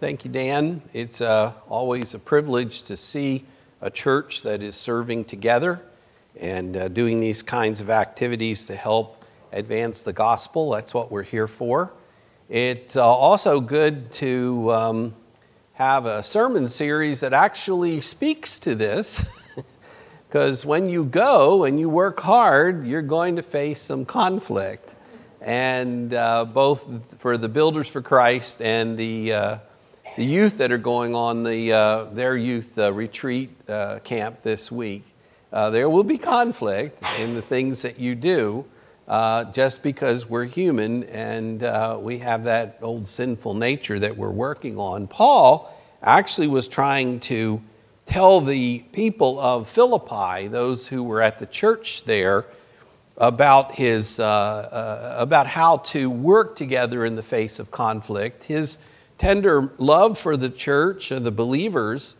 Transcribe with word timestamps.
Thank 0.00 0.24
you, 0.24 0.30
Dan. 0.30 0.82
It's 0.92 1.20
uh, 1.20 1.52
always 1.68 2.14
a 2.14 2.18
privilege 2.18 2.82
to 2.82 2.96
see 2.96 3.44
a 3.80 3.88
church 3.88 4.42
that 4.42 4.60
is 4.60 4.74
serving 4.74 5.24
together 5.24 5.80
and 6.38 6.76
uh, 6.76 6.88
doing 6.88 7.20
these 7.20 7.42
kinds 7.42 7.80
of 7.80 7.90
activities 7.90 8.66
to 8.66 8.74
help 8.74 9.24
advance 9.52 10.02
the 10.02 10.12
gospel. 10.12 10.70
That's 10.70 10.92
what 10.92 11.12
we're 11.12 11.22
here 11.22 11.46
for. 11.46 11.92
It's 12.48 12.96
uh, 12.96 13.06
also 13.06 13.60
good 13.60 14.10
to 14.14 14.72
um, 14.72 15.14
have 15.74 16.06
a 16.06 16.24
sermon 16.24 16.68
series 16.68 17.20
that 17.20 17.32
actually 17.32 18.00
speaks 18.00 18.58
to 18.60 18.74
this. 18.74 19.24
Because 20.28 20.66
when 20.66 20.88
you 20.88 21.04
go 21.04 21.62
and 21.62 21.78
you 21.78 21.88
work 21.88 22.18
hard, 22.18 22.84
you're 22.84 23.02
going 23.02 23.36
to 23.36 23.42
face 23.44 23.80
some 23.80 24.04
conflict. 24.04 24.92
And 25.40 26.12
uh, 26.12 26.46
both 26.46 26.88
for 27.20 27.38
the 27.38 27.48
Builders 27.48 27.86
for 27.86 28.02
Christ 28.02 28.60
and 28.60 28.98
the, 28.98 29.32
uh, 29.32 29.58
the 30.16 30.24
youth 30.24 30.58
that 30.58 30.70
are 30.70 30.78
going 30.78 31.14
on 31.14 31.42
the, 31.42 31.72
uh, 31.72 32.04
their 32.12 32.36
youth 32.36 32.78
uh, 32.78 32.92
retreat 32.92 33.50
uh, 33.68 33.98
camp 34.04 34.42
this 34.42 34.70
week, 34.70 35.04
uh, 35.52 35.70
there 35.70 35.88
will 35.88 36.04
be 36.04 36.18
conflict 36.18 37.02
in 37.18 37.34
the 37.34 37.42
things 37.42 37.82
that 37.82 37.98
you 37.98 38.14
do. 38.14 38.64
just 39.52 39.82
because 39.82 40.28
we're 40.28 40.44
human 40.44 41.04
and 41.04 41.62
we 42.02 42.18
have 42.18 42.44
that 42.44 42.78
old 42.82 43.06
sinful 43.08 43.54
nature 43.54 43.98
that 43.98 44.16
we're 44.16 44.30
working 44.30 44.78
on. 44.78 45.06
Paul 45.06 45.74
actually 46.02 46.48
was 46.48 46.68
trying 46.68 47.20
to 47.20 47.60
tell 48.06 48.40
the 48.40 48.80
people 48.92 49.40
of 49.40 49.68
Philippi, 49.68 50.48
those 50.48 50.86
who 50.86 51.02
were 51.02 51.22
at 51.22 51.38
the 51.38 51.46
church 51.46 52.04
there, 52.04 52.46
about 53.16 53.72
his 53.72 54.18
uh, 54.18 54.24
uh, 54.24 55.14
about 55.18 55.46
how 55.46 55.78
to 55.78 56.10
work 56.10 56.56
together 56.56 57.04
in 57.04 57.14
the 57.14 57.22
face 57.22 57.58
of 57.58 57.70
conflict. 57.70 58.42
His 58.44 58.78
tender 59.18 59.72
love 59.78 60.18
for 60.18 60.36
the 60.36 60.50
church 60.50 61.10
and 61.10 61.24
the 61.24 61.30
believers 61.30 62.16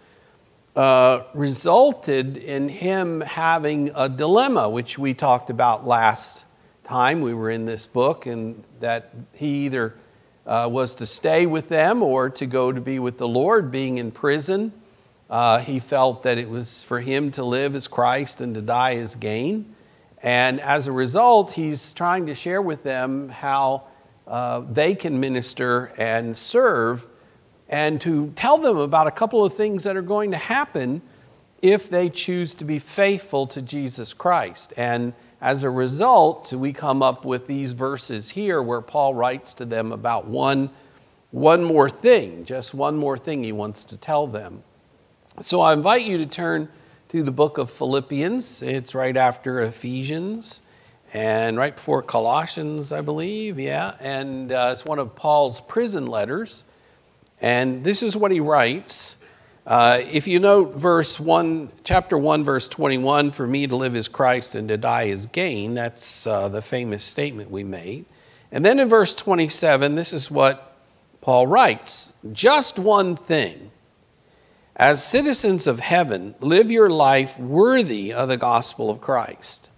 uh, 0.76 1.22
resulted 1.34 2.36
in 2.36 2.68
him 2.68 3.20
having 3.20 3.90
a 3.94 4.08
dilemma, 4.08 4.68
which 4.68 4.98
we 4.98 5.14
talked 5.14 5.50
about 5.50 5.86
last 5.86 6.44
time 6.82 7.20
we 7.20 7.32
were 7.32 7.50
in 7.50 7.64
this 7.64 7.86
book, 7.86 8.26
and 8.26 8.62
that 8.80 9.10
he 9.32 9.66
either 9.66 9.94
uh, 10.46 10.68
was 10.70 10.94
to 10.96 11.06
stay 11.06 11.46
with 11.46 11.68
them 11.68 12.02
or 12.02 12.28
to 12.28 12.46
go 12.46 12.72
to 12.72 12.80
be 12.80 12.98
with 12.98 13.18
the 13.18 13.28
Lord, 13.28 13.70
being 13.70 13.98
in 13.98 14.10
prison. 14.10 14.72
Uh, 15.30 15.58
he 15.60 15.78
felt 15.78 16.22
that 16.24 16.38
it 16.38 16.48
was 16.48 16.84
for 16.84 17.00
him 17.00 17.30
to 17.32 17.44
live 17.44 17.74
as 17.74 17.88
Christ 17.88 18.40
and 18.40 18.54
to 18.54 18.60
die 18.60 18.96
as 18.96 19.14
gain. 19.14 19.74
And 20.22 20.60
as 20.60 20.86
a 20.86 20.92
result, 20.92 21.52
he's 21.52 21.92
trying 21.94 22.26
to 22.26 22.34
share 22.34 22.62
with 22.62 22.82
them 22.82 23.28
how 23.28 23.84
uh, 24.26 24.62
they 24.70 24.94
can 24.94 25.20
minister 25.20 25.92
and 25.98 26.36
serve 26.36 27.06
and 27.68 28.00
to 28.00 28.32
tell 28.36 28.58
them 28.58 28.78
about 28.78 29.06
a 29.06 29.10
couple 29.10 29.44
of 29.44 29.54
things 29.54 29.84
that 29.84 29.96
are 29.96 30.02
going 30.02 30.30
to 30.30 30.36
happen 30.36 31.02
if 31.62 31.88
they 31.88 32.08
choose 32.10 32.54
to 32.54 32.64
be 32.64 32.78
faithful 32.78 33.46
to 33.46 33.62
Jesus 33.62 34.12
Christ. 34.12 34.74
And 34.76 35.14
as 35.40 35.62
a 35.62 35.70
result, 35.70 36.52
we 36.52 36.72
come 36.72 37.02
up 37.02 37.24
with 37.24 37.46
these 37.46 37.72
verses 37.72 38.30
here 38.30 38.62
where 38.62 38.80
Paul 38.80 39.14
writes 39.14 39.54
to 39.54 39.64
them 39.64 39.92
about 39.92 40.26
one, 40.26 40.70
one 41.30 41.64
more 41.64 41.88
thing, 41.88 42.44
just 42.44 42.74
one 42.74 42.96
more 42.96 43.16
thing 43.16 43.42
he 43.42 43.52
wants 43.52 43.84
to 43.84 43.96
tell 43.96 44.26
them. 44.26 44.62
So 45.40 45.60
I 45.60 45.72
invite 45.72 46.04
you 46.04 46.18
to 46.18 46.26
turn 46.26 46.68
to 47.08 47.22
the 47.22 47.32
book 47.32 47.58
of 47.58 47.70
Philippians. 47.70 48.62
It's 48.62 48.94
right 48.94 49.16
after 49.16 49.60
Ephesians 49.60 50.60
and 51.14 51.56
right 51.56 51.74
before 51.74 52.02
Colossians, 52.02 52.90
I 52.90 53.00
believe. 53.00 53.58
Yeah, 53.58 53.94
and 54.00 54.50
uh, 54.50 54.70
it's 54.72 54.84
one 54.84 54.98
of 54.98 55.14
Paul's 55.14 55.60
prison 55.60 56.06
letters. 56.06 56.64
And 57.40 57.84
this 57.84 58.02
is 58.02 58.16
what 58.16 58.32
he 58.32 58.40
writes. 58.40 59.18
Uh, 59.66 60.02
if 60.10 60.26
you 60.26 60.40
note 60.40 60.74
verse 60.74 61.18
1, 61.18 61.70
chapter 61.84 62.18
1, 62.18 62.44
verse 62.44 62.68
21, 62.68 63.30
for 63.30 63.46
me 63.46 63.66
to 63.66 63.76
live 63.76 63.94
is 63.96 64.08
Christ 64.08 64.56
and 64.56 64.68
to 64.68 64.76
die 64.76 65.04
is 65.04 65.26
gain, 65.26 65.72
that's 65.72 66.26
uh, 66.26 66.48
the 66.48 66.60
famous 66.60 67.04
statement 67.04 67.50
we 67.50 67.64
made. 67.64 68.04
And 68.52 68.64
then 68.64 68.78
in 68.78 68.88
verse 68.88 69.14
27, 69.14 69.94
this 69.94 70.12
is 70.12 70.30
what 70.30 70.76
Paul 71.20 71.46
writes 71.46 72.12
just 72.32 72.78
one 72.78 73.16
thing. 73.16 73.70
As 74.76 75.02
citizens 75.02 75.68
of 75.68 75.78
heaven, 75.78 76.34
live 76.40 76.70
your 76.70 76.90
life 76.90 77.38
worthy 77.38 78.12
of 78.12 78.28
the 78.28 78.36
gospel 78.36 78.90
of 78.90 79.00
Christ. 79.00 79.70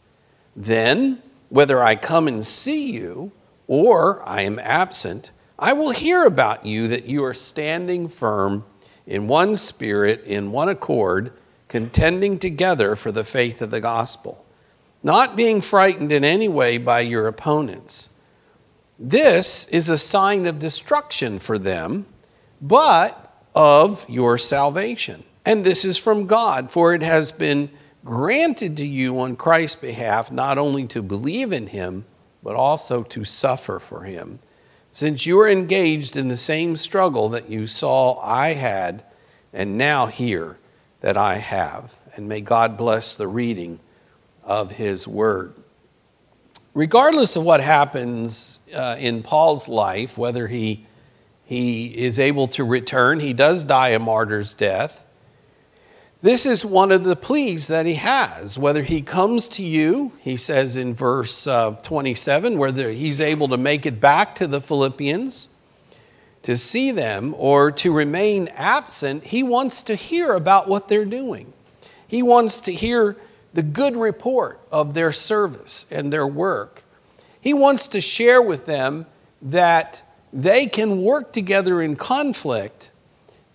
Then, 0.57 1.23
whether 1.49 1.83
I 1.83 1.97
come 1.97 2.29
and 2.29 2.47
see 2.47 2.91
you 2.93 3.33
or 3.67 4.27
I 4.29 4.43
am 4.43 4.59
absent, 4.59 5.31
I 5.59 5.73
will 5.73 5.91
hear 5.91 6.25
about 6.25 6.67
you 6.67 6.89
that 6.89 7.07
you 7.07 7.25
are 7.25 7.35
standing 7.35 8.09
firm 8.09 8.65
in 9.07 9.29
one 9.29 9.57
spirit, 9.57 10.25
in 10.25 10.51
one 10.51 10.69
accord, 10.69 11.33
contending 11.69 12.39
together 12.39 12.97
for 12.97 13.11
the 13.11 13.25
faith 13.25 13.63
of 13.63 13.71
the 13.71 13.81
gospel, 13.81 14.45
not 15.03 15.37
being 15.37 15.61
frightened 15.61 16.13
in 16.13 16.25
any 16.25 16.49
way 16.49 16.79
by 16.79 17.01
your 17.01 17.29
opponents. 17.29 18.11
This 18.99 19.67
is 19.69 19.89
a 19.89 19.99
sign 19.99 20.47
of 20.47 20.59
destruction 20.59 21.39
for 21.39 21.59
them, 21.59 22.07
but 22.61 23.45
of 23.55 24.05
your 24.09 24.39
salvation. 24.39 25.25
And 25.45 25.65
this 25.65 25.85
is 25.85 25.99
from 25.99 26.27
God, 26.27 26.71
for 26.71 26.95
it 26.95 27.03
has 27.03 27.31
been 27.31 27.71
granted 28.07 28.79
to 28.79 28.87
you 28.87 29.21
on 29.21 29.37
Christ's 29.37 29.81
behalf 29.81 30.33
not 30.33 30.57
only 30.57 30.87
to 30.87 31.03
believe 31.03 31.53
in 31.53 31.67
him, 31.67 32.07
but 32.43 32.57
also 32.57 33.03
to 33.03 33.27
suffer 33.27 33.79
for 33.79 34.05
him 34.05 34.39
since 34.97 35.27
you 35.27 35.39
are 35.39 35.47
engaged 35.47 36.17
in 36.17 36.29
the 36.29 36.39
same 36.39 36.75
struggle 36.75 37.29
that 37.29 37.51
you 37.51 37.67
saw 37.67 38.19
I 38.19 38.55
had 38.55 39.05
and 39.53 39.77
now 39.77 40.07
hear 40.07 40.57
that 41.03 41.19
I 41.19 41.35
have. 41.35 41.95
And 42.15 42.27
may 42.27 42.41
God 42.41 42.79
bless 42.79 43.15
the 43.15 43.29
reading 43.29 43.79
of 44.43 44.71
His 44.71 45.07
Word. 45.07 45.53
Regardless 46.73 47.37
of 47.37 47.43
what 47.43 47.61
happens 47.61 48.61
uh, 48.73 48.97
in 48.99 49.23
Paul's 49.23 49.69
life, 49.69 50.17
whether 50.17 50.49
he, 50.49 50.87
he 51.45 51.89
is 51.89 52.19
able 52.19 52.49
to 52.49 52.65
return, 52.65 53.21
he 53.21 53.35
does 53.35 53.65
die 53.65 53.91
a 53.91 53.99
martyr's 53.99 54.55
death. 54.55 55.03
This 56.27 56.45
is 56.45 56.65
one 56.65 56.91
of 56.91 57.05
the 57.05 57.15
pleas 57.15 57.69
that 57.69 57.87
he 57.87 57.95
has. 57.95 58.59
Whether 58.59 58.83
he 58.83 59.01
comes 59.01 59.47
to 59.47 59.63
you, 59.63 60.11
he 60.19 60.37
says 60.37 60.75
in 60.75 60.93
verse 60.93 61.47
uh, 61.47 61.77
27, 61.85 62.59
whether 62.59 62.91
he's 62.91 63.21
able 63.21 63.47
to 63.47 63.57
make 63.57 63.87
it 63.87 64.01
back 64.01 64.35
to 64.35 64.49
the 64.49 64.61
Philippians 64.61 65.51
to 66.43 66.57
see 66.57 66.91
them 66.91 67.33
or 67.39 67.71
to 67.71 67.93
remain 67.93 68.49
absent, 68.57 69.23
he 69.23 69.45
wants 69.45 69.83
to 69.83 69.95
hear 69.95 70.35
about 70.35 70.67
what 70.67 70.89
they're 70.89 71.05
doing. 71.05 71.53
He 72.09 72.25
wants 72.25 72.61
to 72.63 72.73
hear 72.73 73.17
the 73.55 73.63
good 73.63 73.97
report 73.97 74.59
of 74.73 74.95
their 74.95 75.13
service 75.13 75.87
and 75.93 76.13
their 76.13 76.27
work. 76.27 76.83
He 77.41 77.55
wants 77.55 77.87
to 77.87 78.01
share 78.01 78.43
with 78.43 78.67
them 78.67 79.07
that 79.43 80.03
they 80.33 80.67
can 80.67 81.03
work 81.03 81.33
together 81.33 81.81
in 81.81 81.95
conflict 81.95 82.91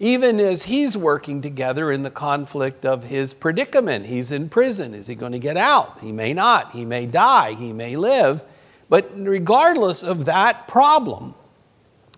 even 0.01 0.39
as 0.39 0.63
he's 0.63 0.97
working 0.97 1.43
together 1.43 1.91
in 1.91 2.01
the 2.01 2.09
conflict 2.09 2.87
of 2.87 3.03
his 3.03 3.35
predicament. 3.35 4.03
He's 4.03 4.31
in 4.31 4.49
prison. 4.49 4.95
Is 4.95 5.05
he 5.05 5.13
going 5.13 5.31
to 5.31 5.37
get 5.37 5.57
out? 5.57 5.99
He 5.99 6.11
may 6.11 6.33
not. 6.33 6.71
He 6.71 6.85
may 6.85 7.05
die. 7.05 7.53
He 7.53 7.71
may 7.71 7.95
live. 7.95 8.41
But 8.89 9.11
regardless 9.15 10.01
of 10.01 10.25
that 10.25 10.67
problem, 10.67 11.35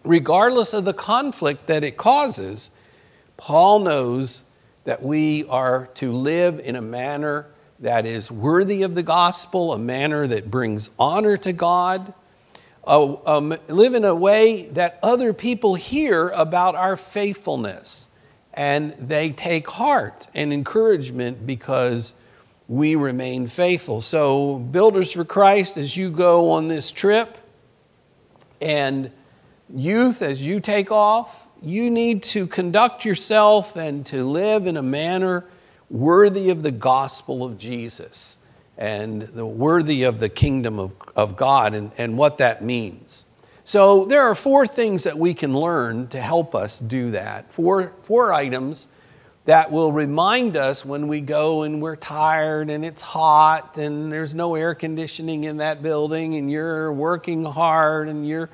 regardless 0.05 0.72
of 0.73 0.85
the 0.85 0.93
conflict 0.93 1.67
that 1.67 1.83
it 1.83 1.97
causes, 1.97 2.72
Paul 3.35 3.79
knows 3.79 4.43
that 4.85 5.03
we 5.03 5.43
are 5.49 5.89
to 5.95 6.13
live 6.13 6.61
in 6.61 6.77
a 6.77 6.81
manner 6.81 7.47
that 7.81 8.05
is 8.05 8.31
worthy 8.31 8.83
of 8.83 8.95
the 8.95 9.03
gospel, 9.03 9.73
a 9.73 9.77
manner 9.77 10.25
that 10.25 10.49
brings 10.49 10.89
honor 10.97 11.35
to 11.35 11.51
God, 11.51 12.13
uh, 12.85 13.16
um, 13.25 13.55
live 13.67 13.94
in 13.94 14.03
a 14.03 14.13
way 14.13 14.67
that 14.67 14.99
other 15.01 15.33
people 15.33 15.75
hear 15.75 16.29
about 16.29 16.75
our 16.75 16.97
faithfulness 16.97 18.09
and 18.53 18.93
they 18.93 19.31
take 19.31 19.67
heart 19.67 20.28
and 20.35 20.53
encouragement 20.53 21.46
because 21.46 22.13
we 22.67 22.96
remain 22.96 23.47
faithful. 23.47 24.02
So, 24.02 24.58
Builders 24.58 25.11
for 25.11 25.25
Christ, 25.25 25.78
as 25.78 25.96
you 25.96 26.09
go 26.09 26.52
on 26.52 26.67
this 26.67 26.91
trip, 26.91 27.37
and 28.61 29.11
youth, 29.73 30.22
as 30.22 30.46
you 30.46 30.59
take 30.59 30.91
off, 30.91 31.47
you 31.61 31.90
need 31.90 32.23
to 32.23 32.47
conduct 32.47 33.05
yourself 33.05 33.75
and 33.75 34.05
to 34.08 34.23
live 34.23 34.67
in 34.67 34.78
a 34.78 34.84
manner 34.84 35.46
worthy 35.90 36.49
of 36.49 36.63
the 36.63 36.72
gospel 36.72 37.43
of 37.43 37.58
Jesus 37.58 38.37
and 38.78 39.22
the 39.22 39.46
worthy 39.46 40.03
of 40.03 40.20
the 40.20 40.29
kingdom 40.29 40.79
of, 40.79 40.91
of 41.16 41.35
God 41.35 41.73
and, 41.73 41.91
and 41.97 42.17
what 42.17 42.37
that 42.40 42.64
means. 42.64 43.25
So 43.66 44.05
there 44.05 44.23
are 44.23 44.35
four 44.35 44.67
things 44.67 45.03
that 45.03 45.17
we 45.17 45.34
can 45.34 45.53
learn 45.53 46.08
to 46.08 46.20
help 46.20 46.53
us 46.53 46.79
do 46.79 47.11
that. 47.11 47.52
Four, 47.53 47.93
four 48.03 48.34
items 48.34 48.90
that 49.46 49.72
will 49.72 49.91
remind 49.91 50.55
us 50.55 50.85
when 50.85 51.08
we 51.08 51.22
go 51.22 51.64
and 51.64 51.81
we're 51.81 51.97
tired 51.97 52.70
and 52.70 52.85
it's 52.85 53.02
hot 53.02 53.78
and 53.78 54.11
there's 54.11 54.34
no 54.34 54.55
air 54.55 54.73
conditioning 54.73 55.46
in 55.46 55.58
that 55.58 55.84
building 55.84 56.35
and 56.35 56.49
you're 56.49 56.93
working 56.93 57.43
hard 57.43 58.08
and 58.08 58.28
you're 58.28 58.49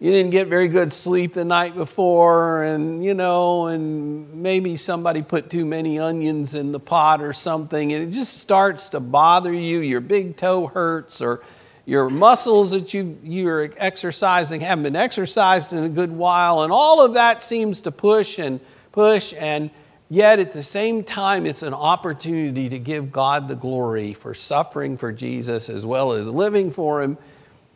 you 0.00 0.12
didn't 0.12 0.30
get 0.30 0.46
very 0.46 0.68
good 0.68 0.92
sleep 0.92 1.34
the 1.34 1.44
night 1.44 1.74
before, 1.74 2.62
and 2.62 3.04
you 3.04 3.14
know, 3.14 3.66
and 3.66 4.32
maybe 4.32 4.76
somebody 4.76 5.22
put 5.22 5.50
too 5.50 5.66
many 5.66 5.98
onions 5.98 6.54
in 6.54 6.70
the 6.70 6.78
pot 6.78 7.20
or 7.20 7.32
something, 7.32 7.92
and 7.92 8.08
it 8.08 8.10
just 8.12 8.38
starts 8.38 8.90
to 8.90 9.00
bother 9.00 9.52
you. 9.52 9.80
Your 9.80 10.00
big 10.00 10.36
toe 10.36 10.68
hurts, 10.68 11.20
or 11.20 11.42
your 11.84 12.10
muscles 12.10 12.70
that 12.70 12.94
you, 12.94 13.18
you're 13.24 13.72
exercising 13.76 14.60
haven't 14.60 14.84
been 14.84 14.94
exercised 14.94 15.72
in 15.72 15.82
a 15.82 15.88
good 15.88 16.12
while, 16.12 16.62
and 16.62 16.72
all 16.72 17.04
of 17.04 17.14
that 17.14 17.42
seems 17.42 17.80
to 17.80 17.90
push 17.90 18.38
and 18.38 18.60
push, 18.92 19.34
and 19.36 19.68
yet 20.10 20.38
at 20.38 20.52
the 20.52 20.62
same 20.62 21.02
time, 21.02 21.44
it's 21.44 21.62
an 21.62 21.74
opportunity 21.74 22.68
to 22.68 22.78
give 22.78 23.10
God 23.10 23.48
the 23.48 23.56
glory 23.56 24.14
for 24.14 24.32
suffering 24.32 24.96
for 24.96 25.10
Jesus 25.10 25.68
as 25.68 25.84
well 25.84 26.12
as 26.12 26.28
living 26.28 26.70
for 26.70 27.02
Him. 27.02 27.18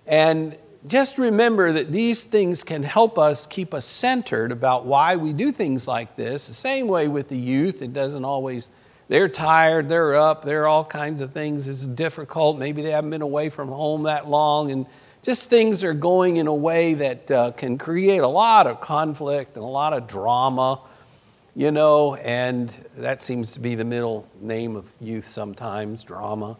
And 0.07 0.57
just 0.87 1.17
remember 1.17 1.73
that 1.73 1.93
these 1.93 2.25
things 2.25 2.65
can 2.65 2.83
help 2.83 3.19
us 3.19 3.47
keep 3.47 3.73
us 3.73 3.87
centered 3.87 4.51
about 4.51 4.85
why 4.85 5.15
we 5.15 5.33
do 5.33 5.53
things 5.53 5.87
like 5.87 6.17
this. 6.17 6.49
The 6.49 6.55
same 6.55 6.89
way 6.89 7.07
with 7.07 7.29
the 7.29 7.39
youth, 7.39 7.83
it 7.83 7.93
doesn't 7.93 8.25
always, 8.25 8.69
they're 9.09 9.29
tired, 9.29 9.89
they're 9.89 10.17
up, 10.17 10.45
there 10.45 10.63
are 10.63 10.67
all 10.67 10.85
kinds 10.85 11.21
of 11.21 11.33
things. 11.33 11.69
It's 11.69 11.87
difficult. 11.87 12.59
Maybe 12.59 12.83
they 12.83 12.91
haven't 12.91 13.11
been 13.11 13.23
away 13.23 13.49
from 13.49 13.69
home 13.69 14.03
that 14.05 14.29
long, 14.29 14.73
and 14.73 14.87
just 15.23 15.49
things 15.49 15.85
are 15.85 15.95
going 15.95 16.39
in 16.39 16.49
a 16.49 16.55
way 16.55 16.95
that 16.95 17.31
uh, 17.31 17.53
can 17.53 17.79
create 17.79 18.19
a 18.19 18.29
lot 18.29 18.67
of 18.67 18.81
conflict 18.81 19.57
and 19.57 19.65
a 19.65 19.69
lot 19.69 19.93
of 19.93 20.09
drama, 20.09 20.81
you 21.55 21.71
know, 21.71 22.17
and 22.17 22.75
that 22.97 23.23
seems 23.23 23.53
to 23.53 23.61
be 23.61 23.77
the 23.77 23.85
middle 23.85 24.27
name 24.41 24.75
of 24.75 24.93
youth 25.01 25.29
sometimes 25.29 26.03
drama. 26.03 26.57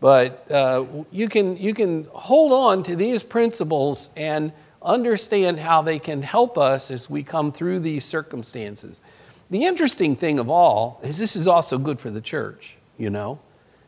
But 0.00 0.50
uh, 0.50 0.86
you, 1.10 1.28
can, 1.28 1.56
you 1.58 1.74
can 1.74 2.04
hold 2.12 2.52
on 2.52 2.82
to 2.84 2.96
these 2.96 3.22
principles 3.22 4.10
and 4.16 4.52
understand 4.82 5.60
how 5.60 5.82
they 5.82 5.98
can 5.98 6.22
help 6.22 6.56
us 6.56 6.90
as 6.90 7.10
we 7.10 7.22
come 7.22 7.52
through 7.52 7.80
these 7.80 8.04
circumstances. 8.04 9.00
The 9.50 9.64
interesting 9.64 10.16
thing 10.16 10.38
of 10.38 10.48
all 10.48 11.00
is 11.02 11.18
this 11.18 11.36
is 11.36 11.46
also 11.46 11.76
good 11.76 12.00
for 12.00 12.10
the 12.10 12.20
church, 12.20 12.76
you 12.96 13.10
know. 13.10 13.38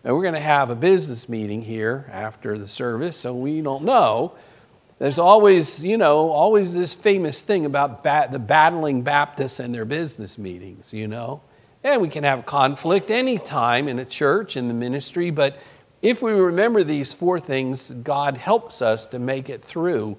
And 0.04 0.14
we're 0.14 0.22
going 0.22 0.34
to 0.34 0.40
have 0.40 0.70
a 0.70 0.74
business 0.74 1.28
meeting 1.28 1.62
here 1.62 2.06
after 2.10 2.58
the 2.58 2.68
service, 2.68 3.16
so 3.16 3.32
we 3.34 3.62
don't 3.62 3.84
know. 3.84 4.34
There's 4.98 5.18
always, 5.18 5.84
you 5.84 5.96
know, 5.96 6.30
always 6.30 6.74
this 6.74 6.94
famous 6.94 7.42
thing 7.42 7.64
about 7.66 8.02
bat- 8.02 8.32
the 8.32 8.38
battling 8.38 9.02
Baptists 9.02 9.60
and 9.60 9.74
their 9.74 9.84
business 9.84 10.38
meetings, 10.38 10.92
you 10.92 11.08
know. 11.08 11.40
And 11.84 12.02
we 12.02 12.08
can 12.08 12.24
have 12.24 12.44
conflict 12.46 13.10
anytime 13.10 13.88
in 13.88 13.98
a 14.00 14.04
church, 14.04 14.56
in 14.56 14.68
the 14.68 14.74
ministry, 14.74 15.30
but 15.30 15.56
if 16.02 16.20
we 16.20 16.32
remember 16.32 16.82
these 16.82 17.12
four 17.12 17.38
things, 17.38 17.90
God 17.90 18.36
helps 18.36 18.82
us 18.82 19.06
to 19.06 19.20
make 19.20 19.48
it 19.48 19.64
through 19.64 20.16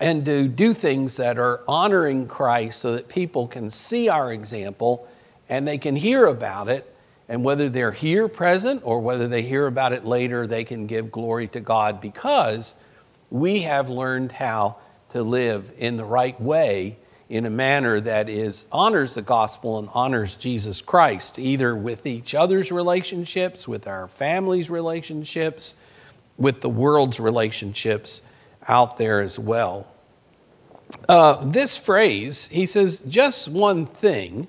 and 0.00 0.24
to 0.24 0.48
do 0.48 0.72
things 0.72 1.16
that 1.18 1.38
are 1.38 1.60
honoring 1.68 2.26
Christ 2.26 2.80
so 2.80 2.92
that 2.92 3.06
people 3.06 3.46
can 3.46 3.70
see 3.70 4.08
our 4.08 4.32
example 4.32 5.06
and 5.48 5.68
they 5.68 5.78
can 5.78 5.94
hear 5.94 6.26
about 6.26 6.68
it. 6.68 6.88
And 7.28 7.44
whether 7.44 7.68
they're 7.68 7.92
here 7.92 8.26
present 8.28 8.82
or 8.84 9.00
whether 9.00 9.28
they 9.28 9.42
hear 9.42 9.66
about 9.66 9.92
it 9.92 10.04
later, 10.04 10.46
they 10.46 10.64
can 10.64 10.86
give 10.86 11.12
glory 11.12 11.46
to 11.48 11.60
God 11.60 12.00
because 12.00 12.74
we 13.30 13.60
have 13.60 13.88
learned 13.88 14.32
how 14.32 14.76
to 15.10 15.22
live 15.22 15.72
in 15.78 15.96
the 15.96 16.04
right 16.04 16.38
way 16.40 16.96
in 17.32 17.46
a 17.46 17.50
manner 17.50 17.98
that 17.98 18.28
is 18.28 18.66
honors 18.70 19.14
the 19.14 19.22
gospel 19.22 19.78
and 19.78 19.88
honors 19.94 20.36
Jesus 20.36 20.82
Christ, 20.82 21.38
either 21.38 21.74
with 21.74 22.04
each 22.04 22.34
other's 22.34 22.70
relationships, 22.70 23.66
with 23.66 23.86
our 23.86 24.06
families' 24.06 24.68
relationships, 24.68 25.76
with 26.36 26.60
the 26.60 26.68
world's 26.68 27.18
relationships 27.18 28.20
out 28.68 28.98
there 28.98 29.22
as 29.22 29.38
well. 29.38 29.86
Uh, 31.08 31.42
this 31.46 31.74
phrase, 31.74 32.48
he 32.48 32.66
says, 32.66 33.00
just 33.08 33.48
one 33.48 33.86
thing, 33.86 34.46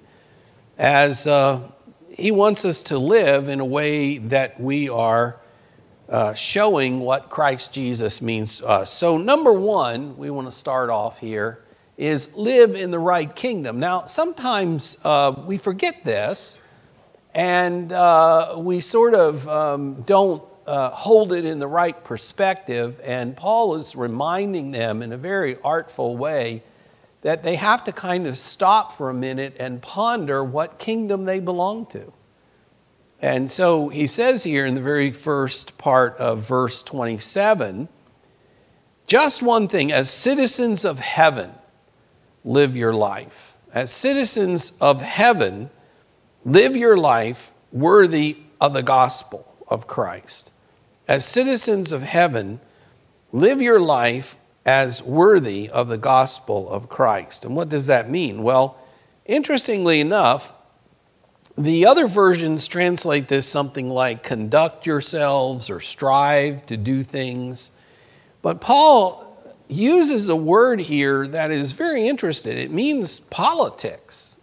as 0.77 1.25
uh, 1.25 1.61
he 2.09 2.31
wants 2.31 2.65
us 2.65 2.83
to 2.83 2.97
live 2.97 3.47
in 3.47 3.61
a 3.61 3.65
way 3.65 4.17
that 4.17 4.59
we 4.59 4.89
are 4.89 5.37
uh, 6.09 6.33
showing 6.33 6.99
what 6.99 7.29
Christ 7.29 7.71
Jesus 7.73 8.21
means 8.21 8.57
to 8.57 8.67
us. 8.67 8.91
So, 8.91 9.17
number 9.17 9.53
one, 9.53 10.17
we 10.17 10.29
want 10.29 10.49
to 10.49 10.51
start 10.51 10.89
off 10.89 11.17
here 11.17 11.62
is 11.97 12.33
live 12.35 12.75
in 12.75 12.91
the 12.91 12.99
right 12.99 13.35
kingdom. 13.35 13.79
Now, 13.79 14.05
sometimes 14.05 14.97
uh, 15.03 15.33
we 15.45 15.57
forget 15.57 16.03
this 16.03 16.57
and 17.33 17.91
uh, 17.91 18.55
we 18.57 18.79
sort 18.79 19.13
of 19.13 19.47
um, 19.47 20.01
don't 20.03 20.43
uh, 20.65 20.89
hold 20.89 21.33
it 21.33 21.45
in 21.45 21.59
the 21.59 21.67
right 21.67 22.03
perspective. 22.03 22.99
And 23.03 23.35
Paul 23.35 23.75
is 23.75 23.95
reminding 23.95 24.71
them 24.71 25.01
in 25.01 25.13
a 25.13 25.17
very 25.17 25.57
artful 25.63 26.17
way 26.17 26.63
that 27.21 27.43
they 27.43 27.55
have 27.55 27.83
to 27.85 27.91
kind 27.91 28.27
of 28.27 28.37
stop 28.37 28.97
for 28.97 29.09
a 29.09 29.13
minute 29.13 29.55
and 29.59 29.81
ponder 29.81 30.43
what 30.43 30.77
kingdom 30.79 31.25
they 31.25 31.39
belong 31.39 31.85
to. 31.87 32.11
And 33.21 33.49
so 33.49 33.87
he 33.87 34.07
says 34.07 34.43
here 34.43 34.65
in 34.65 34.75
the 34.75 34.81
very 34.81 35.11
first 35.11 35.77
part 35.77 36.17
of 36.17 36.47
verse 36.47 36.83
27 36.83 37.87
just 39.07 39.41
one 39.41 39.67
thing, 39.67 39.91
as 39.91 40.09
citizens 40.09 40.85
of 40.85 40.97
heaven, 40.99 41.51
live 42.43 42.75
your 42.75 42.93
life. 42.93 43.55
As 43.73 43.91
citizens 43.91 44.73
of 44.79 45.01
heaven, 45.01 45.69
live 46.45 46.75
your 46.75 46.97
life 46.97 47.51
worthy 47.71 48.37
of 48.61 48.73
the 48.73 48.83
gospel 48.83 49.47
of 49.67 49.87
Christ. 49.87 50.51
As 51.07 51.25
citizens 51.25 51.91
of 51.91 52.01
heaven, 52.01 52.59
live 53.31 53.61
your 53.61 53.79
life 53.79 54.37
as 54.65 55.03
worthy 55.03 55.69
of 55.69 55.89
the 55.89 55.97
gospel 55.97 56.69
of 56.69 56.87
Christ. 56.87 57.43
And 57.43 57.55
what 57.55 57.69
does 57.69 57.87
that 57.87 58.09
mean? 58.09 58.43
Well, 58.43 58.77
interestingly 59.25 59.99
enough, 59.99 60.53
the 61.57 61.85
other 61.85 62.07
versions 62.07 62.67
translate 62.67 63.27
this 63.27 63.47
something 63.47 63.89
like 63.89 64.23
conduct 64.23 64.85
yourselves 64.85 65.69
or 65.69 65.79
strive 65.79 66.65
to 66.67 66.77
do 66.77 67.03
things. 67.03 67.71
But 68.41 68.59
Paul 68.59 69.22
uses 69.73 70.29
a 70.29 70.35
word 70.35 70.79
here 70.79 71.27
that 71.27 71.51
is 71.51 71.71
very 71.71 72.07
interesting. 72.07 72.57
It 72.57 72.71
means 72.71 73.19
politics. 73.19 74.35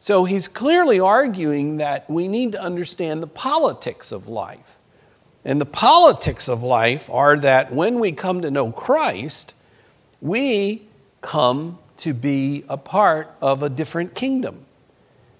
So 0.00 0.24
he's 0.24 0.48
clearly 0.48 1.00
arguing 1.00 1.78
that 1.78 2.08
we 2.08 2.28
need 2.28 2.52
to 2.52 2.60
understand 2.62 3.22
the 3.22 3.26
politics 3.26 4.12
of 4.12 4.28
life. 4.28 4.76
And 5.44 5.60
the 5.60 5.66
politics 5.66 6.48
of 6.48 6.62
life 6.62 7.08
are 7.10 7.36
that 7.38 7.72
when 7.72 8.00
we 8.00 8.12
come 8.12 8.42
to 8.42 8.50
know 8.50 8.70
Christ, 8.72 9.54
we 10.20 10.86
come 11.20 11.78
to 11.98 12.12
be 12.12 12.64
a 12.68 12.76
part 12.76 13.30
of 13.40 13.62
a 13.62 13.68
different 13.68 14.14
kingdom. 14.14 14.64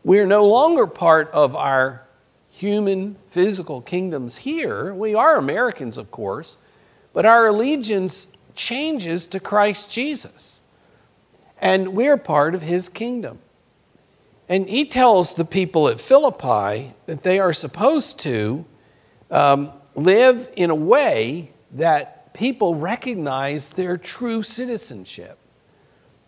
We 0.05 0.19
are 0.21 0.27
no 0.27 0.47
longer 0.47 0.87
part 0.87 1.31
of 1.33 1.55
our 1.55 2.03
human 2.51 3.17
physical 3.31 3.81
kingdoms 3.83 4.37
here. 4.37 4.95
We 4.95 5.15
are 5.15 5.37
Americans, 5.37 5.97
of 5.97 6.11
course, 6.11 6.57
but 7.13 7.27
our 7.27 7.49
allegiance 7.49 8.27
changes 8.59 9.27
to 9.29 9.41
Christ 9.41 9.91
Jesus. 9.91 10.61
And 11.61 11.95
we're 11.95 12.19
part 12.19 12.55
of 12.55 12.63
his 12.63 12.89
kingdom. 12.89 13.39
And 14.49 14.69
he 14.69 14.85
tells 14.85 15.35
the 15.35 15.45
people 15.45 15.89
at 15.89 16.01
Philippi 16.01 16.95
that 17.07 17.23
they 17.23 17.39
are 17.39 17.53
supposed 17.53 18.19
to 18.21 18.65
um, 19.31 19.73
live 19.95 20.51
in 20.57 20.71
a 20.71 20.75
way 20.75 21.53
that 21.73 22.33
people 22.35 22.75
recognize 22.75 23.71
their 23.71 23.97
true 23.97 24.43
citizenship. 24.43 25.39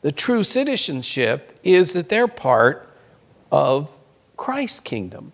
The 0.02 0.12
true 0.12 0.44
citizenship 0.44 1.58
is 1.62 1.92
that 1.92 2.08
they're 2.08 2.28
part 2.28 2.88
of 3.52 3.90
Christ's 4.36 4.80
kingdom. 4.80 5.32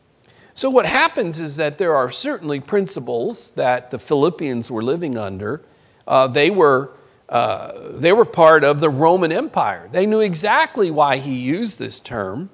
So, 0.54 0.70
what 0.70 0.86
happens 0.86 1.40
is 1.40 1.56
that 1.56 1.78
there 1.78 1.94
are 1.94 2.10
certainly 2.10 2.60
principles 2.60 3.50
that 3.52 3.90
the 3.90 3.98
Philippians 3.98 4.70
were 4.70 4.82
living 4.82 5.18
under 5.18 5.62
uh, 6.06 6.26
they, 6.26 6.50
were, 6.50 6.92
uh, 7.28 7.72
they 7.92 8.12
were 8.12 8.24
part 8.24 8.64
of 8.64 8.80
the 8.80 8.90
Roman 8.90 9.32
Empire. 9.32 9.88
They 9.90 10.06
knew 10.06 10.20
exactly 10.20 10.90
why 10.90 11.18
he 11.18 11.34
used 11.34 11.78
this 11.78 12.00
term 12.00 12.50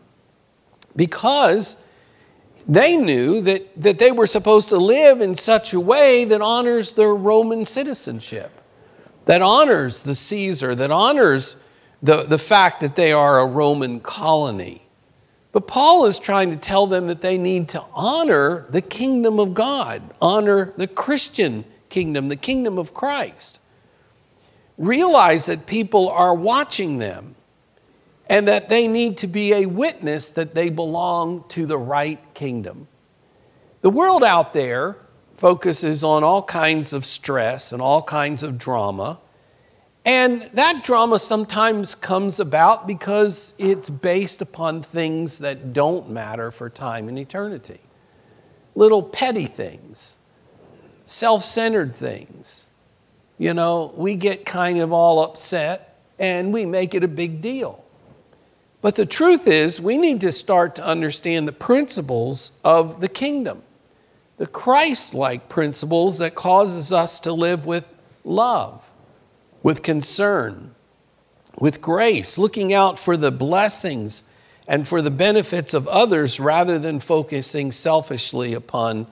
because 0.97 1.83
they 2.69 2.97
knew 2.97 3.41
that, 3.43 3.83
that 3.83 3.99
they 3.99 4.13
were 4.13 4.27
supposed 4.27 4.69
to 4.71 4.79
live 4.79 5.21
in 5.21 5.35
such 5.35 5.73
a 5.73 5.81
way 5.81 6.25
that 6.27 6.41
honors 6.41 6.95
their 6.95 7.15
Roman 7.15 7.65
citizenship, 7.65 8.51
that 9.25 9.43
honors 9.43 10.03
the 10.03 10.15
Caesar, 10.15 10.75
that 10.75 10.91
honors 10.91 11.57
the, 12.03 12.25
the 12.25 12.39
fact 12.39 12.81
that 12.81 12.97
they 12.97 13.13
are 13.13 13.41
a 13.41 13.47
Roman 13.47 14.01
colony. 14.01 14.83
But 15.53 15.67
Paul 15.67 16.07
is 16.07 16.19
trying 16.19 16.51
to 16.51 16.57
tell 16.57 16.87
them 16.87 17.09
that 17.09 17.21
they 17.21 17.37
need 17.37 17.69
to 17.71 17.85
honor 17.93 18.67
the 18.71 18.81
kingdom 18.81 19.39
of 19.39 19.55
God, 19.55 20.03
honor 20.21 20.73
the 20.77 20.87
Christian 20.87 21.65
kingdom, 21.93 22.29
the 22.29 22.35
kingdom 22.35 22.77
of 22.77 22.93
Christ. 22.93 23.61
Realize 24.79 25.47
that 25.47 25.67
people 25.67 26.09
are 26.09 26.35
watching 26.35 26.99
them 26.99 27.37
and 28.29 28.49
that 28.49 28.69
they 28.69 28.89
need 28.89 29.19
to 29.19 29.29
be 29.29 29.53
a 29.53 29.67
witness 29.67 30.31
that 30.31 30.55
they 30.55 30.71
belong 30.71 31.45
to 31.51 31.67
the 31.67 31.79
right 31.79 32.19
kingdom. 32.35 32.89
The 33.83 33.91
world 33.91 34.25
out 34.25 34.53
there 34.55 34.97
focuses 35.37 36.03
on 36.03 36.25
all 36.25 36.43
kinds 36.43 36.93
of 36.93 37.05
stress 37.05 37.73
and 37.73 37.83
all 37.83 38.03
kinds 38.03 38.43
of 38.43 38.57
drama, 38.57 39.19
And 40.05 40.51
that 40.55 40.83
drama 40.85 41.19
sometimes 41.19 41.95
comes 41.95 42.41
about 42.41 42.87
because 42.87 43.55
it's 43.59 43.89
based 43.89 44.43
upon 44.43 44.83
things 44.83 45.39
that 45.39 45.73
don't 45.73 46.11
matter 46.11 46.51
for 46.51 46.69
time 46.69 47.09
and 47.09 47.19
eternity. 47.19 47.81
Little 48.75 49.03
petty 49.03 49.47
things, 49.47 50.17
self 51.13 51.45
centered 51.45 51.95
things. 51.95 52.69
You 53.39 53.55
know, 53.55 53.93
we 53.97 54.15
get 54.15 54.45
kind 54.45 54.79
of 54.79 54.93
all 54.93 55.23
upset 55.23 55.99
and 56.19 56.53
we 56.53 56.67
make 56.67 56.95
it 56.95 57.05
a 57.05 57.09
big 57.09 57.41
deal. 57.43 57.85
But 58.81 58.97
the 58.97 59.07
truth 59.07 59.47
is, 59.47 59.81
we 59.81 59.97
need 59.97 60.21
to 60.23 60.33
start 60.33 60.75
to 60.77 60.85
understand 60.85 61.47
the 61.47 61.53
principles 61.53 62.59
of 62.65 63.01
the 63.01 63.09
kingdom, 63.09 63.63
the 64.39 64.47
Christ 64.47 65.15
like 65.15 65.49
principles 65.49 66.19
that 66.19 66.35
causes 66.35 66.93
us 66.93 67.21
to 67.21 67.33
live 67.33 67.67
with 67.67 67.87
love 68.25 68.83
with 69.63 69.83
concern, 69.83 70.75
with 71.59 71.81
grace, 71.81 72.39
looking 72.39 72.73
out 72.73 72.99
for 72.99 73.17
the 73.17 73.31
blessings 73.31 74.25
and 74.67 74.87
for 74.87 75.03
the 75.03 75.11
benefits 75.11 75.75
of 75.75 75.87
others 75.89 76.41
rather 76.41 76.79
than 76.79 77.01
focusing 77.01 77.71
selfishly 77.73 78.55
upon 78.55 79.07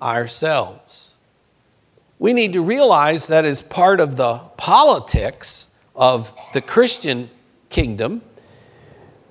ourselves. 0.00 1.11
We 2.22 2.32
need 2.32 2.52
to 2.52 2.62
realize 2.62 3.26
that 3.26 3.44
as 3.44 3.62
part 3.62 3.98
of 3.98 4.16
the 4.16 4.38
politics 4.56 5.66
of 5.96 6.32
the 6.54 6.62
Christian 6.62 7.28
kingdom, 7.68 8.22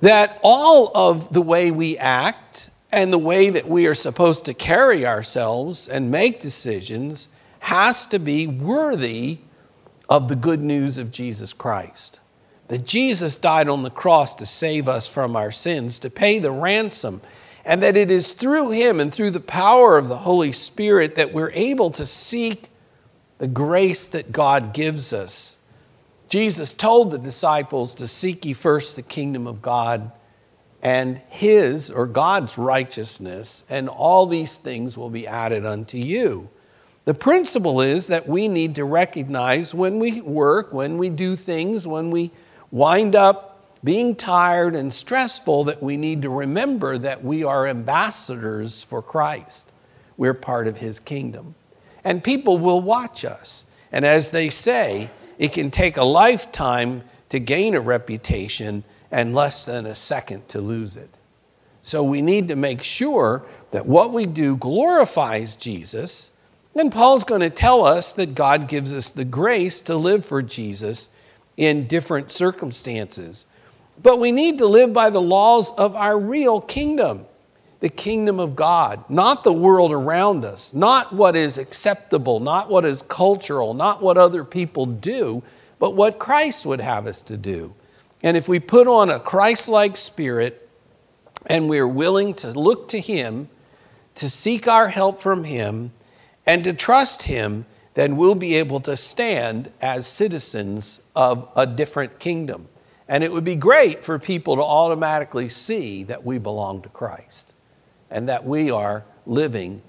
that 0.01 0.37
all 0.43 0.91
of 0.93 1.31
the 1.31 1.41
way 1.41 1.71
we 1.71 1.97
act 1.97 2.69
and 2.91 3.13
the 3.13 3.17
way 3.17 3.49
that 3.49 3.65
we 3.65 3.87
are 3.87 3.95
supposed 3.95 4.43
to 4.43 4.53
carry 4.53 5.05
ourselves 5.05 5.87
and 5.87 6.11
make 6.11 6.41
decisions 6.41 7.29
has 7.59 8.07
to 8.07 8.19
be 8.19 8.45
worthy 8.45 9.37
of 10.09 10.27
the 10.27 10.35
good 10.35 10.61
news 10.61 10.97
of 10.97 11.13
Jesus 11.13 11.53
Christ. 11.53 12.19
That 12.67 12.85
Jesus 12.85 13.37
died 13.37 13.69
on 13.69 13.83
the 13.83 13.89
cross 13.89 14.33
to 14.33 14.45
save 14.45 14.89
us 14.89 15.07
from 15.07 15.37
our 15.37 15.51
sins, 15.51 15.97
to 15.99 16.09
pay 16.09 16.39
the 16.39 16.51
ransom, 16.51 17.21
and 17.63 17.81
that 17.83 17.95
it 17.95 18.11
is 18.11 18.33
through 18.33 18.71
Him 18.71 18.99
and 18.99 19.13
through 19.13 19.31
the 19.31 19.39
power 19.39 19.97
of 19.97 20.09
the 20.09 20.17
Holy 20.17 20.51
Spirit 20.51 21.15
that 21.15 21.31
we're 21.31 21.51
able 21.51 21.89
to 21.91 22.05
seek 22.05 22.67
the 23.41 23.47
grace 23.47 24.07
that 24.09 24.31
God 24.31 24.71
gives 24.71 25.13
us. 25.13 25.57
Jesus 26.29 26.73
told 26.73 27.09
the 27.09 27.17
disciples 27.17 27.95
to 27.95 28.07
seek 28.07 28.45
ye 28.45 28.53
first 28.53 28.95
the 28.95 29.01
kingdom 29.01 29.47
of 29.47 29.63
God 29.63 30.11
and 30.83 31.17
His 31.27 31.89
or 31.89 32.05
God's 32.05 32.59
righteousness, 32.59 33.63
and 33.67 33.89
all 33.89 34.27
these 34.27 34.57
things 34.57 34.95
will 34.95 35.09
be 35.09 35.25
added 35.25 35.65
unto 35.65 35.97
you. 35.97 36.49
The 37.05 37.15
principle 37.15 37.81
is 37.81 38.05
that 38.07 38.29
we 38.29 38.47
need 38.47 38.75
to 38.75 38.85
recognize 38.85 39.73
when 39.73 39.97
we 39.97 40.21
work, 40.21 40.71
when 40.71 40.99
we 40.99 41.09
do 41.09 41.35
things, 41.35 41.87
when 41.87 42.11
we 42.11 42.29
wind 42.69 43.15
up 43.15 43.65
being 43.83 44.15
tired 44.15 44.75
and 44.75 44.93
stressful, 44.93 45.63
that 45.63 45.81
we 45.81 45.97
need 45.97 46.21
to 46.21 46.29
remember 46.29 46.95
that 46.99 47.23
we 47.23 47.43
are 47.43 47.65
ambassadors 47.65 48.83
for 48.83 49.01
Christ. 49.01 49.71
We're 50.15 50.35
part 50.35 50.67
of 50.67 50.77
His 50.77 50.99
kingdom. 50.99 51.55
And 52.03 52.23
people 52.23 52.57
will 52.57 52.81
watch 52.81 53.25
us. 53.25 53.65
And 53.91 54.05
as 54.05 54.31
they 54.31 54.49
say, 54.49 55.09
it 55.37 55.53
can 55.53 55.71
take 55.71 55.97
a 55.97 56.03
lifetime 56.03 57.03
to 57.29 57.39
gain 57.39 57.75
a 57.75 57.81
reputation 57.81 58.83
and 59.11 59.35
less 59.35 59.65
than 59.65 59.85
a 59.85 59.95
second 59.95 60.47
to 60.49 60.61
lose 60.61 60.97
it. 60.97 61.09
So 61.83 62.03
we 62.03 62.21
need 62.21 62.47
to 62.49 62.55
make 62.55 62.83
sure 62.83 63.43
that 63.71 63.85
what 63.85 64.13
we 64.13 64.25
do 64.25 64.55
glorifies 64.57 65.55
Jesus 65.55 66.31
then 66.73 66.89
Paul's 66.89 67.23
going 67.23 67.41
to 67.41 67.49
tell 67.49 67.85
us 67.85 68.13
that 68.13 68.35
God 68.35 68.67
gives 68.67 68.93
us 68.93 69.09
the 69.09 69.25
grace 69.25 69.81
to 69.81 69.95
live 69.95 70.25
for 70.25 70.41
Jesus 70.41 71.09
in 71.57 71.87
different 71.87 72.31
circumstances. 72.31 73.45
But 74.01 74.19
we 74.19 74.31
need 74.31 74.57
to 74.59 74.65
live 74.65 74.93
by 74.93 75.09
the 75.09 75.21
laws 75.21 75.71
of 75.71 75.95
our 75.95 76.17
real 76.17 76.61
kingdom, 76.61 77.25
the 77.81 77.89
kingdom 77.89 78.39
of 78.39 78.55
God, 78.55 79.03
not 79.09 79.43
the 79.43 79.51
world 79.51 79.91
around 79.91 80.45
us, 80.45 80.71
not 80.73 81.11
what 81.11 81.35
is 81.35 81.57
acceptable, 81.57 82.39
not 82.39 82.69
what 82.69 82.85
is 82.85 83.01
cultural, 83.01 83.73
not 83.73 84.03
what 84.03 84.17
other 84.17 84.45
people 84.45 84.85
do, 84.85 85.41
but 85.79 85.95
what 85.95 86.19
Christ 86.19 86.63
would 86.65 86.79
have 86.79 87.07
us 87.07 87.23
to 87.23 87.35
do. 87.35 87.73
And 88.21 88.37
if 88.37 88.47
we 88.47 88.59
put 88.59 88.87
on 88.87 89.09
a 89.09 89.19
Christ 89.19 89.67
like 89.67 89.97
spirit 89.97 90.69
and 91.47 91.67
we're 91.67 91.87
willing 91.87 92.35
to 92.35 92.51
look 92.51 92.87
to 92.89 92.99
Him, 92.99 93.49
to 94.13 94.29
seek 94.29 94.67
our 94.67 94.87
help 94.87 95.19
from 95.19 95.43
Him, 95.43 95.91
and 96.45 96.63
to 96.63 96.73
trust 96.73 97.23
Him, 97.23 97.65
then 97.95 98.15
we'll 98.15 98.35
be 98.35 98.55
able 98.55 98.79
to 98.81 98.95
stand 98.95 99.71
as 99.81 100.05
citizens 100.05 100.99
of 101.15 101.49
a 101.55 101.65
different 101.65 102.19
kingdom. 102.19 102.67
And 103.07 103.23
it 103.23 103.31
would 103.31 103.43
be 103.43 103.55
great 103.55 104.05
for 104.05 104.19
people 104.19 104.55
to 104.55 104.61
automatically 104.61 105.49
see 105.49 106.03
that 106.03 106.23
we 106.23 106.37
belong 106.37 106.83
to 106.83 106.89
Christ 106.89 107.50
and 108.11 108.29
that 108.29 108.45
we 108.45 108.69
are 108.69 109.03
living 109.25 109.81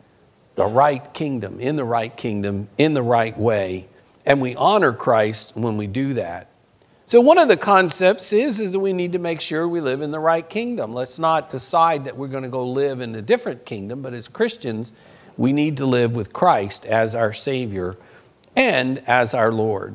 the 0.55 0.67
right 0.67 1.13
kingdom, 1.15 1.61
in 1.61 1.77
the 1.77 1.85
right 1.85 2.17
kingdom, 2.17 2.69
in 2.79 2.95
the 2.95 3.03
right 3.03 3.37
way. 3.39 3.89
And 4.27 4.41
we 4.41 4.55
honor 4.55 4.93
Christ 4.93 5.53
when 5.57 5.77
we 5.77 5.87
do 5.87 6.15
that. 6.15 6.49
So, 7.07 7.21
one 7.21 7.39
of 7.39 7.49
the 7.49 7.57
concepts 7.57 8.33
is, 8.33 8.61
is 8.61 8.73
that 8.73 8.79
we 8.79 8.93
need 8.93 9.13
to 9.13 9.19
make 9.19 9.41
sure 9.41 9.67
we 9.67 9.81
live 9.81 10.01
in 10.01 10.11
the 10.11 10.21
right 10.21 10.49
kingdom. 10.49 10.95
Let's 10.95 11.19
not 11.19 11.51
decide 11.51 12.05
that 12.05 12.17
we're 12.17 12.29
going 12.29 12.45
to 12.45 12.49
go 12.49 12.67
live 12.67 13.01
in 13.01 13.15
a 13.17 13.23
different 13.23 13.67
kingdom, 13.67 14.01
but 14.03 14.15
as 14.15 14.29
Christians, 14.29 14.93
we 15.37 15.53
need 15.53 15.77
to 15.79 15.87
live 15.87 16.15
with 16.15 16.33
Christ 16.33 16.87
as 16.87 17.15
our 17.15 17.33
Savior 17.33 17.97
and 18.57 19.03
as 19.07 19.35
our 19.35 19.53
Lord. 19.53 19.95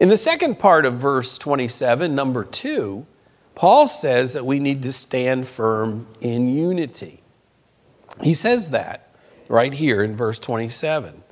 In 0.00 0.08
the 0.08 0.16
second 0.16 0.58
part 0.58 0.84
of 0.84 0.94
verse 0.94 1.38
27, 1.38 2.14
number 2.14 2.44
two, 2.44 3.06
Paul 3.54 3.88
says 3.88 4.32
that 4.34 4.46
we 4.46 4.60
need 4.60 4.82
to 4.84 4.92
stand 4.92 5.48
firm 5.48 6.06
in 6.20 6.54
unity. 6.54 7.17
He 8.22 8.34
says 8.34 8.70
that 8.70 9.12
right 9.48 9.72
here 9.72 10.02
in 10.02 10.16
verse 10.16 10.38
27. 10.38 11.22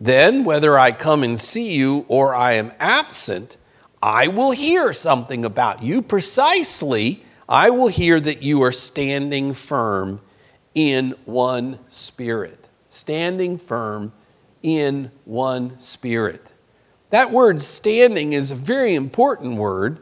Then, 0.00 0.44
whether 0.44 0.78
I 0.78 0.92
come 0.92 1.22
and 1.22 1.40
see 1.40 1.72
you 1.72 2.06
or 2.08 2.34
I 2.34 2.54
am 2.54 2.72
absent, 2.80 3.58
I 4.02 4.28
will 4.28 4.50
hear 4.50 4.92
something 4.92 5.44
about 5.44 5.82
you. 5.82 6.00
Precisely, 6.00 7.22
I 7.48 7.70
will 7.70 7.88
hear 7.88 8.18
that 8.18 8.42
you 8.42 8.62
are 8.62 8.72
standing 8.72 9.52
firm 9.52 10.20
in 10.74 11.14
one 11.26 11.78
spirit 11.88 12.60
standing 12.90 13.56
firm 13.56 14.12
in 14.62 15.10
one 15.24 15.78
spirit. 15.78 16.52
That 17.10 17.30
word 17.30 17.62
standing 17.62 18.34
is 18.34 18.50
a 18.50 18.56
very 18.56 18.94
important 18.94 19.56
word. 19.56 20.00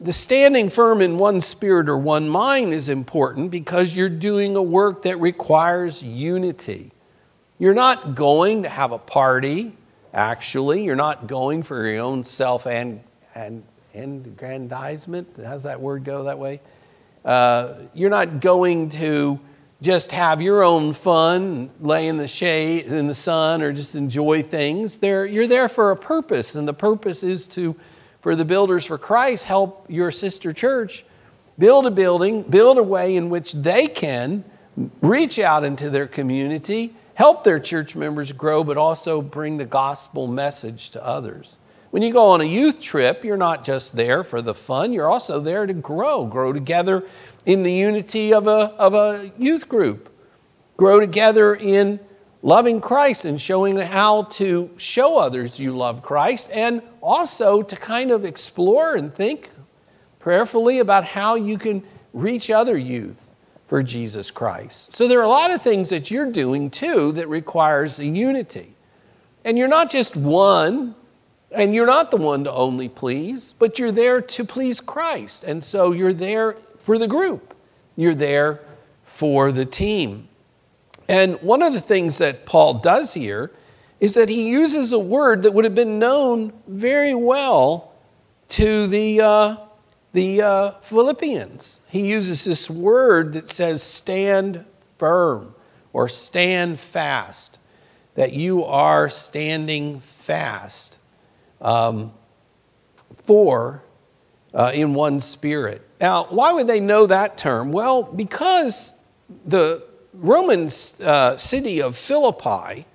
The 0.00 0.12
standing 0.12 0.70
firm 0.70 1.02
in 1.02 1.18
one 1.18 1.40
spirit 1.40 1.88
or 1.88 1.98
one 1.98 2.28
mind 2.28 2.72
is 2.72 2.88
important 2.88 3.50
because 3.50 3.96
you're 3.96 4.08
doing 4.08 4.54
a 4.54 4.62
work 4.62 5.02
that 5.02 5.18
requires 5.20 6.02
unity. 6.02 6.92
You're 7.58 7.74
not 7.74 8.14
going 8.14 8.62
to 8.62 8.68
have 8.68 8.92
a 8.92 8.98
party, 8.98 9.76
actually. 10.14 10.84
You're 10.84 10.94
not 10.94 11.26
going 11.26 11.64
for 11.64 11.84
your 11.84 12.04
own 12.04 12.22
self 12.22 12.68
and, 12.68 13.00
and, 13.34 13.64
and 13.92 14.24
aggrandizement. 14.24 15.26
How's 15.44 15.64
that 15.64 15.80
word 15.80 16.04
go 16.04 16.22
that 16.22 16.38
way? 16.38 16.60
Uh, 17.24 17.74
you're 17.92 18.10
not 18.10 18.38
going 18.38 18.90
to 18.90 19.40
just 19.82 20.12
have 20.12 20.40
your 20.40 20.62
own 20.62 20.92
fun, 20.92 21.70
lay 21.80 22.06
in 22.06 22.16
the 22.16 22.28
shade, 22.28 22.86
in 22.86 23.08
the 23.08 23.14
sun, 23.14 23.62
or 23.62 23.72
just 23.72 23.96
enjoy 23.96 24.44
things. 24.44 24.98
There, 24.98 25.26
you're 25.26 25.48
there 25.48 25.68
for 25.68 25.90
a 25.90 25.96
purpose, 25.96 26.54
and 26.54 26.68
the 26.68 26.74
purpose 26.74 27.24
is 27.24 27.48
to, 27.48 27.74
for 28.28 28.36
the 28.36 28.44
Builders 28.44 28.84
for 28.84 28.98
Christ, 28.98 29.44
help 29.44 29.86
your 29.88 30.10
sister 30.10 30.52
church 30.52 31.06
build 31.58 31.86
a 31.86 31.90
building, 31.90 32.42
build 32.42 32.76
a 32.76 32.82
way 32.82 33.16
in 33.16 33.30
which 33.30 33.54
they 33.54 33.86
can 33.86 34.44
reach 35.00 35.38
out 35.38 35.64
into 35.64 35.88
their 35.88 36.06
community, 36.06 36.94
help 37.14 37.42
their 37.42 37.58
church 37.58 37.96
members 37.96 38.30
grow, 38.32 38.62
but 38.62 38.76
also 38.76 39.22
bring 39.22 39.56
the 39.56 39.64
gospel 39.64 40.26
message 40.26 40.90
to 40.90 41.02
others. 41.02 41.56
When 41.90 42.02
you 42.02 42.12
go 42.12 42.26
on 42.26 42.42
a 42.42 42.44
youth 42.44 42.82
trip, 42.82 43.24
you're 43.24 43.38
not 43.38 43.64
just 43.64 43.96
there 43.96 44.22
for 44.22 44.42
the 44.42 44.52
fun, 44.52 44.92
you're 44.92 45.08
also 45.08 45.40
there 45.40 45.64
to 45.64 45.72
grow, 45.72 46.26
grow 46.26 46.52
together 46.52 47.04
in 47.46 47.62
the 47.62 47.72
unity 47.72 48.34
of 48.34 48.46
a, 48.46 48.74
of 48.76 48.92
a 48.92 49.32
youth 49.38 49.70
group, 49.70 50.14
grow 50.76 51.00
together 51.00 51.54
in 51.54 51.98
loving 52.42 52.80
Christ 52.80 53.24
and 53.24 53.40
showing 53.40 53.76
how 53.76 54.24
to 54.24 54.70
show 54.76 55.18
others 55.18 55.58
you 55.58 55.76
love 55.76 56.02
Christ, 56.02 56.50
and 56.52 56.82
also 57.00 57.62
to 57.62 57.76
kind 57.76 58.10
of 58.10 58.24
explore 58.24 58.96
and 58.96 59.12
think 59.12 59.50
prayerfully 60.18 60.80
about 60.80 61.04
how 61.04 61.34
you 61.34 61.58
can 61.58 61.82
reach 62.12 62.50
other 62.50 62.76
youth 62.76 63.26
for 63.66 63.82
Jesus 63.82 64.30
Christ. 64.30 64.94
So 64.94 65.06
there 65.06 65.20
are 65.20 65.24
a 65.24 65.28
lot 65.28 65.50
of 65.50 65.62
things 65.62 65.88
that 65.90 66.10
you're 66.10 66.30
doing 66.30 66.70
too 66.70 67.12
that 67.12 67.28
requires 67.28 67.98
a 67.98 68.04
unity. 68.04 68.74
And 69.44 69.56
you're 69.56 69.68
not 69.68 69.90
just 69.90 70.16
one, 70.16 70.94
and 71.52 71.74
you're 71.74 71.86
not 71.86 72.10
the 72.10 72.16
one 72.16 72.44
to 72.44 72.52
only 72.52 72.88
please, 72.88 73.54
but 73.58 73.78
you're 73.78 73.92
there 73.92 74.20
to 74.20 74.44
please 74.44 74.80
Christ. 74.80 75.44
And 75.44 75.62
so 75.62 75.92
you're 75.92 76.12
there 76.12 76.56
for 76.78 76.98
the 76.98 77.08
group, 77.08 77.54
you're 77.96 78.14
there 78.14 78.60
for 79.04 79.52
the 79.52 79.64
team. 79.64 80.27
And 81.08 81.40
one 81.40 81.62
of 81.62 81.72
the 81.72 81.80
things 81.80 82.18
that 82.18 82.44
Paul 82.44 82.74
does 82.74 83.14
here 83.14 83.50
is 83.98 84.14
that 84.14 84.28
he 84.28 84.50
uses 84.50 84.92
a 84.92 84.98
word 84.98 85.42
that 85.42 85.52
would 85.52 85.64
have 85.64 85.74
been 85.74 85.98
known 85.98 86.52
very 86.68 87.14
well 87.14 87.92
to 88.50 88.86
the, 88.86 89.20
uh, 89.20 89.56
the 90.12 90.42
uh, 90.42 90.70
Philippians. 90.82 91.80
He 91.88 92.06
uses 92.06 92.44
this 92.44 92.70
word 92.70 93.32
that 93.32 93.48
says 93.48 93.82
stand 93.82 94.64
firm 94.98 95.54
or 95.92 96.08
stand 96.08 96.78
fast, 96.78 97.58
that 98.14 98.32
you 98.32 98.64
are 98.64 99.08
standing 99.08 100.00
fast 100.00 100.98
um, 101.60 102.12
for 103.24 103.82
uh, 104.54 104.72
in 104.74 104.94
one 104.94 105.20
spirit. 105.20 105.82
Now, 106.00 106.24
why 106.30 106.52
would 106.52 106.66
they 106.66 106.80
know 106.80 107.06
that 107.06 107.38
term? 107.38 107.72
Well, 107.72 108.02
because 108.02 108.92
the 109.46 109.87
Roman 110.14 110.70
uh, 111.02 111.36
city 111.36 111.82
of 111.82 111.96
Philippi 111.96 112.86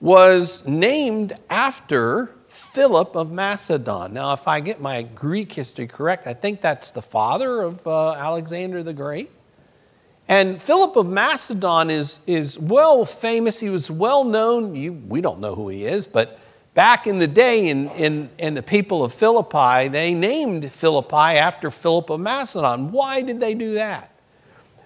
was 0.00 0.66
named 0.66 1.32
after 1.50 2.30
Philip 2.48 3.16
of 3.16 3.32
Macedon. 3.32 4.14
Now, 4.14 4.32
if 4.32 4.46
I 4.46 4.60
get 4.60 4.80
my 4.80 5.02
Greek 5.02 5.52
history 5.52 5.86
correct, 5.86 6.26
I 6.26 6.34
think 6.34 6.60
that's 6.60 6.90
the 6.90 7.02
father 7.02 7.62
of 7.62 7.86
uh, 7.86 8.12
Alexander 8.12 8.82
the 8.82 8.92
Great. 8.92 9.30
And 10.28 10.60
Philip 10.60 10.96
of 10.96 11.06
Macedon 11.06 11.90
is, 11.90 12.20
is 12.26 12.58
well 12.58 13.04
famous. 13.04 13.58
He 13.58 13.68
was 13.68 13.90
well 13.90 14.24
known. 14.24 14.74
You, 14.74 14.92
we 14.92 15.20
don't 15.20 15.40
know 15.40 15.54
who 15.54 15.68
he 15.68 15.84
is, 15.84 16.06
but 16.06 16.38
back 16.74 17.06
in 17.06 17.18
the 17.18 17.26
day, 17.26 17.68
in, 17.68 17.90
in, 17.90 18.30
in 18.38 18.54
the 18.54 18.62
people 18.62 19.04
of 19.04 19.12
Philippi, 19.12 19.88
they 19.88 20.14
named 20.14 20.72
Philippi 20.72 21.16
after 21.16 21.70
Philip 21.70 22.10
of 22.10 22.20
Macedon. 22.20 22.90
Why 22.90 23.20
did 23.20 23.40
they 23.40 23.54
do 23.54 23.74
that? 23.74 24.13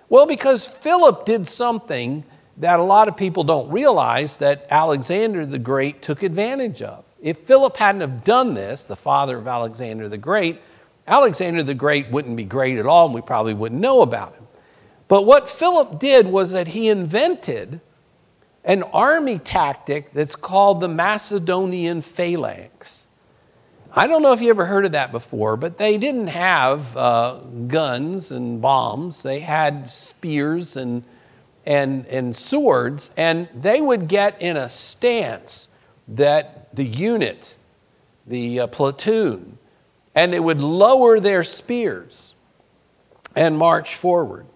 Well, 0.09 0.27
because 0.27 0.67
Philip 0.67 1.25
did 1.25 1.47
something 1.47 2.25
that 2.57 2.81
a 2.81 2.83
lot 2.83 3.09
of 3.09 3.17
people 3.17 3.45
don't 3.45 3.71
realize 3.71 4.37
that 4.39 4.67
Alexander 4.71 5.45
the 5.45 5.59
Great 5.59 6.03
took 6.03 6.23
advantage 6.23 6.83
of. 6.83 7.05
If 7.21 7.39
Philip 7.41 7.77
hadn't 7.77 8.01
have 8.01 8.25
done 8.25 8.55
this, 8.55 8.85
the 8.85 8.97
father 8.97 9.39
of 9.39 9.47
Alexander 9.47 10.09
the 10.09 10.19
Great, 10.19 10.61
Alexander 11.07 11.63
the 11.63 11.75
Great 11.75 12.11
wouldn't 12.11 12.37
be 12.37 12.45
great 12.45 12.79
at 12.79 12.87
all, 12.87 13.07
and 13.07 13.15
we 13.15 13.21
probably 13.21 13.55
wouldn't 13.55 13.81
know 13.81 14.03
about 14.03 14.35
him. 14.35 14.47
But 15.09 15.23
what 15.23 15.49
Philip 15.49 15.99
did 15.99 16.27
was 16.27 16.51
that 16.53 16.69
he 16.69 16.89
invented 16.89 17.81
an 18.65 18.83
army 18.85 19.39
tactic 19.39 20.13
that's 20.13 20.37
called 20.37 20.81
the 20.81 20.89
Macedonian 20.89 22.03
phalanx. 22.03 23.07
I 23.93 24.07
don't 24.07 24.23
know 24.23 24.33
if 24.33 24.41
you 24.41 24.51
ever 24.51 24.67
heard 24.67 24.85
of 24.85 24.93
that 24.93 25.13
before, 25.13 25.57
but 25.57 25.79
they 25.79 25.97
didn't 25.99 26.29
have 26.29 26.97
uh, 26.97 27.41
guns 27.67 28.33
and 28.33 28.61
bombs. 28.61 29.23
They 29.23 29.41
had 29.41 29.89
spears 29.89 30.77
and, 30.77 31.03
and, 31.65 32.07
and 32.07 32.37
swords, 32.37 33.11
and 33.17 33.49
they 33.55 33.81
would 33.81 34.09
get 34.09 34.41
in 34.43 34.57
a 34.57 34.69
stance 34.69 35.69
that 36.09 36.75
the 36.75 36.85
unit, 36.85 37.55
the 38.27 38.61
uh, 38.61 38.67
platoon, 38.67 39.59
and 40.15 40.33
they 40.33 40.41
would 40.41 40.61
lower 40.61 41.19
their 41.19 41.43
spears 41.43 42.35
and 43.35 43.57
march 43.57 43.95
forward 43.95 44.47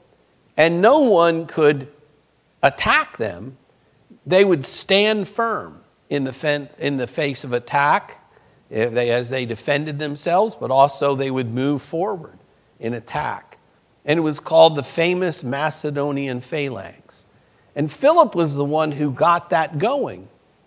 and 0.56 0.82
no 0.82 1.00
one 1.00 1.46
could 1.46 1.88
attack 2.62 3.16
them, 3.16 3.56
they 4.26 4.44
would 4.44 4.64
stand 4.64 5.28
firm 5.28 5.80
in 6.10 6.24
the, 6.24 6.68
in 6.78 6.96
the 6.96 7.06
face 7.06 7.44
of 7.44 7.52
attack 7.52 8.21
they, 8.72 9.10
as 9.10 9.28
they 9.28 9.44
defended 9.44 9.98
themselves, 9.98 10.54
but 10.54 10.70
also 10.70 11.14
they 11.14 11.30
would 11.30 11.52
move 11.52 11.82
forward 11.82 12.38
in 12.80 12.94
attack. 12.94 13.58
And 14.06 14.18
it 14.18 14.22
was 14.22 14.40
called 14.40 14.76
the 14.76 14.82
famous 14.82 15.44
Macedonian 15.44 16.40
phalanx. 16.40 17.26
And 17.76 17.92
Philip 17.92 18.34
was 18.34 18.54
the 18.54 18.64
one 18.64 18.90
who 18.90 19.10
got 19.10 19.50
that 19.50 19.78
going, 19.78 20.26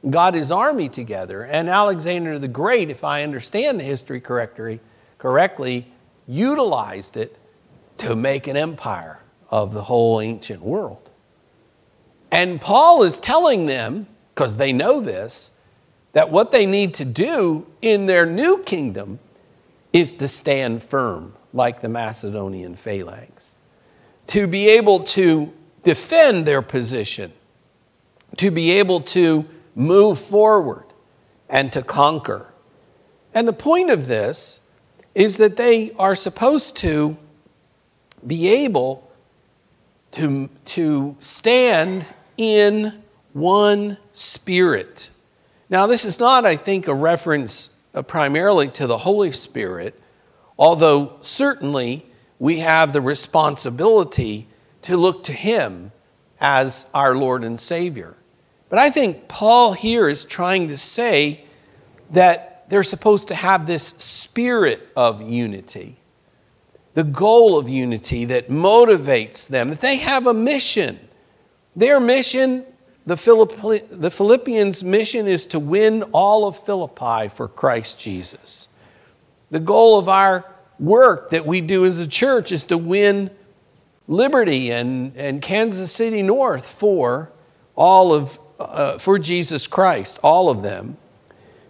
got 0.09 0.35
his 0.35 0.51
army 0.51 0.88
together. 0.88 1.43
And 1.43 1.67
Alexander 1.67 2.38
the 2.38 2.47
Great, 2.47 2.89
if 2.89 3.03
I 3.03 3.24
understand 3.24 3.79
the 3.79 3.83
history 3.83 4.21
correctly, 4.21 4.79
correctly 5.17 5.88
utilized 6.27 7.17
it 7.17 7.38
to 7.97 8.15
make 8.15 8.47
an 8.47 8.55
empire 8.55 9.19
of 9.50 9.74
the 9.74 9.81
whole 9.81 10.21
ancient 10.21 10.62
world. 10.62 11.09
And 12.31 12.61
Paul 12.61 13.03
is 13.03 13.18
telling 13.18 13.65
them, 13.65 14.07
because 14.33 14.57
they 14.57 14.74
know 14.74 15.00
this, 15.00 15.51
that 16.15 16.31
what 16.31 16.49
they 16.53 16.65
need 16.65 16.93
to 16.93 17.03
do 17.03 17.67
in 17.81 18.05
their 18.05 18.25
new 18.25 18.63
kingdom 18.63 19.19
is 19.91 20.13
to 20.13 20.29
stand 20.29 20.81
firm 20.81 21.33
like 21.51 21.81
the 21.81 21.89
Macedonian 21.89 22.73
phalanx, 22.73 23.57
to 24.27 24.47
be 24.47 24.69
able 24.69 25.03
to 25.03 25.51
defend 25.83 26.45
their 26.45 26.61
position, 26.61 27.33
to 28.37 28.49
be 28.49 28.71
able 28.71 29.01
to 29.01 29.45
move 29.75 30.17
forward 30.17 30.85
and 31.49 31.73
to 31.73 31.81
conquer. 31.81 32.47
And 33.33 33.45
the 33.45 33.53
point 33.53 33.89
of 33.89 34.07
this 34.07 34.61
is 35.15 35.35
that 35.35 35.57
they 35.57 35.91
are 35.99 36.15
supposed 36.15 36.77
to 36.77 37.17
be 38.25 38.47
able 38.47 39.11
to, 40.13 40.49
to 40.63 41.17
stand 41.19 42.05
in 42.37 43.03
one 43.33 43.97
spirit. 44.13 45.09
Now, 45.69 45.87
this 45.87 46.05
is 46.05 46.19
not, 46.19 46.45
I 46.45 46.55
think, 46.55 46.87
a 46.87 46.93
reference 46.93 47.75
uh, 47.93 48.01
primarily 48.01 48.67
to 48.69 48.87
the 48.87 48.97
Holy 48.97 49.31
Spirit, 49.31 49.99
although 50.57 51.17
certainly 51.21 52.05
we 52.39 52.59
have 52.59 52.93
the 52.93 53.01
responsibility 53.01 54.47
to 54.83 54.97
look 54.97 55.23
to 55.25 55.33
Him 55.33 55.91
as 56.39 56.85
our 56.93 57.15
Lord 57.15 57.43
and 57.43 57.59
Savior. 57.59 58.15
But 58.69 58.79
I 58.79 58.89
think 58.89 59.27
Paul 59.27 59.73
here 59.73 60.07
is 60.07 60.25
trying 60.25 60.67
to 60.67 60.77
say 60.77 61.45
that 62.11 62.69
they're 62.69 62.83
supposed 62.83 63.27
to 63.29 63.35
have 63.35 63.65
this 63.65 63.83
spirit 63.83 64.87
of 64.95 65.21
unity 65.21 65.97
the 66.95 67.03
goal 67.03 67.57
of 67.57 67.69
unity 67.69 68.23
that 68.23 68.49
motivates 68.49 69.49
them, 69.49 69.69
that 69.69 69.81
they 69.81 69.97
have 69.97 70.27
a 70.27 70.33
mission. 70.33 70.97
Their 71.75 71.99
mission, 71.99 72.65
the, 73.05 73.83
the 73.91 74.09
Philippians' 74.09 74.83
mission, 74.83 75.27
is 75.27 75.46
to 75.48 75.59
win 75.59 76.03
all 76.11 76.48
of 76.48 76.57
Philippi 76.65 77.29
for 77.29 77.48
Christ 77.48 78.00
Jesus. 78.00 78.68
The 79.51 79.59
goal 79.59 80.00
of 80.00 80.09
our 80.09 80.46
work 80.79 81.29
that 81.29 81.46
we 81.46 81.61
do 81.61 81.85
as 81.85 82.00
a 82.00 82.07
church 82.07 82.51
is 82.51 82.65
to 82.65 82.77
win 82.77 83.29
Liberty 84.07 84.72
and, 84.72 85.15
and 85.15 85.41
Kansas 85.41 85.91
City 85.91 86.22
North 86.22 86.65
for 86.65 87.31
all 87.75 88.13
of 88.13 88.39
uh, 88.59 88.98
for 88.98 89.20
Jesus 89.20 89.68
Christ, 89.68 90.20
all 90.24 90.50
of 90.50 90.63
them 90.63 90.98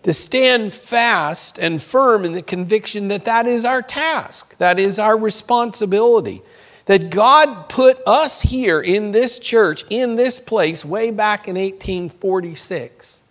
to 0.05 0.13
stand 0.13 0.71
fast 0.71 1.57
and 1.57 1.81
firm 1.81 2.25
in 2.25 2.33
the 2.33 2.41
conviction 2.43 3.07
that 3.07 3.25
that 3.25 3.47
is 3.47 3.65
our 3.65 3.81
task, 3.81 4.55
that 4.59 4.79
is 4.79 4.99
our 4.99 5.17
responsibility. 5.17 6.43
That 6.85 7.09
God 7.09 7.67
put 7.69 7.99
us 8.05 8.41
here 8.41 8.81
in 8.81 9.11
this 9.11 9.39
church, 9.39 9.85
in 9.89 10.15
this 10.15 10.39
place, 10.39 10.85
way 10.85 11.11
back 11.11 11.47
in 11.47 11.55
1846 11.55 13.21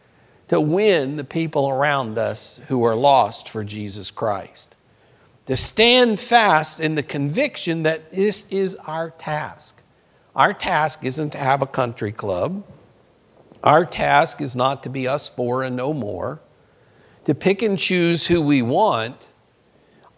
to 0.48 0.60
win 0.60 1.16
the 1.16 1.24
people 1.24 1.68
around 1.68 2.18
us 2.18 2.60
who 2.68 2.84
are 2.84 2.96
lost 2.96 3.48
for 3.48 3.64
Jesus 3.64 4.10
Christ. 4.10 4.76
To 5.46 5.56
stand 5.56 6.20
fast 6.20 6.80
in 6.80 6.94
the 6.94 7.02
conviction 7.02 7.82
that 7.84 8.10
this 8.12 8.48
is 8.50 8.74
our 8.76 9.10
task. 9.10 9.80
Our 10.34 10.52
task 10.52 11.04
isn't 11.04 11.30
to 11.30 11.38
have 11.38 11.62
a 11.62 11.66
country 11.66 12.12
club. 12.12 12.64
Our 13.62 13.84
task 13.84 14.40
is 14.40 14.56
not 14.56 14.82
to 14.82 14.88
be 14.88 15.06
us 15.06 15.28
four 15.28 15.62
and 15.62 15.76
no 15.76 15.92
more 15.92 16.40
to 17.24 17.34
pick 17.34 17.62
and 17.62 17.78
choose 17.78 18.26
who 18.26 18.40
we 18.40 18.62
want, 18.62 19.28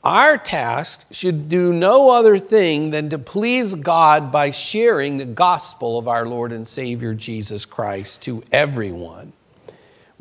our 0.07 0.39
task 0.39 1.05
should 1.11 1.49
do 1.49 1.73
no 1.73 2.09
other 2.09 2.39
thing 2.39 2.91
than 2.91 3.11
to 3.11 3.19
please 3.19 3.75
God 3.75 4.31
by 4.31 4.53
sharing 4.53 5.17
the 5.17 5.25
gospel 5.25 5.99
of 5.99 6.07
our 6.07 6.25
Lord 6.25 6.53
and 6.53 6.67
Savior 6.67 7.13
Jesus 7.13 7.65
Christ 7.65 8.23
to 8.23 8.41
everyone. 8.53 9.33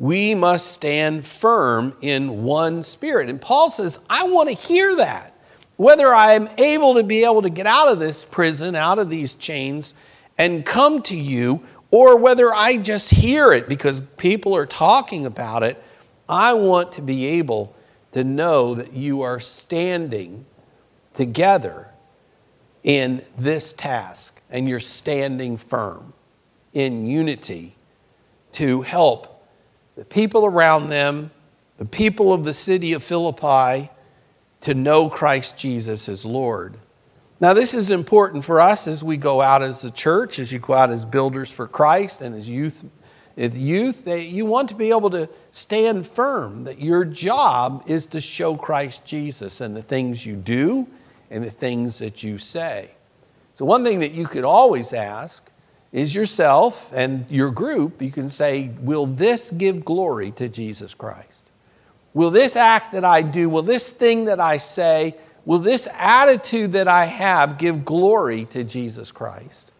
We 0.00 0.34
must 0.34 0.72
stand 0.72 1.24
firm 1.24 1.96
in 2.00 2.42
one 2.42 2.82
spirit. 2.82 3.30
And 3.30 3.40
Paul 3.40 3.70
says, 3.70 4.00
I 4.10 4.24
want 4.24 4.48
to 4.48 4.56
hear 4.56 4.96
that. 4.96 5.34
Whether 5.76 6.12
I'm 6.12 6.48
able 6.58 6.94
to 6.94 7.04
be 7.04 7.22
able 7.22 7.42
to 7.42 7.50
get 7.50 7.68
out 7.68 7.86
of 7.86 8.00
this 8.00 8.24
prison, 8.24 8.74
out 8.74 8.98
of 8.98 9.08
these 9.08 9.34
chains, 9.34 9.94
and 10.36 10.66
come 10.66 11.00
to 11.02 11.16
you, 11.16 11.64
or 11.92 12.16
whether 12.16 12.52
I 12.52 12.78
just 12.78 13.08
hear 13.08 13.52
it 13.52 13.68
because 13.68 14.00
people 14.00 14.56
are 14.56 14.66
talking 14.66 15.26
about 15.26 15.62
it, 15.62 15.80
I 16.28 16.54
want 16.54 16.90
to 16.94 17.02
be 17.02 17.24
able 17.26 17.75
to 18.16 18.24
know 18.24 18.74
that 18.74 18.94
you 18.94 19.20
are 19.20 19.38
standing 19.38 20.46
together 21.12 21.86
in 22.82 23.22
this 23.36 23.74
task 23.74 24.40
and 24.48 24.66
you're 24.66 24.80
standing 24.80 25.58
firm 25.58 26.14
in 26.72 27.04
unity 27.04 27.76
to 28.52 28.80
help 28.80 29.46
the 29.96 30.04
people 30.06 30.46
around 30.46 30.88
them, 30.88 31.30
the 31.76 31.84
people 31.84 32.32
of 32.32 32.42
the 32.42 32.54
city 32.54 32.94
of 32.94 33.02
Philippi, 33.02 33.90
to 34.62 34.72
know 34.72 35.10
Christ 35.10 35.58
Jesus 35.58 36.08
as 36.08 36.24
Lord. 36.24 36.78
Now, 37.38 37.52
this 37.52 37.74
is 37.74 37.90
important 37.90 38.46
for 38.46 38.62
us 38.62 38.88
as 38.88 39.04
we 39.04 39.18
go 39.18 39.42
out 39.42 39.62
as 39.62 39.84
a 39.84 39.90
church, 39.90 40.38
as 40.38 40.50
you 40.50 40.58
go 40.58 40.72
out 40.72 40.88
as 40.88 41.04
builders 41.04 41.50
for 41.50 41.68
Christ 41.68 42.22
and 42.22 42.34
as 42.34 42.48
youth 42.48 42.82
with 43.36 43.56
youth, 43.56 44.04
they, 44.04 44.22
you 44.22 44.46
want 44.46 44.70
to 44.70 44.74
be 44.74 44.88
able 44.88 45.10
to 45.10 45.28
stand 45.50 46.06
firm 46.06 46.64
that 46.64 46.80
your 46.80 47.04
job 47.04 47.84
is 47.86 48.06
to 48.06 48.20
show 48.20 48.56
Christ 48.56 49.04
Jesus 49.04 49.60
and 49.60 49.76
the 49.76 49.82
things 49.82 50.24
you 50.24 50.36
do 50.36 50.86
and 51.30 51.44
the 51.44 51.50
things 51.50 51.98
that 51.98 52.22
you 52.22 52.38
say. 52.38 52.90
So, 53.56 53.64
one 53.64 53.84
thing 53.84 54.00
that 54.00 54.12
you 54.12 54.26
could 54.26 54.44
always 54.44 54.92
ask 54.92 55.50
is 55.92 56.14
yourself 56.14 56.90
and 56.94 57.24
your 57.30 57.50
group, 57.50 58.00
you 58.00 58.10
can 58.10 58.28
say, 58.28 58.70
Will 58.80 59.06
this 59.06 59.50
give 59.50 59.84
glory 59.84 60.30
to 60.32 60.48
Jesus 60.48 60.94
Christ? 60.94 61.50
Will 62.14 62.30
this 62.30 62.56
act 62.56 62.92
that 62.92 63.04
I 63.04 63.20
do, 63.20 63.50
will 63.50 63.62
this 63.62 63.90
thing 63.90 64.24
that 64.24 64.40
I 64.40 64.56
say, 64.56 65.14
will 65.44 65.58
this 65.58 65.86
attitude 65.92 66.72
that 66.72 66.88
I 66.88 67.04
have 67.04 67.58
give 67.58 67.84
glory 67.84 68.46
to 68.46 68.64
Jesus 68.64 69.12
Christ? 69.12 69.72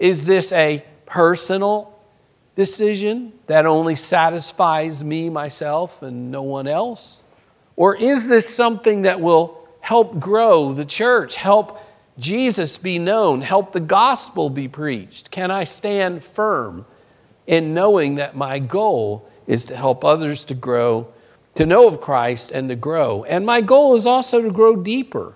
Is 0.00 0.24
this 0.24 0.50
a 0.52 0.84
personal 1.06 1.97
decision 2.58 3.32
that 3.46 3.66
only 3.66 3.94
satisfies 3.94 5.04
me, 5.04 5.30
myself, 5.30 6.02
and 6.02 6.32
no 6.32 6.42
one 6.42 6.66
else? 6.66 7.22
Or 7.76 7.94
is 7.94 8.26
this 8.26 8.52
something 8.52 9.02
that 9.02 9.20
will 9.20 9.68
help 9.80 10.18
grow 10.18 10.72
the 10.72 10.84
church, 10.84 11.36
help 11.36 11.80
Jesus 12.18 12.76
be 12.76 12.98
known, 12.98 13.42
help 13.42 13.70
the 13.70 13.78
gospel 13.78 14.50
be 14.50 14.66
preached? 14.66 15.30
Can 15.30 15.52
I 15.52 15.62
stand 15.62 16.24
firm 16.24 16.84
in 17.46 17.74
knowing 17.74 18.16
that 18.16 18.36
my 18.36 18.58
goal 18.58 19.30
is 19.46 19.64
to 19.66 19.76
help 19.76 20.04
others 20.04 20.44
to 20.46 20.54
grow, 20.54 21.06
to 21.54 21.64
know 21.64 21.86
of 21.86 22.00
Christ, 22.00 22.50
and 22.50 22.68
to 22.70 22.74
grow? 22.74 23.22
And 23.22 23.46
my 23.46 23.60
goal 23.60 23.94
is 23.94 24.04
also 24.04 24.42
to 24.42 24.50
grow 24.50 24.74
deeper 24.74 25.34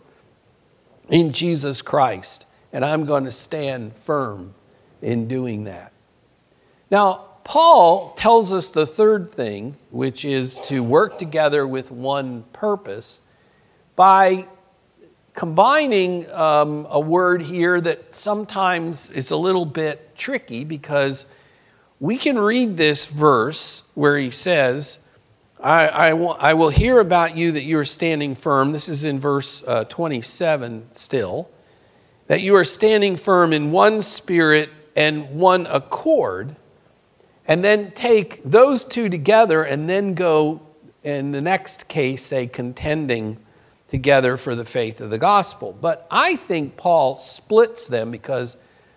in 1.09 1.33
Jesus 1.33 1.83
Christ. 1.83 2.47
And 2.73 2.85
I'm 2.85 3.05
going 3.05 3.27
to 3.27 3.31
stand 3.31 3.95
firm 3.95 4.55
in 5.01 5.29
doing 5.29 5.63
that. 5.65 5.92
Now, 6.93 7.25
Paul 7.45 8.13
tells 8.19 8.53
us 8.53 8.69
the 8.69 8.87
third 8.87 9.33
thing, 9.33 9.77
which 9.91 10.27
is 10.27 10.61
to 10.67 10.83
work 10.83 11.19
together 11.19 11.67
with 11.67 11.91
one 11.91 12.43
purpose 12.53 13.23
by 13.97 14.47
combining 15.33 16.31
um, 16.31 16.87
a 16.91 17.01
word 17.01 17.41
here 17.41 17.81
that 17.81 18.15
sometimes 18.15 19.09
is 19.09 19.31
a 19.31 19.37
little 19.37 19.65
bit 19.65 20.15
tricky 20.15 20.65
because 20.65 21.25
we 21.99 22.19
can 22.19 22.39
read 22.39 22.77
this 22.77 23.07
verse 23.07 23.85
where 23.95 24.19
he 24.19 24.31
says, 24.31 25.03
I, 25.63 25.89
I, 25.89 26.13
will, 26.13 26.37
I 26.39 26.53
will 26.53 26.69
hear 26.69 27.01
about 27.01 27.35
you 27.35 27.53
that 27.53 27.63
you 27.63 27.79
are 27.79 27.87
standing 27.87 28.35
firm. 28.35 28.71
This 28.71 28.91
is 28.91 29.05
in 29.05 29.19
verse 29.19 29.65
uh, 29.67 29.85
27 29.85 30.89
still. 30.95 31.49
That 32.27 32.43
you 32.43 32.55
are 32.57 32.65
standing 32.65 33.17
firm 33.17 33.55
in 33.55 33.73
one 33.73 34.03
spirit 34.03 34.69
and 34.95 35.31
one 35.31 35.67
accord. 35.67 36.55
And 37.49 37.65
then 37.65 37.91
take 37.93 38.43
those 38.45 38.85
two 38.85 39.09
together 39.09 39.65
and 39.65 39.89
then 39.89 40.15
go, 40.15 40.61
in 41.03 41.33
the 41.33 41.41
next 41.41 41.89
case, 41.89 42.25
say, 42.25 42.47
contending 42.47 43.37
together 43.89 44.37
for 44.37 44.55
the 44.55 44.65
faith 44.65 45.01
of 45.01 45.11
the 45.11 45.19
gospel. 45.19 45.77
But 45.81 46.07
I 46.11 46.37
think 46.37 46.77
Paul 46.77 47.17
splits 47.17 47.89
them 47.89 48.11
because 48.11 48.57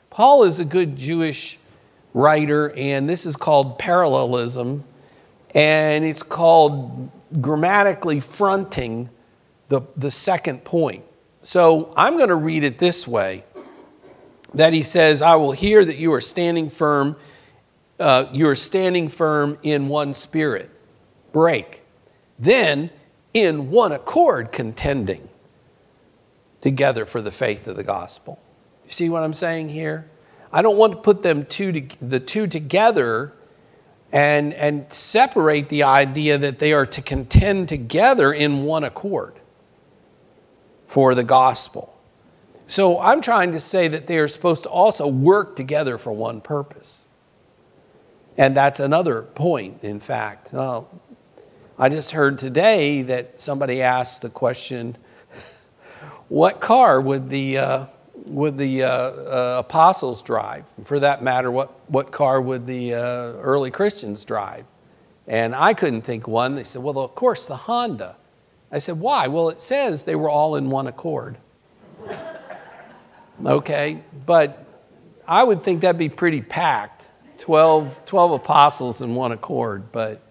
Paul 0.09 0.43
is 0.43 0.59
a 0.59 0.65
good 0.65 0.95
Jewish 0.95 1.59
writer, 2.13 2.71
and 2.77 3.09
this 3.09 3.25
is 3.25 3.35
called 3.35 3.77
parallelism, 3.77 4.83
and 5.53 6.05
it's 6.05 6.23
called 6.23 7.11
grammatically 7.41 8.21
fronting 8.21 9.09
the, 9.67 9.81
the 9.97 10.11
second 10.11 10.63
point. 10.63 11.03
So 11.43 11.93
I'm 11.97 12.15
going 12.15 12.29
to 12.29 12.35
read 12.35 12.63
it 12.63 12.79
this 12.79 13.05
way 13.05 13.43
that 14.53 14.71
he 14.71 14.83
says, 14.83 15.21
I 15.21 15.35
will 15.35 15.51
hear 15.51 15.83
that 15.83 15.97
you 15.97 16.13
are 16.13 16.21
standing 16.21 16.69
firm, 16.69 17.17
uh, 17.99 18.27
you 18.31 18.47
are 18.47 18.55
standing 18.55 19.07
firm 19.09 19.57
in 19.63 19.87
one 19.87 20.13
spirit. 20.13 20.69
Break. 21.31 21.81
Then 22.39 22.89
in 23.33 23.71
one 23.71 23.91
accord 23.91 24.51
contending 24.51 25.27
together 26.61 27.05
for 27.05 27.21
the 27.21 27.31
faith 27.31 27.67
of 27.67 27.75
the 27.75 27.83
gospel. 27.83 28.39
You 28.85 28.91
see 28.91 29.09
what 29.09 29.23
I'm 29.23 29.33
saying 29.33 29.69
here? 29.69 30.09
I 30.51 30.61
don't 30.61 30.77
want 30.77 30.93
to 30.93 30.99
put 30.99 31.21
them 31.21 31.45
two 31.45 31.71
to, 31.71 31.97
the 32.01 32.19
two 32.19 32.47
together 32.47 33.33
and, 34.11 34.53
and 34.53 34.91
separate 34.91 35.69
the 35.69 35.83
idea 35.83 36.37
that 36.37 36.59
they 36.59 36.71
are 36.71 36.85
to 36.85 37.01
contend 37.01 37.67
together 37.67 38.31
in 38.33 38.63
one 38.63 38.83
accord 38.85 39.33
for 40.87 41.13
the 41.13 41.23
gospel. 41.23 41.93
So 42.67 42.99
I'm 42.99 43.21
trying 43.21 43.51
to 43.51 43.59
say 43.59 43.87
that 43.89 44.07
they 44.07 44.17
are 44.17 44.27
supposed 44.27 44.63
to 44.63 44.69
also 44.69 45.07
work 45.07 45.55
together 45.55 45.97
for 45.97 46.13
one 46.13 46.41
purpose. 46.41 47.04
And 48.37 48.55
that's 48.55 48.79
another 48.79 49.21
point, 49.21 49.83
in 49.83 49.99
fact. 49.99 50.53
I 50.53 51.89
just 51.89 52.11
heard 52.11 52.39
today 52.39 53.01
that 53.03 53.39
somebody 53.39 53.81
asked 53.81 54.21
the 54.21 54.29
question, 54.29 54.97
what 56.27 56.59
car 56.59 56.99
would 56.99 57.29
the, 57.29 57.57
uh, 57.57 57.85
would 58.25 58.57
the 58.57 58.83
uh, 58.83 58.89
uh, 58.89 59.55
apostles 59.59 60.21
drive? 60.21 60.65
For 60.85 60.99
that 60.99 61.21
matter, 61.23 61.51
what, 61.51 61.89
what 61.89 62.11
car 62.11 62.41
would 62.41 62.65
the 62.65 62.95
uh, 62.95 62.99
early 62.99 63.71
Christians 63.71 64.23
drive? 64.23 64.65
And 65.27 65.55
I 65.55 65.73
couldn't 65.73 66.01
think 66.01 66.27
one. 66.27 66.55
They 66.55 66.63
said, 66.63 66.81
well, 66.81 66.99
of 66.99 67.15
course, 67.15 67.45
the 67.45 67.55
Honda. 67.55 68.15
I 68.71 68.79
said, 68.79 68.99
why? 68.99 69.27
Well, 69.27 69.49
it 69.49 69.61
says 69.61 70.03
they 70.03 70.15
were 70.15 70.29
all 70.29 70.55
in 70.55 70.69
one 70.69 70.87
accord. 70.87 71.37
okay, 73.45 74.01
but 74.25 74.65
I 75.27 75.43
would 75.43 75.63
think 75.63 75.81
that'd 75.81 75.97
be 75.97 76.09
pretty 76.09 76.41
packed 76.41 76.94
12, 77.45 78.05
12 78.05 78.31
apostles 78.31 79.01
in 79.01 79.13
one 79.13 79.31
accord, 79.31 79.91
but 79.91 80.21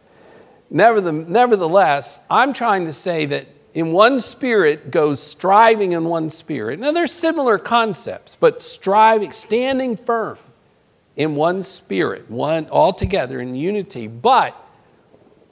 Nevertheless, 0.74 2.20
I'm 2.28 2.52
trying 2.52 2.86
to 2.86 2.92
say 2.92 3.26
that 3.26 3.46
in 3.74 3.92
one 3.92 4.18
spirit 4.18 4.90
goes 4.90 5.22
striving 5.22 5.92
in 5.92 6.04
one 6.04 6.30
spirit. 6.30 6.80
Now, 6.80 6.90
there's 6.90 7.12
similar 7.12 7.58
concepts, 7.58 8.36
but 8.38 8.60
striving, 8.60 9.30
standing 9.30 9.96
firm 9.96 10.36
in 11.14 11.36
one 11.36 11.62
spirit, 11.62 12.28
one 12.28 12.66
all 12.70 12.92
together 12.92 13.40
in 13.40 13.54
unity, 13.54 14.08
but 14.08 14.56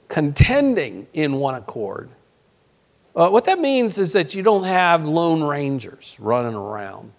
contending 0.09 1.07
in 1.13 1.35
one 1.35 1.55
accord. 1.55 2.09
Uh, 3.15 3.29
what 3.29 3.45
that 3.45 3.59
means 3.59 3.97
is 3.97 4.11
that 4.11 4.35
you 4.35 4.43
don't 4.43 4.65
have 4.65 5.05
lone 5.05 5.41
rangers 5.41 6.17
running 6.19 6.55
around. 6.55 7.13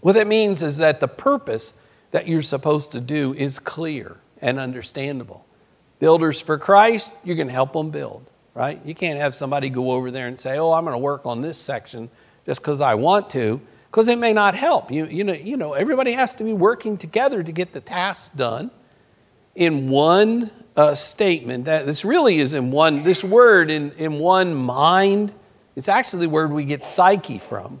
What 0.00 0.14
that 0.14 0.26
means 0.26 0.62
is 0.62 0.78
that 0.78 0.98
the 0.98 1.06
purpose 1.06 1.78
that 2.14 2.28
you're 2.28 2.42
supposed 2.42 2.92
to 2.92 3.00
do 3.00 3.34
is 3.34 3.58
clear 3.58 4.16
and 4.40 4.60
understandable. 4.60 5.44
Builders 5.98 6.40
for 6.40 6.56
Christ, 6.56 7.12
you're 7.24 7.34
going 7.34 7.48
to 7.48 7.52
help 7.52 7.72
them 7.72 7.90
build, 7.90 8.24
right? 8.54 8.80
You 8.84 8.94
can't 8.94 9.18
have 9.18 9.34
somebody 9.34 9.68
go 9.68 9.90
over 9.90 10.12
there 10.12 10.28
and 10.28 10.38
say, 10.38 10.56
oh, 10.58 10.70
I'm 10.70 10.84
going 10.84 10.94
to 10.94 10.98
work 10.98 11.26
on 11.26 11.40
this 11.40 11.58
section 11.58 12.08
just 12.46 12.60
because 12.60 12.80
I 12.80 12.94
want 12.94 13.30
to, 13.30 13.60
because 13.90 14.06
it 14.06 14.20
may 14.20 14.32
not 14.32 14.54
help. 14.54 14.92
You, 14.92 15.06
you, 15.06 15.24
know, 15.24 15.32
you 15.32 15.56
know, 15.56 15.72
everybody 15.72 16.12
has 16.12 16.36
to 16.36 16.44
be 16.44 16.52
working 16.52 16.96
together 16.96 17.42
to 17.42 17.50
get 17.50 17.72
the 17.72 17.80
task 17.80 18.36
done 18.36 18.70
in 19.56 19.90
one 19.90 20.52
uh, 20.76 20.94
statement. 20.94 21.64
That 21.64 21.84
this 21.84 22.04
really 22.04 22.38
is 22.38 22.54
in 22.54 22.70
one, 22.70 23.02
this 23.02 23.24
word 23.24 23.72
in, 23.72 23.90
in 23.98 24.20
one 24.20 24.54
mind, 24.54 25.32
it's 25.74 25.88
actually 25.88 26.26
the 26.26 26.30
word 26.30 26.52
we 26.52 26.64
get 26.64 26.84
psyche 26.84 27.38
from. 27.38 27.80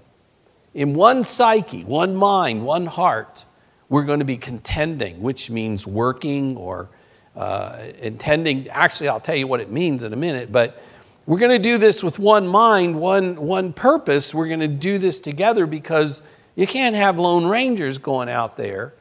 In 0.74 0.92
one 0.92 1.22
psyche, 1.22 1.84
one 1.84 2.16
mind, 2.16 2.66
one 2.66 2.86
heart, 2.86 3.44
we're 3.94 4.02
going 4.02 4.18
to 4.18 4.24
be 4.24 4.36
contending, 4.36 5.22
which 5.22 5.50
means 5.50 5.86
working 5.86 6.56
or 6.56 6.88
uh, 7.36 7.78
intending, 8.00 8.68
actually, 8.70 9.08
I'll 9.08 9.20
tell 9.20 9.36
you 9.36 9.46
what 9.46 9.60
it 9.60 9.70
means 9.70 10.02
in 10.02 10.12
a 10.12 10.16
minute, 10.16 10.50
but 10.50 10.82
we're 11.26 11.38
going 11.38 11.52
to 11.52 11.62
do 11.62 11.78
this 11.78 12.02
with 12.02 12.18
one 12.18 12.44
mind, 12.44 12.98
one, 12.98 13.36
one 13.36 13.72
purpose. 13.72 14.34
We're 14.34 14.48
going 14.48 14.58
to 14.58 14.66
do 14.66 14.98
this 14.98 15.20
together 15.20 15.64
because 15.64 16.22
you 16.56 16.66
can't 16.66 16.96
have 16.96 17.18
lone 17.18 17.46
rangers 17.46 17.98
going 17.98 18.28
out 18.28 18.56
there. 18.56 18.94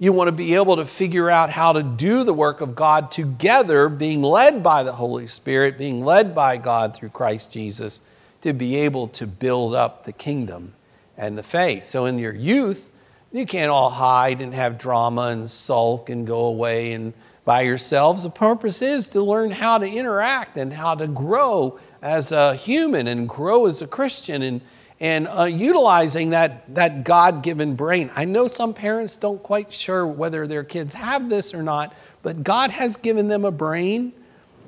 You 0.00 0.12
want 0.12 0.26
to 0.26 0.32
be 0.32 0.56
able 0.56 0.74
to 0.78 0.84
figure 0.84 1.30
out 1.30 1.48
how 1.48 1.72
to 1.72 1.84
do 1.84 2.24
the 2.24 2.34
work 2.34 2.60
of 2.60 2.74
God 2.74 3.12
together, 3.12 3.88
being 3.88 4.20
led 4.20 4.64
by 4.64 4.82
the 4.82 4.92
Holy 4.92 5.28
Spirit, 5.28 5.78
being 5.78 6.04
led 6.04 6.34
by 6.34 6.56
God 6.56 6.96
through 6.96 7.10
Christ 7.10 7.52
Jesus, 7.52 8.00
to 8.42 8.52
be 8.52 8.74
able 8.74 9.06
to 9.10 9.28
build 9.28 9.76
up 9.76 10.04
the 10.04 10.12
kingdom 10.12 10.72
and 11.16 11.38
the 11.38 11.44
faith. 11.44 11.86
So 11.86 12.06
in 12.06 12.18
your 12.18 12.34
youth, 12.34 12.90
you 13.34 13.46
can't 13.46 13.70
all 13.70 13.90
hide 13.90 14.40
and 14.40 14.54
have 14.54 14.78
drama 14.78 15.22
and 15.22 15.50
sulk 15.50 16.08
and 16.08 16.24
go 16.24 16.44
away 16.44 16.92
and 16.92 17.12
by 17.44 17.62
yourselves. 17.62 18.22
The 18.22 18.30
purpose 18.30 18.80
is 18.80 19.08
to 19.08 19.22
learn 19.22 19.50
how 19.50 19.78
to 19.78 19.86
interact 19.86 20.56
and 20.56 20.72
how 20.72 20.94
to 20.94 21.08
grow 21.08 21.80
as 22.00 22.30
a 22.30 22.54
human 22.54 23.08
and 23.08 23.28
grow 23.28 23.66
as 23.66 23.82
a 23.82 23.88
Christian 23.88 24.42
and, 24.42 24.60
and 25.00 25.26
uh, 25.26 25.44
utilizing 25.44 26.30
that, 26.30 26.72
that 26.76 27.02
God 27.02 27.42
given 27.42 27.74
brain. 27.74 28.08
I 28.14 28.24
know 28.24 28.46
some 28.46 28.72
parents 28.72 29.16
don't 29.16 29.42
quite 29.42 29.72
sure 29.72 30.06
whether 30.06 30.46
their 30.46 30.62
kids 30.62 30.94
have 30.94 31.28
this 31.28 31.52
or 31.52 31.62
not, 31.62 31.92
but 32.22 32.44
God 32.44 32.70
has 32.70 32.94
given 32.94 33.26
them 33.26 33.44
a 33.44 33.50
brain 33.50 34.12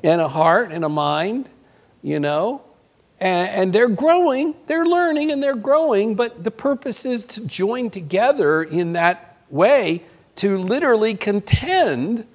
and 0.02 0.20
a 0.20 0.28
heart 0.28 0.72
and 0.72 0.84
a 0.84 0.88
mind, 0.88 1.48
you 2.02 2.18
know, 2.18 2.62
and, 3.18 3.72
they're 3.72 3.88
growing, 3.88 4.54
they're 4.66 4.86
learning 4.86 5.32
and 5.32 5.42
they're 5.42 5.54
growing, 5.54 6.14
but 6.14 6.44
the 6.44 6.50
purpose 6.50 7.04
is 7.04 7.24
to 7.24 7.46
join 7.46 7.90
together 7.90 8.62
in 8.62 8.92
that 8.92 9.38
way 9.50 10.02
to 10.36 10.58
literally 10.58 11.14
contend 11.14 12.26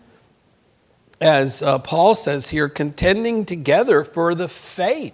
as 1.21 1.61
uh, 1.61 1.77
Paul 1.77 2.15
says 2.15 2.49
here, 2.49 2.67
contending 2.67 3.45
together 3.45 4.03
for 4.03 4.33
the 4.33 4.47
faith 4.47 5.13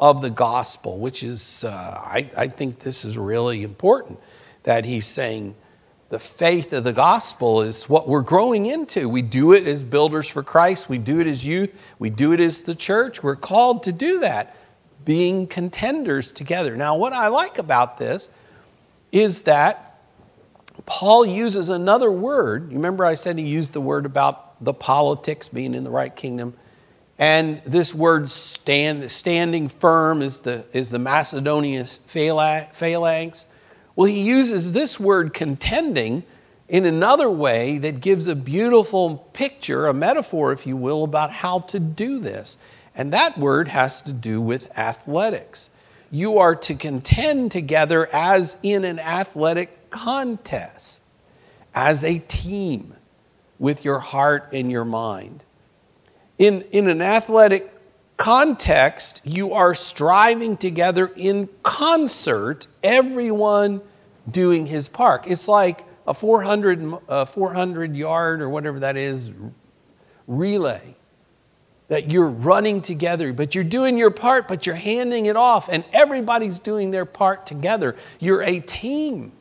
of 0.00 0.22
the 0.22 0.30
gospel, 0.30 0.98
which 0.98 1.22
is, 1.22 1.64
uh, 1.64 1.68
I, 1.70 2.30
I 2.34 2.48
think 2.48 2.78
this 2.78 3.04
is 3.04 3.18
really 3.18 3.62
important 3.62 4.18
that 4.62 4.86
he's 4.86 5.06
saying 5.06 5.54
the 6.08 6.18
faith 6.18 6.72
of 6.72 6.84
the 6.84 6.94
gospel 6.94 7.60
is 7.60 7.90
what 7.90 8.08
we're 8.08 8.22
growing 8.22 8.66
into. 8.66 9.06
We 9.06 9.20
do 9.20 9.52
it 9.52 9.66
as 9.66 9.84
builders 9.84 10.26
for 10.26 10.42
Christ, 10.42 10.88
we 10.88 10.96
do 10.96 11.20
it 11.20 11.26
as 11.26 11.44
youth, 11.44 11.74
we 11.98 12.08
do 12.08 12.32
it 12.32 12.40
as 12.40 12.62
the 12.62 12.74
church. 12.74 13.22
We're 13.22 13.36
called 13.36 13.82
to 13.82 13.92
do 13.92 14.20
that, 14.20 14.56
being 15.04 15.46
contenders 15.46 16.32
together. 16.32 16.76
Now, 16.76 16.96
what 16.96 17.12
I 17.12 17.28
like 17.28 17.58
about 17.58 17.98
this 17.98 18.30
is 19.12 19.42
that 19.42 20.00
Paul 20.86 21.26
uses 21.26 21.68
another 21.68 22.10
word. 22.10 22.70
You 22.70 22.76
remember 22.76 23.04
I 23.04 23.14
said 23.14 23.38
he 23.38 23.44
used 23.44 23.72
the 23.72 23.80
word 23.80 24.06
about 24.06 24.62
the 24.64 24.74
politics, 24.74 25.48
being 25.48 25.74
in 25.74 25.84
the 25.84 25.90
right 25.90 26.14
kingdom. 26.14 26.54
And 27.18 27.60
this 27.64 27.94
word 27.94 28.30
stand, 28.30 29.10
standing 29.10 29.68
firm 29.68 30.22
is 30.22 30.38
the, 30.38 30.64
is 30.72 30.90
the 30.90 30.98
Macedonian 30.98 31.84
phalanx. 31.84 33.46
Well, 33.96 34.06
he 34.06 34.20
uses 34.20 34.72
this 34.72 35.00
word 35.00 35.34
contending 35.34 36.22
in 36.68 36.84
another 36.84 37.28
way 37.28 37.78
that 37.78 38.00
gives 38.00 38.28
a 38.28 38.36
beautiful 38.36 39.16
picture, 39.32 39.88
a 39.88 39.94
metaphor, 39.94 40.52
if 40.52 40.66
you 40.66 40.76
will, 40.76 41.02
about 41.02 41.32
how 41.32 41.60
to 41.60 41.80
do 41.80 42.20
this. 42.20 42.56
And 42.98 43.12
that 43.12 43.38
word 43.38 43.68
has 43.68 44.02
to 44.02 44.12
do 44.12 44.40
with 44.40 44.76
athletics. 44.76 45.70
You 46.10 46.38
are 46.38 46.56
to 46.56 46.74
contend 46.74 47.52
together 47.52 48.08
as 48.12 48.56
in 48.64 48.84
an 48.84 48.98
athletic 48.98 49.88
contest, 49.90 51.02
as 51.76 52.02
a 52.02 52.18
team 52.18 52.92
with 53.60 53.84
your 53.84 54.00
heart 54.00 54.48
and 54.52 54.70
your 54.70 54.84
mind. 54.84 55.44
In, 56.38 56.62
in 56.72 56.88
an 56.88 57.00
athletic 57.00 57.72
context, 58.16 59.20
you 59.24 59.52
are 59.54 59.74
striving 59.74 60.56
together 60.56 61.12
in 61.14 61.48
concert, 61.62 62.66
everyone 62.82 63.80
doing 64.32 64.66
his 64.66 64.88
part. 64.88 65.24
It's 65.24 65.46
like 65.46 65.84
a 66.08 66.14
400, 66.14 66.98
uh, 67.08 67.24
400 67.26 67.94
yard 67.94 68.42
or 68.42 68.48
whatever 68.48 68.80
that 68.80 68.96
is 68.96 69.30
relay 70.26 70.96
that 71.88 72.10
you're 72.10 72.28
running 72.28 72.82
together, 72.82 73.32
but 73.32 73.54
you're 73.54 73.64
doing 73.64 73.96
your 73.96 74.10
part, 74.10 74.46
but 74.46 74.66
you're 74.66 74.74
handing 74.74 75.26
it 75.26 75.36
off, 75.36 75.68
and 75.70 75.84
everybody's 75.92 76.58
doing 76.58 76.90
their 76.90 77.06
part 77.06 77.46
together. 77.46 77.96
You're 78.20 78.42
a 78.42 78.60
team. 78.60 79.32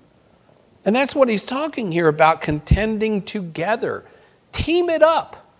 And 0.85 0.95
that's 0.95 1.13
what 1.13 1.27
he's 1.27 1.45
talking 1.45 1.91
here 1.91 2.07
about 2.07 2.41
contending 2.41 3.21
together. 3.21 4.05
Team 4.53 4.89
it 4.89 5.03
up. 5.03 5.51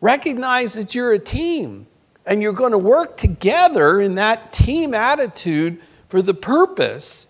Recognize 0.00 0.72
that 0.72 0.94
you're 0.94 1.12
a 1.12 1.18
team 1.18 1.86
and 2.26 2.42
you're 2.42 2.52
going 2.52 2.72
to 2.72 2.78
work 2.78 3.16
together 3.16 4.00
in 4.00 4.16
that 4.16 4.52
team 4.52 4.94
attitude 4.94 5.80
for 6.08 6.20
the 6.22 6.34
purpose 6.34 7.28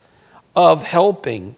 of 0.57 0.83
helping 0.83 1.55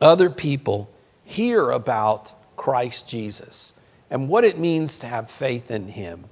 other 0.00 0.28
people 0.28 0.90
hear 1.24 1.70
about 1.70 2.32
Christ 2.56 3.08
Jesus 3.08 3.72
and 4.10 4.28
what 4.28 4.44
it 4.44 4.58
means 4.58 4.98
to 5.00 5.06
have 5.06 5.30
faith 5.30 5.70
in 5.70 5.88
Him. 5.88 6.24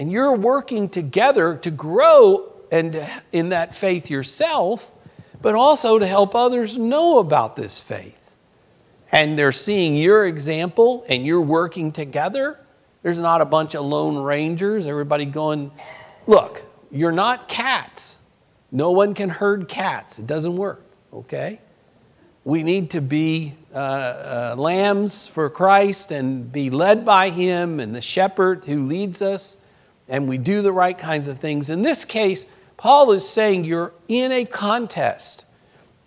And 0.00 0.10
you're 0.10 0.34
working 0.34 0.88
together 0.88 1.54
to 1.58 1.70
grow 1.70 2.52
and 2.72 3.08
in 3.32 3.50
that 3.50 3.74
faith 3.74 4.10
yourself, 4.10 4.90
but 5.42 5.54
also 5.54 5.98
to 5.98 6.06
help 6.06 6.34
others 6.34 6.76
know 6.76 7.18
about 7.18 7.54
this 7.54 7.80
faith 7.80 8.16
and 9.12 9.38
they're 9.38 9.52
seeing 9.52 9.96
your 9.96 10.26
example 10.26 11.04
and 11.08 11.26
you're 11.26 11.40
working 11.40 11.92
together, 11.92 12.58
there's 13.02 13.18
not 13.18 13.40
a 13.40 13.44
bunch 13.44 13.74
of 13.74 13.84
lone 13.84 14.18
rangers, 14.18 14.86
everybody 14.86 15.24
going, 15.24 15.70
look, 16.26 16.62
you're 16.90 17.12
not 17.12 17.48
cats. 17.48 18.16
No 18.72 18.92
one 18.92 19.14
can 19.14 19.28
herd 19.28 19.68
cats. 19.68 20.18
It 20.18 20.26
doesn't 20.26 20.56
work, 20.56 20.84
okay? 21.12 21.60
We 22.44 22.62
need 22.62 22.90
to 22.92 23.00
be 23.00 23.54
uh, 23.74 23.76
uh, 23.76 24.54
lambs 24.56 25.26
for 25.26 25.50
Christ 25.50 26.10
and 26.10 26.50
be 26.50 26.70
led 26.70 27.04
by 27.04 27.30
Him 27.30 27.80
and 27.80 27.94
the 27.94 28.00
shepherd 28.00 28.64
who 28.64 28.86
leads 28.86 29.22
us, 29.22 29.56
and 30.10 30.28
we 30.28 30.36
do 30.36 30.60
the 30.60 30.72
right 30.72 30.98
kinds 30.98 31.28
of 31.28 31.38
things. 31.38 31.70
In 31.70 31.80
this 31.80 32.04
case, 32.04 32.46
Paul 32.76 33.12
is 33.12 33.26
saying 33.26 33.64
you're 33.64 33.94
in 34.08 34.32
a 34.32 34.44
contest 34.44 35.46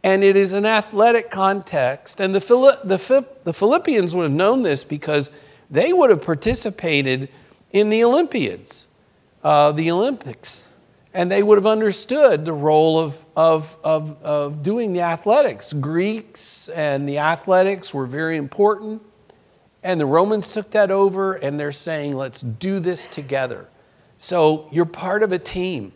and 0.03 0.23
it 0.23 0.35
is 0.35 0.53
an 0.53 0.65
athletic 0.65 1.31
context. 1.31 2.19
And 2.19 2.35
the, 2.35 2.39
the, 2.83 3.25
the 3.45 3.53
Philippians 3.53 4.13
would 4.13 4.23
have 4.23 4.31
known 4.31 4.61
this 4.61 4.83
because 4.83 5.31
they 5.71 5.93
would 5.93 6.09
have 6.09 6.21
participated 6.21 7.29
in 7.71 7.89
the 7.89 8.03
Olympiads, 8.03 8.87
uh, 9.43 9.71
the 9.71 9.89
Olympics, 9.89 10.73
and 11.13 11.31
they 11.31 11.41
would 11.41 11.57
have 11.57 11.65
understood 11.65 12.43
the 12.43 12.53
role 12.53 12.99
of, 12.99 13.17
of, 13.37 13.77
of, 13.83 14.21
of 14.21 14.61
doing 14.61 14.91
the 14.91 15.01
athletics. 15.01 15.71
Greeks 15.71 16.67
and 16.69 17.07
the 17.07 17.19
athletics 17.19 17.93
were 17.93 18.05
very 18.05 18.35
important, 18.35 19.01
and 19.83 19.99
the 19.99 20.05
Romans 20.05 20.53
took 20.53 20.69
that 20.71 20.91
over, 20.91 21.35
and 21.35 21.57
they're 21.57 21.71
saying, 21.71 22.13
let's 22.13 22.41
do 22.41 22.79
this 22.79 23.07
together. 23.07 23.67
So 24.23 24.69
you're 24.71 24.85
part 24.85 25.21
of 25.21 25.33
a 25.33 25.37
team. 25.37 25.91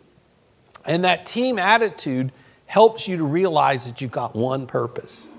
And 0.84 1.02
that 1.04 1.24
team 1.24 1.58
attitude 1.58 2.30
helps 2.66 3.08
you 3.08 3.16
to 3.16 3.24
realize 3.24 3.86
that 3.86 4.02
you've 4.02 4.10
got 4.10 4.36
one 4.36 4.66
purpose. 4.66 5.30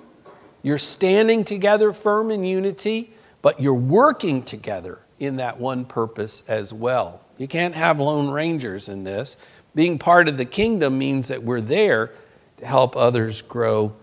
You're 0.64 0.80
standing 0.80 1.44
together 1.44 1.94
firm 1.94 2.32
in 2.32 2.44
unity, 2.44 3.14
but 3.44 3.62
you're 3.62 3.76
working 3.76 4.42
together 4.42 4.98
in 5.20 5.36
that 5.36 5.60
one 5.60 5.86
purpose 5.86 6.42
as 6.48 6.74
well. 6.74 7.22
You 7.38 7.48
can't 7.48 7.76
have 7.76 8.00
lone 8.00 8.28
rangers 8.28 8.90
in 8.90 9.04
this. 9.04 9.38
Being 9.76 10.00
part 10.00 10.28
of 10.28 10.38
the 10.38 10.46
kingdom 10.46 10.98
means 10.98 11.28
that 11.28 11.44
we're 11.44 11.62
there 11.62 12.14
to 12.58 12.66
help 12.66 12.98
others 12.98 13.44
grow 13.44 13.94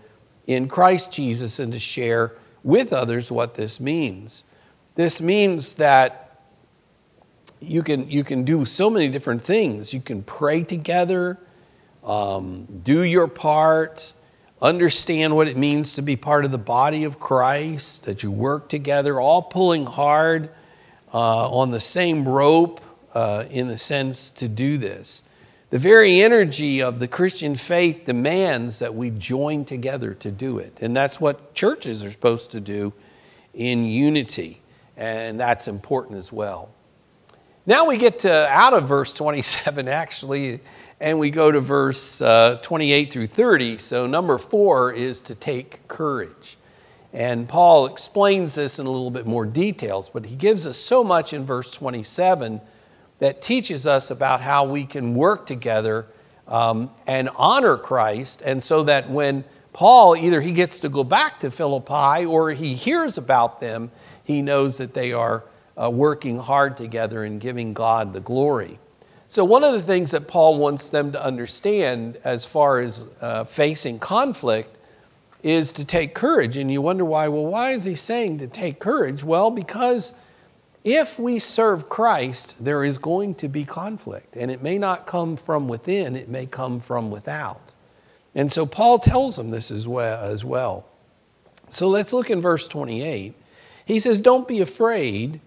in 0.47 0.69
Christ 0.69 1.11
Jesus 1.11 1.59
and 1.59 1.73
to 1.73 1.79
share 1.79 2.35
with 2.63 2.93
others 2.93 3.31
what 3.31 3.53
this 3.53 3.81
means. 3.81 4.45
This 4.95 5.19
means 5.19 5.75
that 5.75 6.26
you 7.59 7.83
can, 7.83 8.09
you 8.09 8.23
can 8.23 8.43
do 8.43 8.65
so 8.65 8.89
many 8.89 9.09
different 9.09 9.43
things. 9.43 9.93
You 9.93 10.01
can 10.01 10.23
pray 10.23 10.63
together, 10.63 11.39
um, 12.03 12.67
do 12.83 13.01
your 13.01 13.27
part, 13.27 14.13
understand 14.61 15.35
what 15.35 15.47
it 15.47 15.57
means 15.57 15.95
to 15.95 16.01
be 16.01 16.15
part 16.15 16.45
of 16.45 16.51
the 16.51 16.57
body 16.57 17.03
of 17.03 17.19
Christ, 17.19 18.05
that 18.05 18.23
you 18.23 18.31
work 18.31 18.69
together, 18.69 19.19
all 19.19 19.41
pulling 19.41 19.85
hard 19.85 20.49
uh, 21.13 21.49
on 21.49 21.71
the 21.71 21.79
same 21.79 22.27
rope 22.27 22.81
uh, 23.13 23.45
in 23.49 23.67
the 23.67 23.77
sense 23.77 24.31
to 24.31 24.47
do 24.47 24.77
this. 24.77 25.23
The 25.69 25.79
very 25.79 26.21
energy 26.21 26.81
of 26.81 26.99
the 26.99 27.07
Christian 27.07 27.55
faith 27.55 28.05
demands 28.05 28.79
that 28.79 28.93
we 28.95 29.09
join 29.09 29.65
together 29.65 30.13
to 30.13 30.31
do 30.31 30.59
it. 30.59 30.77
And 30.81 30.95
that's 30.95 31.19
what 31.19 31.53
churches 31.53 32.03
are 32.03 32.11
supposed 32.11 32.51
to 32.51 32.61
do 32.61 32.93
in 33.53 33.83
unity. 33.83 34.61
And 34.95 35.39
that's 35.39 35.67
important 35.67 36.19
as 36.19 36.31
well. 36.31 36.69
Now 37.67 37.85
we 37.85 37.97
get 37.97 38.19
to 38.19 38.47
out 38.47 38.73
of 38.73 38.87
verse 38.87 39.11
27, 39.11 39.89
actually, 39.89 40.61
and 41.01 41.19
we 41.19 41.29
go 41.29 41.51
to 41.51 41.59
verse 41.59 42.21
uh, 42.21 42.59
28 42.63 43.11
through 43.11 43.27
30. 43.27 43.77
So, 43.77 44.07
number 44.07 44.37
four 44.37 44.93
is 44.93 45.19
to 45.21 45.35
take 45.35 45.85
courage. 45.89 46.57
And 47.11 47.45
Paul 47.45 47.87
explains 47.87 48.55
this 48.55 48.79
in 48.79 48.85
a 48.85 48.89
little 48.89 49.11
bit 49.11 49.25
more 49.25 49.45
details, 49.45 50.07
but 50.07 50.25
he 50.25 50.37
gives 50.37 50.65
us 50.65 50.77
so 50.77 51.03
much 51.03 51.33
in 51.33 51.45
verse 51.45 51.69
27 51.71 52.61
that 53.19 53.41
teaches 53.41 53.85
us 53.85 54.11
about 54.11 54.39
how 54.39 54.65
we 54.65 54.85
can 54.85 55.13
work 55.13 55.45
together 55.45 56.05
um, 56.47 56.89
and 57.05 57.29
honor 57.35 57.75
Christ. 57.75 58.43
And 58.45 58.63
so 58.63 58.81
that 58.83 59.09
when 59.09 59.43
Paul 59.73 60.15
either 60.15 60.39
he 60.39 60.53
gets 60.53 60.79
to 60.79 60.89
go 60.89 61.03
back 61.03 61.37
to 61.41 61.51
Philippi 61.51 62.25
or 62.25 62.51
he 62.51 62.75
hears 62.75 63.17
about 63.17 63.59
them, 63.59 63.91
he 64.23 64.41
knows 64.41 64.77
that 64.77 64.93
they 64.93 65.11
are 65.11 65.43
uh, 65.81 65.89
working 65.89 66.37
hard 66.37 66.75
together 66.75 67.23
and 67.23 67.39
giving 67.39 67.73
God 67.73 68.13
the 68.13 68.19
glory. 68.19 68.79
So, 69.29 69.43
one 69.43 69.63
of 69.63 69.73
the 69.73 69.81
things 69.81 70.11
that 70.11 70.27
Paul 70.27 70.57
wants 70.57 70.89
them 70.89 71.11
to 71.11 71.23
understand 71.23 72.17
as 72.23 72.45
far 72.45 72.79
as 72.79 73.07
uh, 73.21 73.43
facing 73.43 73.99
conflict 73.99 74.77
is 75.43 75.71
to 75.73 75.85
take 75.85 76.13
courage. 76.13 76.57
And 76.57 76.71
you 76.71 76.81
wonder 76.81 77.05
why. 77.05 77.27
Well, 77.27 77.45
why 77.45 77.71
is 77.71 77.83
he 77.83 77.95
saying 77.95 78.39
to 78.39 78.47
take 78.47 78.79
courage? 78.79 79.23
Well, 79.23 79.51
because 79.51 80.13
if 80.83 81.19
we 81.19 81.39
serve 81.39 81.89
Christ, 81.89 82.55
there 82.59 82.83
is 82.85 82.97
going 82.97 83.35
to 83.35 83.49
be 83.49 83.65
conflict. 83.65 84.37
And 84.37 84.49
it 84.49 84.61
may 84.61 84.77
not 84.77 85.05
come 85.05 85.35
from 85.35 85.67
within, 85.67 86.15
it 86.15 86.29
may 86.29 86.45
come 86.45 86.79
from 86.79 87.11
without. 87.11 87.73
And 88.33 88.51
so 88.51 88.65
Paul 88.65 88.99
tells 88.99 89.35
them 89.35 89.49
this 89.49 89.71
as 89.71 89.87
well. 89.87 90.23
As 90.23 90.45
well. 90.45 90.85
So 91.69 91.89
let's 91.89 92.13
look 92.13 92.29
in 92.29 92.41
verse 92.41 92.67
28. 92.67 93.33
He 93.85 93.99
says, 93.99 94.21
Don't 94.21 94.47
be 94.47 94.61
afraid. 94.61 95.41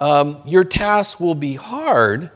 Um, 0.00 0.40
your 0.46 0.64
task 0.64 1.20
will 1.20 1.34
be 1.34 1.54
hard 1.54 2.30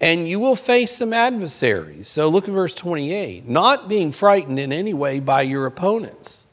and 0.00 0.28
you 0.28 0.38
will 0.38 0.56
face 0.56 0.92
some 0.92 1.12
adversaries. 1.12 2.08
So 2.08 2.28
look 2.28 2.46
at 2.46 2.54
verse 2.54 2.74
28. 2.74 3.48
Not 3.48 3.88
being 3.88 4.12
frightened 4.12 4.60
in 4.60 4.72
any 4.72 4.94
way 4.94 5.18
by 5.18 5.42
your 5.42 5.66
opponents. 5.66 6.44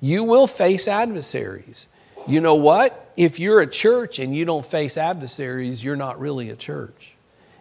You 0.00 0.24
will 0.24 0.46
face 0.46 0.88
adversaries. 0.88 1.88
You 2.26 2.40
know 2.40 2.54
what? 2.54 3.08
if 3.18 3.40
you're 3.40 3.60
a 3.60 3.66
church 3.66 4.20
and 4.20 4.34
you 4.34 4.44
don't 4.44 4.64
face 4.64 4.96
adversaries, 4.96 5.82
you're 5.82 5.96
not 5.96 6.20
really 6.20 6.50
a 6.50 6.56
church. 6.56 7.14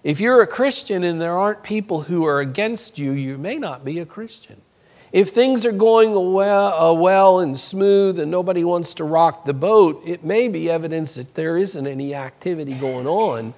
If 0.04 0.20
you're 0.20 0.44
a 0.44 0.48
Christian 0.48 1.04
and 1.04 1.20
there 1.20 1.36
aren't 1.36 1.64
people 1.64 2.04
who 2.04 2.26
are 2.26 2.42
against 2.42 3.00
you, 3.00 3.14
you 3.14 3.40
may 3.40 3.56
not 3.56 3.84
be 3.84 3.98
a 4.00 4.06
Christian. 4.06 4.62
If 5.12 5.30
things 5.30 5.66
are 5.66 5.72
going 5.72 6.12
well, 6.34 6.74
uh, 6.74 6.94
well 6.94 7.40
and 7.40 7.58
smooth 7.58 8.20
and 8.20 8.30
nobody 8.30 8.64
wants 8.64 8.94
to 8.96 9.04
rock 9.04 9.46
the 9.46 9.54
boat, 9.54 10.02
it 10.06 10.24
may 10.24 10.48
be 10.48 10.70
evidence 10.70 11.16
that 11.16 11.34
there 11.36 11.58
isn't 11.58 11.88
any 11.88 12.14
activity 12.14 12.74
going 12.74 13.08
on 13.08 13.54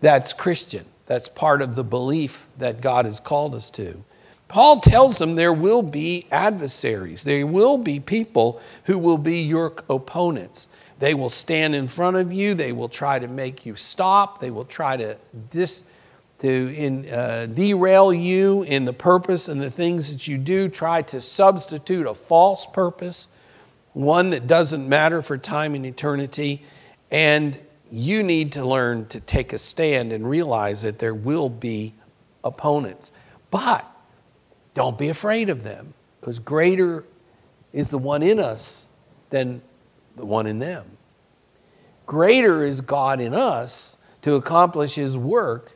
that's 0.00 0.32
Christian. 0.32 0.84
That's 1.06 1.28
part 1.28 1.62
of 1.62 1.74
the 1.74 1.84
belief 1.84 2.46
that 2.58 2.80
God 2.80 3.04
has 3.06 3.20
called 3.20 3.54
us 3.54 3.70
to. 3.70 4.02
Paul 4.48 4.80
tells 4.80 5.18
them 5.18 5.34
there 5.34 5.52
will 5.52 5.82
be 5.82 6.26
adversaries. 6.30 7.24
There 7.24 7.46
will 7.46 7.78
be 7.78 7.98
people 7.98 8.60
who 8.84 8.98
will 8.98 9.18
be 9.18 9.40
your 9.40 9.72
opponents. 9.90 10.68
They 10.98 11.14
will 11.14 11.28
stand 11.28 11.74
in 11.74 11.88
front 11.88 12.16
of 12.16 12.32
you. 12.32 12.54
They 12.54 12.72
will 12.72 12.88
try 12.88 13.18
to 13.18 13.26
make 13.26 13.66
you 13.66 13.76
stop. 13.76 14.40
They 14.40 14.50
will 14.50 14.64
try 14.64 14.96
to 14.96 15.16
dis, 15.50 15.82
to 16.40 16.48
in, 16.48 17.08
uh, 17.08 17.46
derail 17.46 18.12
you 18.12 18.62
in 18.62 18.84
the 18.84 18.92
purpose 18.92 19.48
and 19.48 19.60
the 19.60 19.70
things 19.70 20.12
that 20.12 20.28
you 20.28 20.36
do, 20.36 20.68
try 20.68 21.02
to 21.02 21.20
substitute 21.20 22.06
a 22.06 22.14
false 22.14 22.66
purpose, 22.66 23.28
one 23.94 24.30
that 24.30 24.46
doesn't 24.46 24.86
matter 24.88 25.22
for 25.22 25.38
time 25.38 25.74
and 25.74 25.86
eternity. 25.86 26.62
And 27.10 27.58
you 27.90 28.22
need 28.22 28.52
to 28.52 28.64
learn 28.64 29.06
to 29.06 29.20
take 29.20 29.52
a 29.52 29.58
stand 29.58 30.12
and 30.12 30.28
realize 30.28 30.82
that 30.82 30.98
there 30.98 31.14
will 31.14 31.48
be 31.48 31.94
opponents. 32.44 33.12
But 33.50 33.86
don't 34.74 34.98
be 34.98 35.08
afraid 35.08 35.48
of 35.48 35.62
them, 35.62 35.94
because 36.20 36.38
greater 36.38 37.04
is 37.72 37.88
the 37.88 37.98
one 37.98 38.22
in 38.22 38.38
us 38.38 38.88
than 39.30 39.62
the 40.16 40.26
one 40.26 40.46
in 40.46 40.58
them. 40.58 40.84
Greater 42.04 42.64
is 42.64 42.80
God 42.80 43.20
in 43.20 43.32
us 43.32 43.96
to 44.22 44.34
accomplish 44.34 44.94
his 44.94 45.16
work 45.16 45.75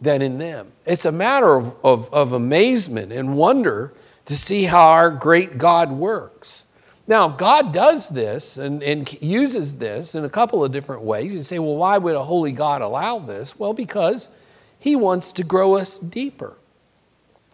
than 0.00 0.22
in 0.22 0.38
them. 0.38 0.72
It's 0.86 1.04
a 1.04 1.12
matter 1.12 1.54
of, 1.54 1.74
of, 1.84 2.12
of 2.12 2.32
amazement 2.32 3.12
and 3.12 3.36
wonder 3.36 3.92
to 4.26 4.36
see 4.36 4.64
how 4.64 4.88
our 4.88 5.10
great 5.10 5.58
God 5.58 5.90
works. 5.90 6.66
Now, 7.06 7.28
God 7.28 7.72
does 7.72 8.08
this 8.08 8.56
and, 8.56 8.82
and 8.82 9.20
uses 9.20 9.76
this 9.76 10.14
in 10.14 10.24
a 10.24 10.28
couple 10.28 10.64
of 10.64 10.70
different 10.70 11.02
ways. 11.02 11.32
You 11.32 11.42
say, 11.42 11.58
well, 11.58 11.76
why 11.76 11.98
would 11.98 12.14
a 12.14 12.22
holy 12.22 12.52
God 12.52 12.82
allow 12.82 13.18
this? 13.18 13.58
Well, 13.58 13.74
because 13.74 14.28
He 14.78 14.94
wants 14.94 15.32
to 15.32 15.42
grow 15.42 15.74
us 15.74 15.98
deeper. 15.98 16.56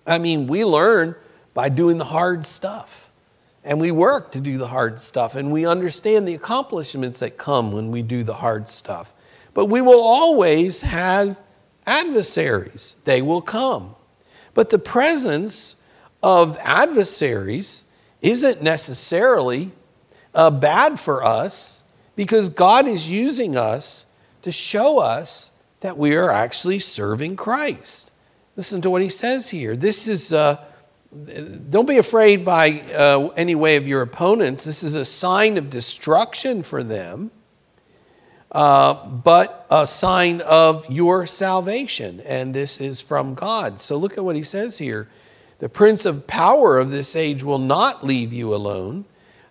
I 0.06 0.18
mean, 0.18 0.46
we 0.46 0.64
learn 0.64 1.16
by 1.54 1.70
doing 1.70 1.96
the 1.96 2.04
hard 2.04 2.44
stuff, 2.44 3.08
and 3.64 3.80
we 3.80 3.90
work 3.90 4.30
to 4.32 4.40
do 4.40 4.58
the 4.58 4.68
hard 4.68 5.00
stuff, 5.00 5.34
and 5.34 5.50
we 5.50 5.64
understand 5.64 6.28
the 6.28 6.34
accomplishments 6.34 7.18
that 7.20 7.38
come 7.38 7.72
when 7.72 7.90
we 7.90 8.02
do 8.02 8.22
the 8.22 8.34
hard 8.34 8.68
stuff. 8.68 9.14
But 9.54 9.66
we 9.66 9.80
will 9.80 10.02
always 10.02 10.82
have 10.82 11.38
adversaries, 11.86 12.96
they 13.04 13.22
will 13.22 13.42
come. 13.42 13.94
But 14.54 14.70
the 14.70 14.78
presence 14.78 15.76
of 16.22 16.58
adversaries 16.60 17.84
isn't 18.22 18.62
necessarily 18.62 19.70
uh, 20.34 20.50
bad 20.50 20.98
for 20.98 21.24
us 21.24 21.82
because 22.16 22.48
God 22.48 22.88
is 22.88 23.10
using 23.10 23.56
us 23.56 24.04
to 24.42 24.50
show 24.50 24.98
us 24.98 25.50
that 25.80 25.96
we 25.96 26.16
are 26.16 26.30
actually 26.30 26.78
serving 26.78 27.36
Christ. 27.36 28.10
Listen 28.56 28.80
to 28.80 28.90
what 28.90 29.02
he 29.02 29.08
says 29.08 29.50
here. 29.50 29.76
This 29.76 30.08
is, 30.08 30.32
uh, 30.32 30.64
don't 31.70 31.86
be 31.86 31.98
afraid 31.98 32.44
by 32.44 32.80
uh, 32.94 33.28
any 33.36 33.54
way 33.54 33.76
of 33.76 33.86
your 33.86 34.02
opponents. 34.02 34.64
This 34.64 34.82
is 34.82 34.94
a 34.94 35.04
sign 35.04 35.58
of 35.58 35.68
destruction 35.68 36.62
for 36.62 36.82
them 36.82 37.30
uh, 38.52 39.06
but 39.06 39.66
a 39.70 39.86
sign 39.86 40.40
of 40.42 40.88
your 40.90 41.26
salvation. 41.26 42.20
And 42.20 42.54
this 42.54 42.80
is 42.80 43.00
from 43.00 43.34
God. 43.34 43.80
So 43.80 43.96
look 43.96 44.16
at 44.16 44.24
what 44.24 44.36
he 44.36 44.42
says 44.42 44.78
here. 44.78 45.08
The 45.58 45.68
prince 45.68 46.04
of 46.04 46.26
power 46.26 46.78
of 46.78 46.90
this 46.90 47.16
age 47.16 47.42
will 47.42 47.58
not 47.58 48.04
leave 48.04 48.32
you 48.32 48.54
alone. 48.54 49.04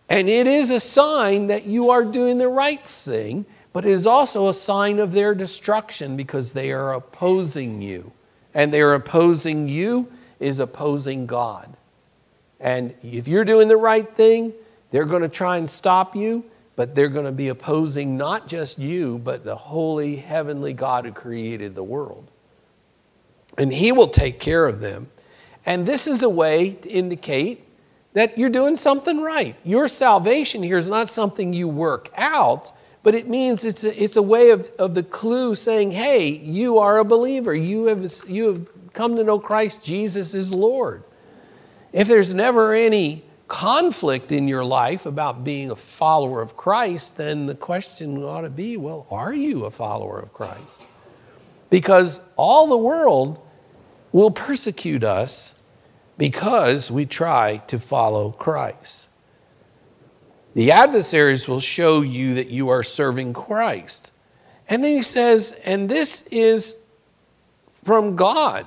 And 0.08 0.30
it 0.30 0.48
is 0.48 0.70
a 0.70 0.80
sign 0.80 1.48
that 1.48 1.66
you 1.66 1.90
are 1.90 2.06
doing 2.06 2.38
the 2.38 2.48
right 2.48 2.86
thing, 2.86 3.46
but 3.74 3.86
it 3.86 3.92
is 3.92 4.06
also 4.06 4.48
a 4.48 4.54
sign 4.54 5.00
of 5.00 5.12
their 5.12 5.34
destruction 5.34 6.16
because 6.16 6.54
they 6.54 6.72
are 6.72 6.94
opposing 6.94 7.82
you. 7.82 8.12
And 8.54 8.72
they 8.72 8.82
are 8.82 8.94
opposing 8.94 9.68
you 9.68 10.12
is 10.40 10.60
opposing 10.60 11.26
God. 11.26 11.76
And 12.60 12.94
if 13.04 13.28
you're 13.28 13.46
doing 13.46 13.68
the 13.68 13.78
right 13.78 14.08
thing, 14.16 14.54
they're 14.92 15.06
going 15.06 15.24
to 15.24 15.30
try 15.30 15.58
and 15.58 15.70
stop 15.70 16.16
you 16.16 16.46
but 16.76 16.94
they're 16.94 17.10
going 17.10 17.26
to 17.26 17.32
be 17.32 17.50
opposing 17.50 18.18
not 18.18 18.48
just 18.48 18.78
you, 18.78 19.20
but 19.20 19.44
the 19.44 19.56
holy 19.56 20.16
heavenly 20.16 20.74
God 20.74 21.06
who 21.06 21.12
created 21.12 21.74
the 21.74 21.84
world. 21.84 22.28
And 23.58 23.72
He 23.72 23.92
will 23.92 24.10
take 24.10 24.40
care 24.40 24.66
of 24.66 24.82
them. 24.82 25.10
And 25.66 25.86
this 25.86 26.06
is 26.08 26.22
a 26.24 26.30
way 26.30 26.72
to 26.72 26.90
indicate 26.90 27.64
that 28.14 28.38
you're 28.38 28.50
doing 28.50 28.76
something 28.76 29.22
right. 29.22 29.56
Your 29.64 29.88
salvation 29.88 30.64
here 30.64 30.78
is 30.78 30.88
not 30.88 31.10
something 31.10 31.54
you 31.54 31.68
work 31.68 32.10
out, 32.16 32.72
but 33.04 33.14
it 33.16 33.28
means 33.28 33.66
it's 33.66 33.84
a, 33.84 34.04
it's 34.04 34.16
a 34.16 34.22
way 34.22 34.50
of, 34.50 34.70
of 34.80 34.96
the 34.96 35.04
clue 35.04 35.54
saying, 35.56 35.92
hey, 35.92 36.28
you 36.28 36.78
are 36.80 37.00
a 37.00 37.06
believer. 37.06 37.54
You 37.54 37.86
have, 37.86 38.14
you 38.28 38.48
have 38.48 38.94
come 38.94 39.16
to 39.16 39.24
know 39.24 39.38
Christ 39.40 39.84
Jesus 39.84 40.34
is 40.34 40.54
Lord. 40.54 41.04
If 41.94 42.08
there's 42.08 42.34
never 42.34 42.74
any 42.74 43.24
conflict 43.48 44.32
in 44.32 44.48
your 44.48 44.64
life 44.64 45.06
about 45.06 45.44
being 45.44 45.72
a 45.72 45.76
follower 45.76 46.42
of 46.42 46.58
Christ, 46.58 47.18
then 47.18 47.46
the 47.46 47.56
question 47.56 48.22
ought 48.24 48.42
to 48.42 48.50
be 48.50 48.78
well, 48.78 49.08
are 49.12 49.34
you 49.34 49.66
a 49.66 49.72
follower 49.72 50.20
of 50.20 50.34
Christ? 50.34 50.82
Because 51.70 52.22
all 52.36 52.68
the 52.68 52.78
world 52.78 53.40
will 54.12 54.32
persecute 54.32 55.04
us 55.04 55.56
because 56.18 56.90
we 56.90 57.06
try 57.06 57.58
to 57.68 57.80
follow 57.80 58.32
Christ. 58.32 59.10
The 60.54 60.72
adversaries 60.72 61.48
will 61.48 61.60
show 61.60 62.02
you 62.02 62.36
that 62.36 62.48
you 62.48 62.70
are 62.70 62.82
serving 62.82 63.34
Christ. 63.34 64.12
And 64.70 64.84
then 64.84 64.96
he 64.96 65.02
says, 65.02 65.60
and 65.66 65.90
this 65.90 66.26
is 66.28 66.82
from 67.84 68.16
God 68.16 68.66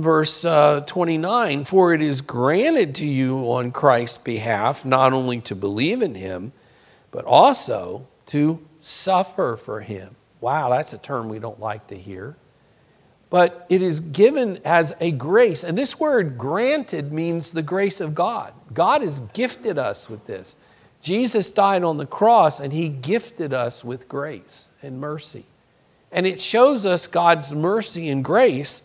verse 0.00 0.44
uh, 0.44 0.80
29 0.86 1.64
For 1.64 1.94
it 1.94 2.02
is 2.02 2.20
granted 2.20 2.96
to 2.96 3.06
you 3.06 3.38
on 3.52 3.72
Christ's 3.72 4.18
behalf 4.18 4.84
not 4.84 5.12
only 5.12 5.40
to 5.42 5.54
believe 5.54 6.02
in 6.02 6.14
him, 6.14 6.52
but 7.10 7.24
also 7.24 8.06
to 8.26 8.58
suffer 8.80 9.56
for 9.56 9.80
him. 9.80 10.16
Wow, 10.40 10.70
that's 10.70 10.92
a 10.92 10.98
term 10.98 11.28
we 11.28 11.38
don't 11.38 11.60
like 11.60 11.86
to 11.86 11.96
hear. 11.96 12.36
But 13.30 13.66
it 13.68 13.82
is 13.82 14.00
given 14.00 14.60
as 14.64 14.94
a 15.00 15.10
grace. 15.10 15.64
And 15.64 15.76
this 15.76 15.98
word 15.98 16.38
granted 16.38 17.12
means 17.12 17.50
the 17.50 17.62
grace 17.62 18.00
of 18.00 18.14
God. 18.14 18.52
God 18.72 19.02
has 19.02 19.20
gifted 19.32 19.78
us 19.78 20.08
with 20.08 20.24
this. 20.26 20.54
Jesus 21.00 21.50
died 21.50 21.82
on 21.82 21.96
the 21.96 22.06
cross 22.06 22.60
and 22.60 22.72
he 22.72 22.88
gifted 22.88 23.52
us 23.52 23.84
with 23.84 24.08
grace 24.08 24.70
and 24.82 25.00
mercy. 25.00 25.44
And 26.12 26.26
it 26.26 26.40
shows 26.40 26.86
us 26.86 27.06
God's 27.06 27.52
mercy 27.52 28.08
and 28.08 28.24
grace 28.24 28.82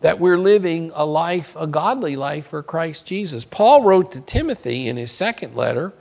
that 0.00 0.20
we're 0.20 0.38
living 0.38 0.92
a 0.94 1.04
life, 1.04 1.56
a 1.58 1.66
godly 1.66 2.16
life 2.16 2.48
for 2.48 2.62
Christ 2.62 3.06
Jesus. 3.06 3.44
Paul 3.44 3.82
wrote 3.82 4.12
to 4.12 4.20
Timothy 4.20 4.88
in 4.88 4.96
his 4.96 5.10
second 5.10 5.56
letter 5.56 5.92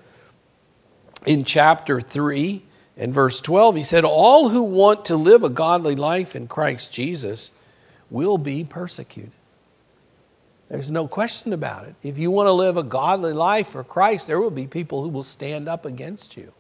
in 1.25 1.43
chapter 1.43 1.99
3 1.99 2.62
and 2.95 3.13
verse 3.13 3.41
12. 3.41 3.75
He 3.75 3.83
said, 3.83 4.03
All 4.03 4.49
who 4.49 4.63
want 4.63 5.05
to 5.05 5.15
live 5.15 5.43
a 5.43 5.49
godly 5.49 5.95
life 5.95 6.36
in 6.36 6.47
Christ 6.47 6.91
Jesus 6.91 7.51
will 8.10 8.38
be 8.38 8.63
persecuted. 8.63 9.31
There's 10.69 10.91
no 10.91 11.07
question 11.07 11.53
about 11.53 11.86
it. 11.86 11.95
If 12.03 12.17
you 12.17 12.29
want 12.29 12.47
to 12.47 12.53
live 12.53 12.77
a 12.77 12.83
godly 12.83 13.33
life 13.33 13.69
for 13.69 13.83
Christ, 13.83 14.27
there 14.27 14.39
will 14.39 14.51
be 14.51 14.67
people 14.67 15.01
who 15.01 15.10
will 15.10 15.23
stand 15.23 15.67
up 15.69 15.86
against 15.86 16.36
you. 16.36 16.51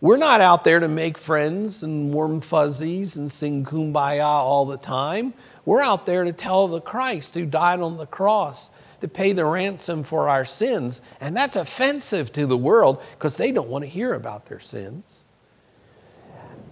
We're 0.00 0.18
not 0.18 0.40
out 0.40 0.64
there 0.64 0.80
to 0.80 0.88
make 0.88 1.16
friends 1.16 1.82
and 1.82 2.12
warm 2.12 2.40
fuzzies 2.40 3.16
and 3.16 3.32
sing 3.32 3.64
kumbaya 3.64 4.24
all 4.24 4.66
the 4.66 4.76
time. 4.76 5.32
We're 5.64 5.82
out 5.82 6.04
there 6.04 6.24
to 6.24 6.32
tell 6.32 6.68
the 6.68 6.80
Christ 6.80 7.34
who 7.34 7.46
died 7.46 7.80
on 7.80 7.96
the 7.96 8.06
cross 8.06 8.70
to 9.00 9.08
pay 9.08 9.32
the 9.32 9.44
ransom 9.44 10.02
for 10.02 10.28
our 10.28 10.44
sins. 10.44 11.00
And 11.20 11.36
that's 11.36 11.56
offensive 11.56 12.32
to 12.32 12.46
the 12.46 12.56
world 12.56 13.02
because 13.12 13.36
they 13.36 13.52
don't 13.52 13.68
want 13.68 13.84
to 13.84 13.88
hear 13.88 14.14
about 14.14 14.46
their 14.46 14.60
sins. 14.60 15.22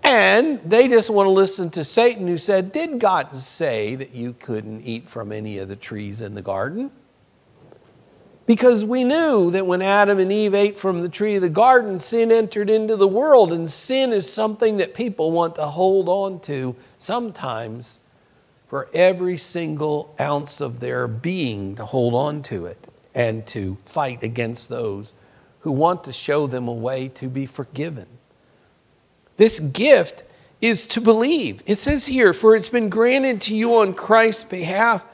And 0.03 0.61
they 0.66 0.87
just 0.89 1.09
want 1.09 1.27
to 1.27 1.31
listen 1.31 1.70
to 1.70 1.85
Satan 1.85 2.27
who 2.27 2.37
said, 2.37 2.72
Did 2.72 2.99
God 2.99 3.35
say 3.35 3.95
that 3.95 4.14
you 4.14 4.35
couldn't 4.35 4.83
eat 4.83 5.09
from 5.09 5.33
any 5.33 5.59
of 5.59 5.68
the 5.68 5.77
trees 5.77 6.20
in 6.20 6.35
the 6.35 6.43
garden? 6.43 6.91
Because 8.47 8.84
we 8.84 9.05
knew 9.05 9.51
that 9.53 9.66
when 9.66 9.80
Adam 9.80 10.18
and 10.18 10.30
Eve 10.30 10.55
ate 10.55 10.78
from 10.78 11.01
the 11.01 11.09
tree 11.09 11.36
of 11.36 11.42
the 11.42 11.49
garden, 11.49 11.99
sin 11.99 12.30
entered 12.30 12.68
into 12.68 12.97
the 12.97 13.09
world, 13.09 13.53
and 13.53 13.70
sin 13.70 14.12
is 14.12 14.30
something 14.30 14.76
that 14.76 14.92
people 14.92 15.32
want 15.32 15.55
to 15.55 15.64
hold 15.64 16.09
on 16.09 16.40
to 16.40 16.76
sometimes 16.99 18.01
for 18.68 18.88
every 18.92 19.38
single 19.38 20.14
ounce 20.20 20.61
of 20.61 20.80
their 20.80 21.09
being 21.09 21.74
to 21.76 21.86
hold 21.86 22.12
on 22.12 22.42
to 22.42 22.66
it 22.66 22.88
and 23.14 23.47
to 23.47 23.78
fight 23.86 24.22
against 24.22 24.68
those 24.68 25.12
who 25.61 25.72
want 25.72 26.05
to 26.05 26.12
show 26.12 26.47
them 26.47 26.68
a 26.68 26.72
way 26.72 27.09
to 27.09 27.28
be 27.28 27.47
forgiven. 27.47 28.07
This 29.36 29.61
gift 29.61 30.24
is 30.61 30.86
to 30.88 31.01
believe. 31.01 31.62
It 31.66 31.78
says 31.78 32.07
here, 32.07 32.32
For 32.32 32.57
it's 32.57 32.68
been 32.68 32.88
granted 32.88 33.40
to 33.42 33.55
you 33.55 33.76
on 33.76 33.95
Christ's 33.95 34.45
behalf, 34.45 35.05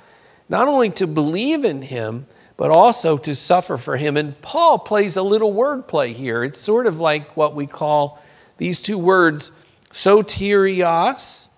not 0.48 0.66
only 0.66 0.90
to 0.90 1.06
believe 1.06 1.64
in 1.64 1.82
him, 1.82 2.26
but 2.60 2.68
also 2.68 3.16
to 3.16 3.34
suffer 3.34 3.78
for 3.78 3.96
him. 3.96 4.18
And 4.18 4.38
Paul 4.42 4.78
plays 4.78 5.16
a 5.16 5.22
little 5.22 5.54
wordplay 5.54 6.12
here. 6.12 6.44
It's 6.44 6.60
sort 6.60 6.86
of 6.86 7.00
like 7.00 7.34
what 7.34 7.54
we 7.54 7.66
call 7.66 8.22
these 8.58 8.82
two 8.82 8.98
words, 8.98 9.50
soterios. 9.92 11.48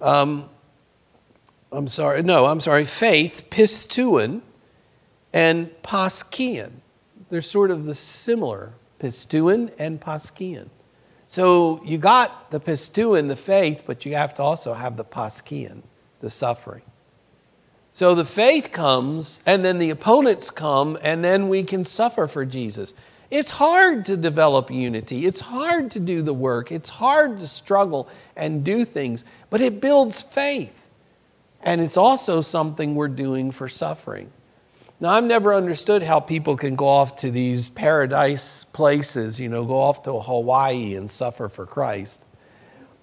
Um, 0.00 0.48
I'm 1.72 1.88
sorry, 1.88 2.22
no, 2.22 2.46
I'm 2.46 2.60
sorry, 2.60 2.84
faith, 2.84 3.46
pisteuon, 3.50 4.42
and 5.32 5.70
paskein. 5.82 6.70
They're 7.30 7.42
sort 7.42 7.72
of 7.72 7.84
the 7.84 7.94
similar, 7.96 8.74
pisteuon 9.00 9.72
and 9.80 10.00
paskein. 10.00 10.68
So 11.26 11.82
you 11.84 11.98
got 11.98 12.52
the 12.52 12.60
pisteuon, 12.60 13.26
the 13.26 13.34
faith, 13.34 13.82
but 13.88 14.06
you 14.06 14.14
have 14.14 14.36
to 14.36 14.42
also 14.42 14.72
have 14.72 14.96
the 14.96 15.04
paskein, 15.04 15.82
the 16.20 16.30
suffering. 16.30 16.82
So 17.94 18.16
the 18.16 18.24
faith 18.24 18.72
comes, 18.72 19.38
and 19.46 19.64
then 19.64 19.78
the 19.78 19.90
opponents 19.90 20.50
come, 20.50 20.98
and 21.00 21.22
then 21.22 21.48
we 21.48 21.62
can 21.62 21.84
suffer 21.84 22.26
for 22.26 22.44
Jesus. 22.44 22.92
It's 23.30 23.52
hard 23.52 24.04
to 24.06 24.16
develop 24.16 24.68
unity. 24.68 25.26
It's 25.26 25.38
hard 25.38 25.92
to 25.92 26.00
do 26.00 26.20
the 26.20 26.34
work. 26.34 26.72
It's 26.72 26.88
hard 26.88 27.38
to 27.38 27.46
struggle 27.46 28.08
and 28.34 28.64
do 28.64 28.84
things, 28.84 29.24
but 29.48 29.60
it 29.60 29.80
builds 29.80 30.22
faith. 30.22 30.74
And 31.62 31.80
it's 31.80 31.96
also 31.96 32.40
something 32.40 32.96
we're 32.96 33.06
doing 33.06 33.52
for 33.52 33.68
suffering. 33.68 34.28
Now, 34.98 35.10
I've 35.10 35.22
never 35.22 35.54
understood 35.54 36.02
how 36.02 36.18
people 36.18 36.56
can 36.56 36.74
go 36.74 36.88
off 36.88 37.14
to 37.18 37.30
these 37.30 37.68
paradise 37.68 38.64
places, 38.64 39.38
you 39.38 39.48
know, 39.48 39.64
go 39.64 39.76
off 39.76 40.02
to 40.02 40.18
Hawaii 40.18 40.96
and 40.96 41.08
suffer 41.08 41.48
for 41.48 41.64
Christ. 41.64 42.20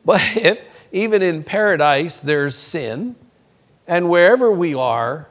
But 0.03 0.21
if, 0.35 0.59
even 0.91 1.21
in 1.21 1.45
paradise, 1.45 2.19
there's 2.19 2.55
sin, 2.57 3.15
and 3.87 4.09
wherever 4.09 4.51
we 4.51 4.75
are, 4.75 5.27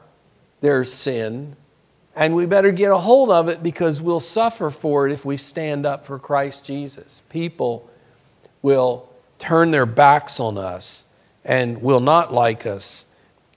there's 0.61 0.93
sin, 0.93 1.55
and 2.15 2.35
we 2.35 2.45
better 2.45 2.71
get 2.71 2.91
a 2.91 2.97
hold 2.97 3.31
of 3.31 3.47
it 3.47 3.63
because 3.63 4.01
we'll 4.01 4.19
suffer 4.19 4.69
for 4.69 5.07
it 5.07 5.13
if 5.13 5.23
we 5.23 5.37
stand 5.37 5.85
up 5.85 6.05
for 6.05 6.19
Christ 6.19 6.65
Jesus. 6.65 7.21
People 7.29 7.89
will 8.61 9.09
turn 9.39 9.71
their 9.71 9.85
backs 9.85 10.39
on 10.39 10.57
us 10.57 11.05
and 11.45 11.81
will 11.81 11.99
not 11.99 12.33
like 12.33 12.65
us. 12.65 13.05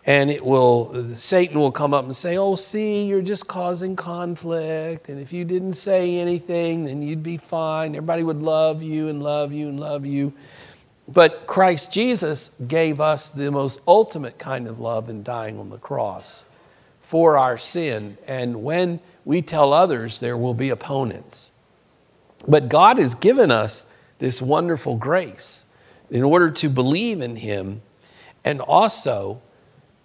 And 0.07 0.31
it 0.31 0.45
will 0.45 1.15
satan 1.15 1.59
will 1.59 1.73
come 1.73 1.95
up 1.95 2.05
and 2.05 2.15
say 2.15 2.37
oh 2.37 2.57
see 2.57 3.07
you're 3.07 3.23
just 3.23 3.49
causing 3.49 3.97
conflict. 3.97 5.09
And 5.09 5.19
if 5.19 5.33
you 5.33 5.45
didn't 5.45 5.75
say 5.75 6.19
anything 6.19 6.85
then 6.85 7.03
you'd 7.03 7.23
be 7.23 7.39
fine. 7.39 7.95
Everybody 7.95 8.23
would 8.23 8.43
love 8.43 8.83
you 8.83 9.09
and 9.09 9.23
love 9.23 9.51
you 9.53 9.69
and 9.69 9.81
love 9.81 10.05
you 10.05 10.33
but 11.09 11.47
christ 11.47 11.93
jesus 11.93 12.51
gave 12.69 13.01
us 13.01 13.31
the 13.31 13.51
most 13.51 13.81
ultimate 13.87 14.39
kind 14.39 14.67
of 14.67 14.81
love 14.81 15.09
in 15.09 15.23
dying 15.23 15.59
on 15.59 15.69
the 15.71 15.79
cross 15.79 16.47
for 17.03 17.37
our 17.37 17.59
sin 17.59 18.17
and 18.27 18.63
when 18.63 18.99
we 19.25 19.43
tell 19.43 19.73
others 19.73 20.19
there 20.19 20.37
will 20.37 20.55
be 20.55 20.71
opponents 20.71 21.51
but 22.49 22.69
god 22.69 22.99
has 22.99 23.15
given 23.15 23.51
us 23.51 23.87
this 24.19 24.41
wonderful 24.41 24.97
grace 24.97 25.65
in 26.11 26.23
order 26.23 26.51
to 26.51 26.69
believe 26.69 27.21
in 27.21 27.37
him 27.37 27.83
and 28.45 28.61
also 28.61 29.41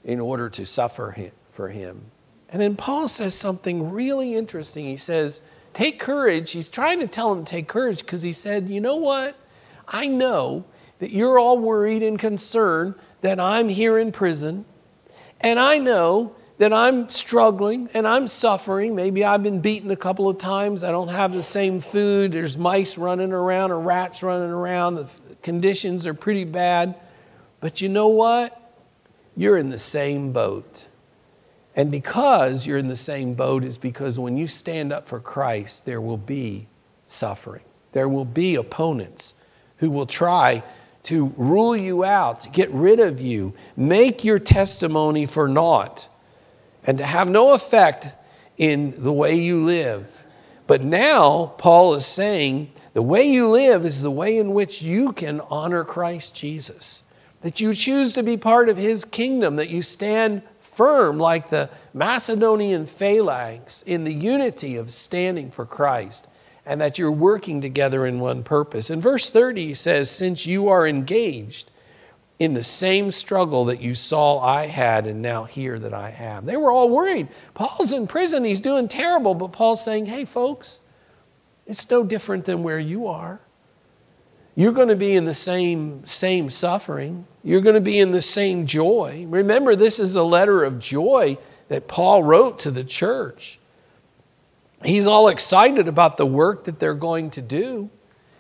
in 0.04 0.20
order 0.20 0.50
to 0.50 0.66
suffer 0.66 1.16
for 1.52 1.70
him. 1.70 2.02
And 2.50 2.62
then 2.62 2.76
Paul 2.76 3.08
says 3.08 3.36
something 3.36 3.92
really 3.92 4.36
interesting. 4.36 4.86
He 4.86 4.98
says, 4.98 5.42
Take 5.74 6.00
courage. 6.00 6.52
He's 6.52 6.70
trying 6.70 7.00
to 7.00 7.08
tell 7.08 7.32
him 7.32 7.46
to 7.46 7.52
take 7.52 7.68
courage 7.68 8.00
because 8.00 8.24
he 8.24 8.34
said, 8.34 8.68
You 8.68 8.82
know 8.82 8.96
what? 8.96 9.36
I 9.88 10.08
know 10.08 10.66
that 11.00 11.12
you're 11.12 11.40
all 11.40 11.58
worried 11.58 12.04
and 12.04 12.20
concerned 12.20 12.96
that 13.22 13.40
I'm 13.40 13.70
here 13.70 13.98
in 13.98 14.12
prison. 14.12 14.66
And 15.42 15.60
I 15.60 15.78
know 15.78 16.36
that 16.58 16.74
I'm 16.74 17.10
struggling 17.10 17.90
and 17.94 18.08
I'm 18.08 18.28
suffering. 18.28 18.96
Maybe 18.96 19.24
I've 19.24 19.44
been 19.44 19.62
beaten 19.62 19.92
a 19.92 19.96
couple 19.96 20.30
of 20.30 20.38
times. 20.38 20.84
I 20.84 20.92
don't 20.92 21.08
have 21.08 21.32
the 21.32 21.44
same 21.44 21.80
food. 21.80 22.32
There's 22.32 22.58
mice 22.58 22.98
running 22.98 23.32
around 23.32 23.72
or 23.72 23.80
rats 23.80 24.22
running 24.24 24.52
around. 24.52 24.96
The 24.96 25.08
conditions 25.42 26.06
are 26.06 26.14
pretty 26.14 26.44
bad. 26.44 26.96
But 27.62 27.82
you 27.82 27.90
know 27.90 28.08
what? 28.08 28.60
you're 29.40 29.58
in 29.58 29.70
the 29.70 29.80
same 29.80 30.34
boat. 30.34 30.86
And 31.78 31.90
because 31.90 32.68
you're 32.68 32.78
in 32.78 32.90
the 32.90 32.96
same 32.98 33.34
boat 33.34 33.64
is 33.64 33.78
because 33.78 34.20
when 34.20 34.36
you 34.36 34.48
stand 34.48 34.92
up 34.92 35.08
for 35.08 35.22
Christ, 35.22 35.86
there 35.86 36.02
will 36.02 36.18
be 36.18 36.68
suffering. 37.06 37.64
There 37.94 38.10
will 38.10 38.26
be 38.26 38.56
opponents 38.56 39.36
who 39.78 39.90
will 39.90 40.06
try 40.06 40.62
to 41.04 41.34
rule 41.38 41.76
you 41.76 42.04
out, 42.04 42.52
get 42.54 42.70
rid 42.72 43.00
of 43.00 43.22
you, 43.22 43.54
make 43.78 44.24
your 44.24 44.40
testimony 44.40 45.26
for 45.26 45.48
naught, 45.48 46.08
and 46.86 46.98
to 46.98 47.06
have 47.06 47.28
no 47.28 47.54
effect 47.54 48.10
in 48.58 48.94
the 49.04 49.14
way 49.14 49.36
you 49.36 49.64
live. 49.64 50.06
But 50.68 50.84
now, 50.84 51.54
Paul 51.58 51.96
is 51.96 52.06
saying 52.06 52.72
the 52.94 53.02
way 53.02 53.24
you 53.24 53.48
live 53.48 53.86
is 53.86 54.02
the 54.02 54.12
way 54.12 54.38
in 54.38 54.54
which 54.54 54.82
you 54.82 55.14
can 55.14 55.42
honor 55.50 55.84
Christ 55.84 56.36
Jesus 56.36 57.04
that 57.42 57.60
you 57.60 57.74
choose 57.74 58.14
to 58.14 58.24
be 58.24 58.38
part 58.38 58.70
of 58.70 58.78
his 58.78 59.06
kingdom, 59.06 59.56
that 59.56 59.70
you 59.70 59.82
stand 59.82 60.42
firm 60.62 61.18
like 61.18 61.50
the 61.50 61.70
Macedonian 61.94 62.86
phalanx 62.86 63.84
in 63.84 64.04
the 64.04 64.14
unity 64.14 64.76
of 64.76 64.92
standing 64.92 65.52
for 65.52 65.66
Christ, 65.66 66.28
and 66.70 66.80
that 66.80 67.00
you're 67.00 67.12
working 67.12 67.62
together 67.62 68.06
in 68.06 68.20
one 68.20 68.44
purpose. 68.44 68.92
And 68.92 69.02
verse 69.02 69.32
30, 69.32 69.66
he 69.66 69.74
says, 69.74 70.12
Since 70.12 70.46
you 70.46 70.70
are 70.70 70.86
engaged 70.86 71.72
in 72.38 72.54
the 72.54 72.64
same 72.64 73.10
struggle 73.10 73.66
that 73.66 73.82
you 73.82 73.96
saw 73.96 74.40
I 74.40 74.68
had 74.68 75.08
and 75.08 75.20
now 75.20 75.46
hear 75.46 75.80
that 75.80 75.96
I 75.96 76.12
have. 76.12 76.46
They 76.46 76.58
were 76.58 76.72
all 76.72 76.88
worried. 76.92 77.28
Paul's 77.56 77.92
in 77.92 78.06
prison, 78.06 78.44
he's 78.44 78.60
doing 78.60 78.88
terrible, 78.88 79.34
but 79.34 79.52
Paul's 79.52 79.84
saying, 79.84 80.06
Hey, 80.06 80.26
folks, 80.26 80.82
it's 81.66 81.90
no 81.90 82.04
different 82.04 82.46
than 82.46 82.62
where 82.62 82.80
you 82.80 83.08
are. 83.08 83.40
You're 84.54 84.72
going 84.72 84.90
to 84.90 84.96
be 84.96 85.16
in 85.16 85.26
the 85.26 85.34
same, 85.34 86.06
same 86.06 86.52
suffering. 86.52 87.26
You're 87.44 87.62
going 87.62 87.76
to 87.76 87.82
be 87.82 87.98
in 87.98 88.12
the 88.12 88.22
same 88.22 88.68
joy. 88.68 89.26
Remember, 89.28 89.76
this 89.76 89.98
is 89.98 90.14
a 90.14 90.24
letter 90.24 90.64
of 90.64 90.78
joy 90.78 91.36
that 91.70 91.88
Paul 91.88 92.22
wrote 92.24 92.60
to 92.60 92.70
the 92.70 92.84
church. 92.84 93.60
He's 94.84 95.08
all 95.08 95.28
excited 95.28 95.88
about 95.88 96.18
the 96.18 96.26
work 96.26 96.64
that 96.66 96.80
they're 96.80 96.94
going 96.94 97.32
to 97.32 97.42
do. 97.42 97.90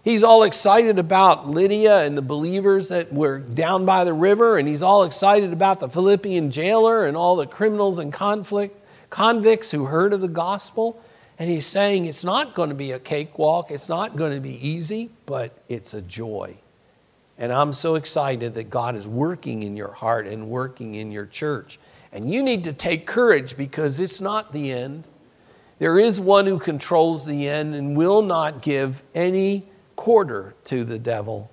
He's 0.03 0.23
all 0.23 0.43
excited 0.43 0.97
about 0.97 1.49
Lydia 1.49 2.05
and 2.05 2.17
the 2.17 2.21
believers 2.21 2.87
that 2.87 3.11
were 3.11 3.39
down 3.39 3.85
by 3.85 4.05
the 4.05 4.13
river, 4.13 4.57
and 4.57 4.67
he's 4.67 4.81
all 4.81 5.03
excited 5.03 5.51
about 5.51 5.81
the 5.81 5.89
Philippian 5.89 6.49
jailer 6.49 7.05
and 7.05 7.17
all 7.17 7.35
the 7.35 7.45
criminals 7.45 7.99
and 7.99 8.11
conflict, 8.11 8.79
convicts 9.09 9.69
who 9.69 9.85
heard 9.85 10.13
of 10.13 10.21
the 10.21 10.29
gospel. 10.29 11.01
And 11.37 11.49
he's 11.49 11.65
saying 11.65 12.05
it's 12.05 12.23
not 12.23 12.53
going 12.53 12.69
to 12.69 12.75
be 12.75 12.93
a 12.93 12.99
cakewalk, 12.99 13.71
it's 13.71 13.89
not 13.89 14.15
going 14.15 14.33
to 14.33 14.41
be 14.41 14.65
easy, 14.65 15.09
but 15.25 15.51
it's 15.67 15.93
a 15.93 16.01
joy. 16.01 16.55
And 17.37 17.53
I'm 17.53 17.71
so 17.71 17.95
excited 17.95 18.53
that 18.55 18.69
God 18.69 18.95
is 18.95 19.07
working 19.07 19.63
in 19.63 19.77
your 19.77 19.91
heart 19.91 20.27
and 20.27 20.49
working 20.49 20.95
in 20.95 21.11
your 21.11 21.25
church. 21.25 21.79
And 22.11 22.31
you 22.31 22.41
need 22.41 22.63
to 22.65 22.73
take 22.73 23.05
courage 23.05 23.55
because 23.55 23.99
it's 23.99 24.19
not 24.19 24.51
the 24.51 24.71
end. 24.71 25.07
There 25.79 25.97
is 25.97 26.19
one 26.19 26.45
who 26.45 26.59
controls 26.59 27.25
the 27.25 27.47
end 27.47 27.73
and 27.73 27.95
will 27.95 28.21
not 28.21 28.61
give 28.61 29.01
any 29.15 29.65
quarter 29.95 30.53
to 30.65 30.83
the 30.83 30.99
devil. 30.99 31.49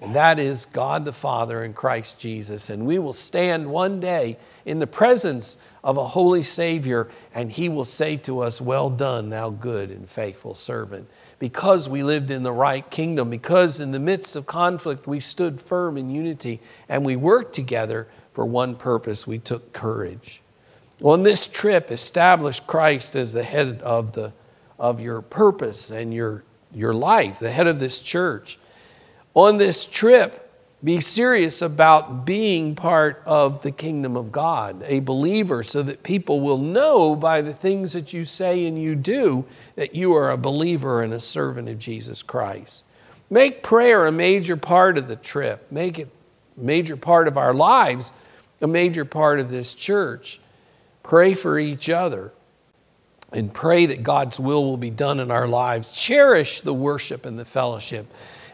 And 0.00 0.14
that 0.14 0.38
is 0.38 0.66
God 0.66 1.04
the 1.04 1.12
Father 1.12 1.64
and 1.64 1.74
Christ 1.74 2.18
Jesus. 2.18 2.68
And 2.68 2.86
we 2.86 2.98
will 2.98 3.14
stand 3.14 3.66
one 3.66 4.00
day 4.00 4.38
in 4.66 4.78
the 4.78 4.86
presence 4.86 5.58
of 5.84 5.96
a 5.96 6.06
holy 6.06 6.42
Savior, 6.42 7.08
and 7.34 7.50
He 7.50 7.68
will 7.68 7.84
say 7.84 8.16
to 8.18 8.40
us, 8.40 8.60
Well 8.60 8.90
done, 8.90 9.30
thou 9.30 9.50
good 9.50 9.90
and 9.90 10.08
faithful 10.08 10.54
servant. 10.54 11.08
Because 11.38 11.88
we 11.88 12.02
lived 12.02 12.30
in 12.30 12.42
the 12.42 12.52
right 12.52 12.88
kingdom, 12.90 13.30
because 13.30 13.80
in 13.80 13.90
the 13.92 13.98
midst 13.98 14.36
of 14.36 14.46
conflict 14.46 15.06
we 15.06 15.20
stood 15.20 15.60
firm 15.60 15.96
in 15.96 16.10
unity 16.10 16.60
and 16.88 17.04
we 17.04 17.16
worked 17.16 17.54
together 17.54 18.08
for 18.32 18.44
one 18.44 18.74
purpose, 18.74 19.26
we 19.26 19.38
took 19.38 19.72
courage. 19.72 20.42
On 21.02 21.22
this 21.22 21.46
trip, 21.46 21.90
establish 21.90 22.60
Christ 22.60 23.16
as 23.16 23.32
the 23.32 23.42
head 23.42 23.80
of, 23.82 24.12
the, 24.12 24.32
of 24.78 25.00
your 25.00 25.20
purpose 25.20 25.90
and 25.90 26.12
your, 26.12 26.42
your 26.72 26.94
life, 26.94 27.38
the 27.38 27.50
head 27.50 27.66
of 27.66 27.78
this 27.78 28.00
church. 28.00 28.58
On 29.34 29.58
this 29.58 29.84
trip, 29.84 30.46
be 30.84 31.00
serious 31.00 31.62
about 31.62 32.24
being 32.24 32.74
part 32.74 33.22
of 33.26 33.62
the 33.62 33.72
kingdom 33.72 34.16
of 34.16 34.30
God, 34.30 34.82
a 34.86 35.00
believer, 35.00 35.62
so 35.62 35.82
that 35.82 36.02
people 36.02 36.40
will 36.40 36.58
know 36.58 37.16
by 37.16 37.42
the 37.42 37.52
things 37.52 37.92
that 37.92 38.12
you 38.12 38.24
say 38.24 38.66
and 38.66 38.80
you 38.80 38.94
do 38.94 39.44
that 39.74 39.94
you 39.94 40.14
are 40.14 40.30
a 40.30 40.36
believer 40.36 41.02
and 41.02 41.12
a 41.12 41.20
servant 41.20 41.68
of 41.68 41.78
Jesus 41.78 42.22
Christ. 42.22 42.84
Make 43.30 43.62
prayer 43.62 44.06
a 44.06 44.12
major 44.12 44.56
part 44.56 44.96
of 44.96 45.08
the 45.08 45.16
trip, 45.16 45.66
make 45.70 45.98
it 45.98 46.08
a 46.56 46.60
major 46.60 46.96
part 46.96 47.26
of 47.26 47.36
our 47.36 47.52
lives, 47.52 48.12
a 48.60 48.66
major 48.66 49.04
part 49.04 49.40
of 49.40 49.50
this 49.50 49.74
church. 49.74 50.40
Pray 51.06 51.34
for 51.34 51.58
each 51.58 51.88
other 51.88 52.32
and 53.32 53.52
pray 53.52 53.86
that 53.86 54.02
God's 54.02 54.38
will 54.38 54.64
will 54.64 54.76
be 54.76 54.90
done 54.90 55.20
in 55.20 55.30
our 55.30 55.48
lives. 55.48 55.92
Cherish 55.92 56.60
the 56.60 56.74
worship 56.74 57.26
and 57.26 57.38
the 57.38 57.44
fellowship 57.44 58.06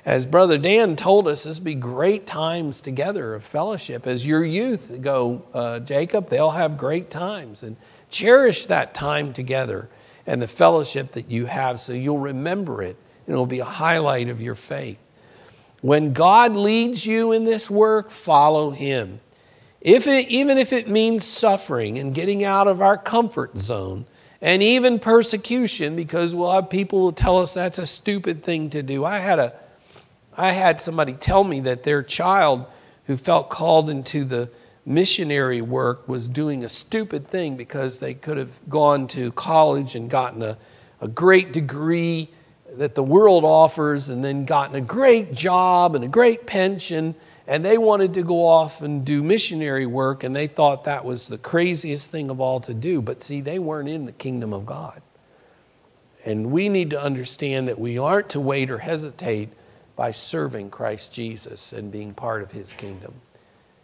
as 0.04 0.26
Brother 0.26 0.58
Dan 0.58 0.96
told 0.96 1.28
us, 1.28 1.44
this 1.44 1.58
will 1.58 1.64
be 1.64 1.74
great 1.76 2.26
times 2.26 2.80
together 2.80 3.34
of 3.34 3.44
fellowship. 3.44 4.06
As 4.06 4.26
your 4.26 4.44
youth 4.44 5.00
go, 5.00 5.42
uh, 5.54 5.78
Jacob, 5.80 6.28
they'll 6.28 6.50
have 6.50 6.76
great 6.76 7.08
times. 7.08 7.62
And 7.62 7.76
cherish 8.10 8.66
that 8.66 8.94
time 8.94 9.32
together 9.32 9.88
and 10.26 10.42
the 10.42 10.48
fellowship 10.48 11.12
that 11.12 11.30
you 11.30 11.46
have 11.46 11.80
so 11.80 11.92
you'll 11.92 12.18
remember 12.18 12.82
it. 12.82 12.96
And 13.26 13.34
it'll 13.34 13.46
be 13.46 13.60
a 13.60 13.64
highlight 13.64 14.28
of 14.28 14.40
your 14.40 14.56
faith. 14.56 14.98
When 15.82 16.12
God 16.12 16.52
leads 16.52 17.06
you 17.06 17.30
in 17.30 17.44
this 17.44 17.70
work, 17.70 18.10
follow 18.10 18.70
Him. 18.70 19.20
If 19.82 20.06
it, 20.06 20.28
even 20.28 20.58
if 20.58 20.72
it 20.72 20.88
means 20.88 21.26
suffering 21.26 21.98
and 21.98 22.14
getting 22.14 22.44
out 22.44 22.68
of 22.68 22.80
our 22.80 22.96
comfort 22.96 23.58
zone, 23.58 24.06
and 24.40 24.62
even 24.62 24.98
persecution, 24.98 25.96
because 25.96 26.34
we'll 26.34 26.52
have 26.52 26.70
people 26.70 27.06
who 27.06 27.12
tell 27.12 27.38
us 27.38 27.54
that's 27.54 27.78
a 27.78 27.86
stupid 27.86 28.42
thing 28.42 28.70
to 28.70 28.82
do. 28.82 29.04
I 29.04 29.18
had, 29.18 29.38
a, 29.38 29.52
I 30.36 30.52
had 30.52 30.80
somebody 30.80 31.12
tell 31.14 31.42
me 31.42 31.60
that 31.60 31.82
their 31.82 32.02
child 32.02 32.66
who 33.06 33.16
felt 33.16 33.50
called 33.50 33.90
into 33.90 34.24
the 34.24 34.48
missionary 34.86 35.60
work 35.60 36.08
was 36.08 36.26
doing 36.28 36.64
a 36.64 36.68
stupid 36.68 37.26
thing 37.26 37.56
because 37.56 37.98
they 37.98 38.14
could 38.14 38.36
have 38.36 38.50
gone 38.68 39.06
to 39.08 39.32
college 39.32 39.94
and 39.94 40.08
gotten 40.08 40.42
a, 40.42 40.56
a 41.00 41.08
great 41.08 41.52
degree 41.52 42.28
that 42.74 42.94
the 42.94 43.02
world 43.02 43.44
offers 43.44 44.08
and 44.08 44.24
then 44.24 44.44
gotten 44.44 44.76
a 44.76 44.80
great 44.80 45.32
job 45.32 45.94
and 45.94 46.04
a 46.04 46.08
great 46.08 46.46
pension 46.46 47.14
and 47.52 47.62
they 47.62 47.76
wanted 47.76 48.14
to 48.14 48.22
go 48.22 48.46
off 48.46 48.80
and 48.80 49.04
do 49.04 49.22
missionary 49.22 49.84
work 49.84 50.24
and 50.24 50.34
they 50.34 50.46
thought 50.46 50.86
that 50.86 51.04
was 51.04 51.28
the 51.28 51.36
craziest 51.36 52.10
thing 52.10 52.30
of 52.30 52.40
all 52.40 52.60
to 52.60 52.72
do. 52.72 53.02
But 53.02 53.22
see 53.22 53.42
they 53.42 53.58
weren't 53.58 53.90
in 53.90 54.06
the 54.06 54.12
kingdom 54.12 54.54
of 54.54 54.64
god. 54.64 55.02
And 56.24 56.50
we 56.50 56.70
need 56.70 56.88
to 56.90 57.02
understand 57.02 57.68
that 57.68 57.78
we 57.78 57.98
aren't 57.98 58.30
to 58.30 58.40
wait 58.40 58.70
or 58.70 58.78
hesitate 58.78 59.50
by 59.96 60.12
serving 60.12 60.70
christ 60.70 61.12
jesus 61.12 61.74
and 61.74 61.92
being 61.92 62.14
part 62.14 62.40
of 62.40 62.50
his 62.50 62.72
kingdom. 62.72 63.12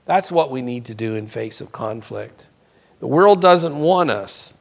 That's 0.07 0.33
what 0.33 0.51
we 0.51 0.62
need 0.62 0.87
to 0.87 0.95
do 0.95 1.16
in 1.16 1.27
face 1.27 1.61
of 1.61 1.71
conflict. 1.71 2.47
The 3.01 3.07
world 3.07 3.43
doesn't 3.43 3.79
want 3.79 4.11
us 4.11 4.55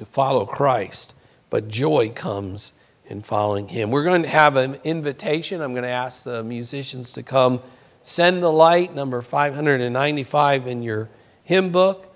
to 0.00 0.04
follow 0.04 0.46
christ 0.46 1.14
but 1.48 1.68
joy 1.68 2.08
comes 2.08 2.72
in 3.06 3.22
following 3.22 3.68
him. 3.68 3.92
We're 3.92 4.02
going 4.02 4.24
to 4.24 4.28
have 4.28 4.56
an 4.56 4.80
invitation. 4.82 5.60
I'm 5.60 5.74
going 5.74 5.84
to 5.84 5.88
ask 5.88 6.24
the 6.24 6.42
musicians 6.42 7.12
to 7.12 7.22
come 7.22 7.60
Send 8.02 8.42
the 8.42 8.50
Light, 8.50 8.94
number 8.94 9.20
595 9.22 10.66
in 10.66 10.82
your 10.82 11.08
hymn 11.44 11.70
book. 11.70 12.06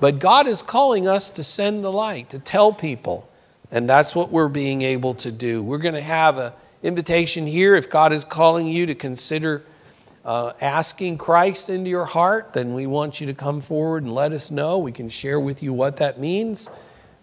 But 0.00 0.18
God 0.18 0.46
is 0.46 0.62
calling 0.62 1.06
us 1.06 1.30
to 1.30 1.44
send 1.44 1.84
the 1.84 1.92
light, 1.92 2.30
to 2.30 2.38
tell 2.38 2.72
people. 2.72 3.28
And 3.70 3.88
that's 3.88 4.14
what 4.14 4.30
we're 4.30 4.48
being 4.48 4.82
able 4.82 5.14
to 5.16 5.30
do. 5.30 5.62
We're 5.62 5.78
going 5.78 5.94
to 5.94 6.00
have 6.00 6.38
an 6.38 6.52
invitation 6.82 7.46
here. 7.46 7.76
If 7.76 7.90
God 7.90 8.12
is 8.12 8.24
calling 8.24 8.66
you 8.66 8.86
to 8.86 8.94
consider 8.94 9.62
uh, 10.24 10.54
asking 10.60 11.18
Christ 11.18 11.68
into 11.68 11.90
your 11.90 12.06
heart, 12.06 12.52
then 12.52 12.74
we 12.74 12.86
want 12.86 13.20
you 13.20 13.26
to 13.26 13.34
come 13.34 13.60
forward 13.60 14.02
and 14.02 14.14
let 14.14 14.32
us 14.32 14.50
know. 14.50 14.78
We 14.78 14.92
can 14.92 15.08
share 15.08 15.38
with 15.38 15.62
you 15.62 15.72
what 15.72 15.98
that 15.98 16.18
means. 16.18 16.70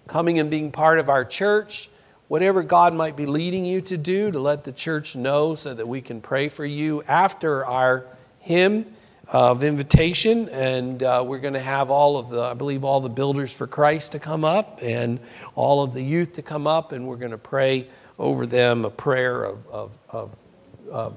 Coming 0.07 0.39
and 0.39 0.49
being 0.49 0.71
part 0.71 0.99
of 0.99 1.09
our 1.09 1.25
church 1.25 1.89
whatever 2.27 2.63
God 2.63 2.93
might 2.93 3.15
be 3.15 3.25
leading 3.25 3.65
you 3.65 3.81
to 3.81 3.97
do 3.97 4.31
to 4.31 4.39
let 4.39 4.63
the 4.63 4.71
church 4.71 5.15
know 5.15 5.55
so 5.55 5.73
that 5.73 5.87
we 5.87 6.01
can 6.01 6.21
pray 6.21 6.49
for 6.49 6.65
you 6.65 7.03
after 7.07 7.65
our 7.65 8.05
hymn 8.39 8.85
of 9.27 9.63
invitation. 9.63 10.49
And 10.49 11.03
uh, 11.03 11.23
we're 11.25 11.39
going 11.39 11.53
to 11.53 11.59
have 11.59 11.89
all 11.89 12.17
of 12.17 12.29
the, 12.29 12.41
I 12.41 12.53
believe, 12.53 12.83
all 12.83 13.01
the 13.01 13.09
builders 13.09 13.51
for 13.51 13.67
Christ 13.67 14.11
to 14.13 14.19
come 14.19 14.43
up 14.43 14.79
and 14.81 15.19
all 15.55 15.83
of 15.83 15.93
the 15.93 16.03
youth 16.03 16.33
to 16.33 16.41
come 16.41 16.67
up, 16.67 16.91
and 16.91 17.07
we're 17.07 17.17
going 17.17 17.31
to 17.31 17.37
pray 17.37 17.87
over 18.19 18.45
them 18.45 18.85
a 18.85 18.89
prayer 18.89 19.43
of, 19.43 19.67
of, 19.67 19.91
of, 20.09 20.35
of 20.91 21.15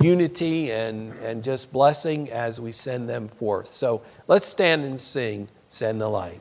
unity 0.00 0.72
and, 0.72 1.12
and 1.18 1.42
just 1.42 1.72
blessing 1.72 2.30
as 2.30 2.60
we 2.60 2.72
send 2.72 3.08
them 3.08 3.28
forth. 3.28 3.66
So 3.66 4.02
let's 4.26 4.46
stand 4.46 4.84
and 4.84 5.00
sing, 5.00 5.48
Send 5.70 6.00
the 6.00 6.08
Light. 6.08 6.40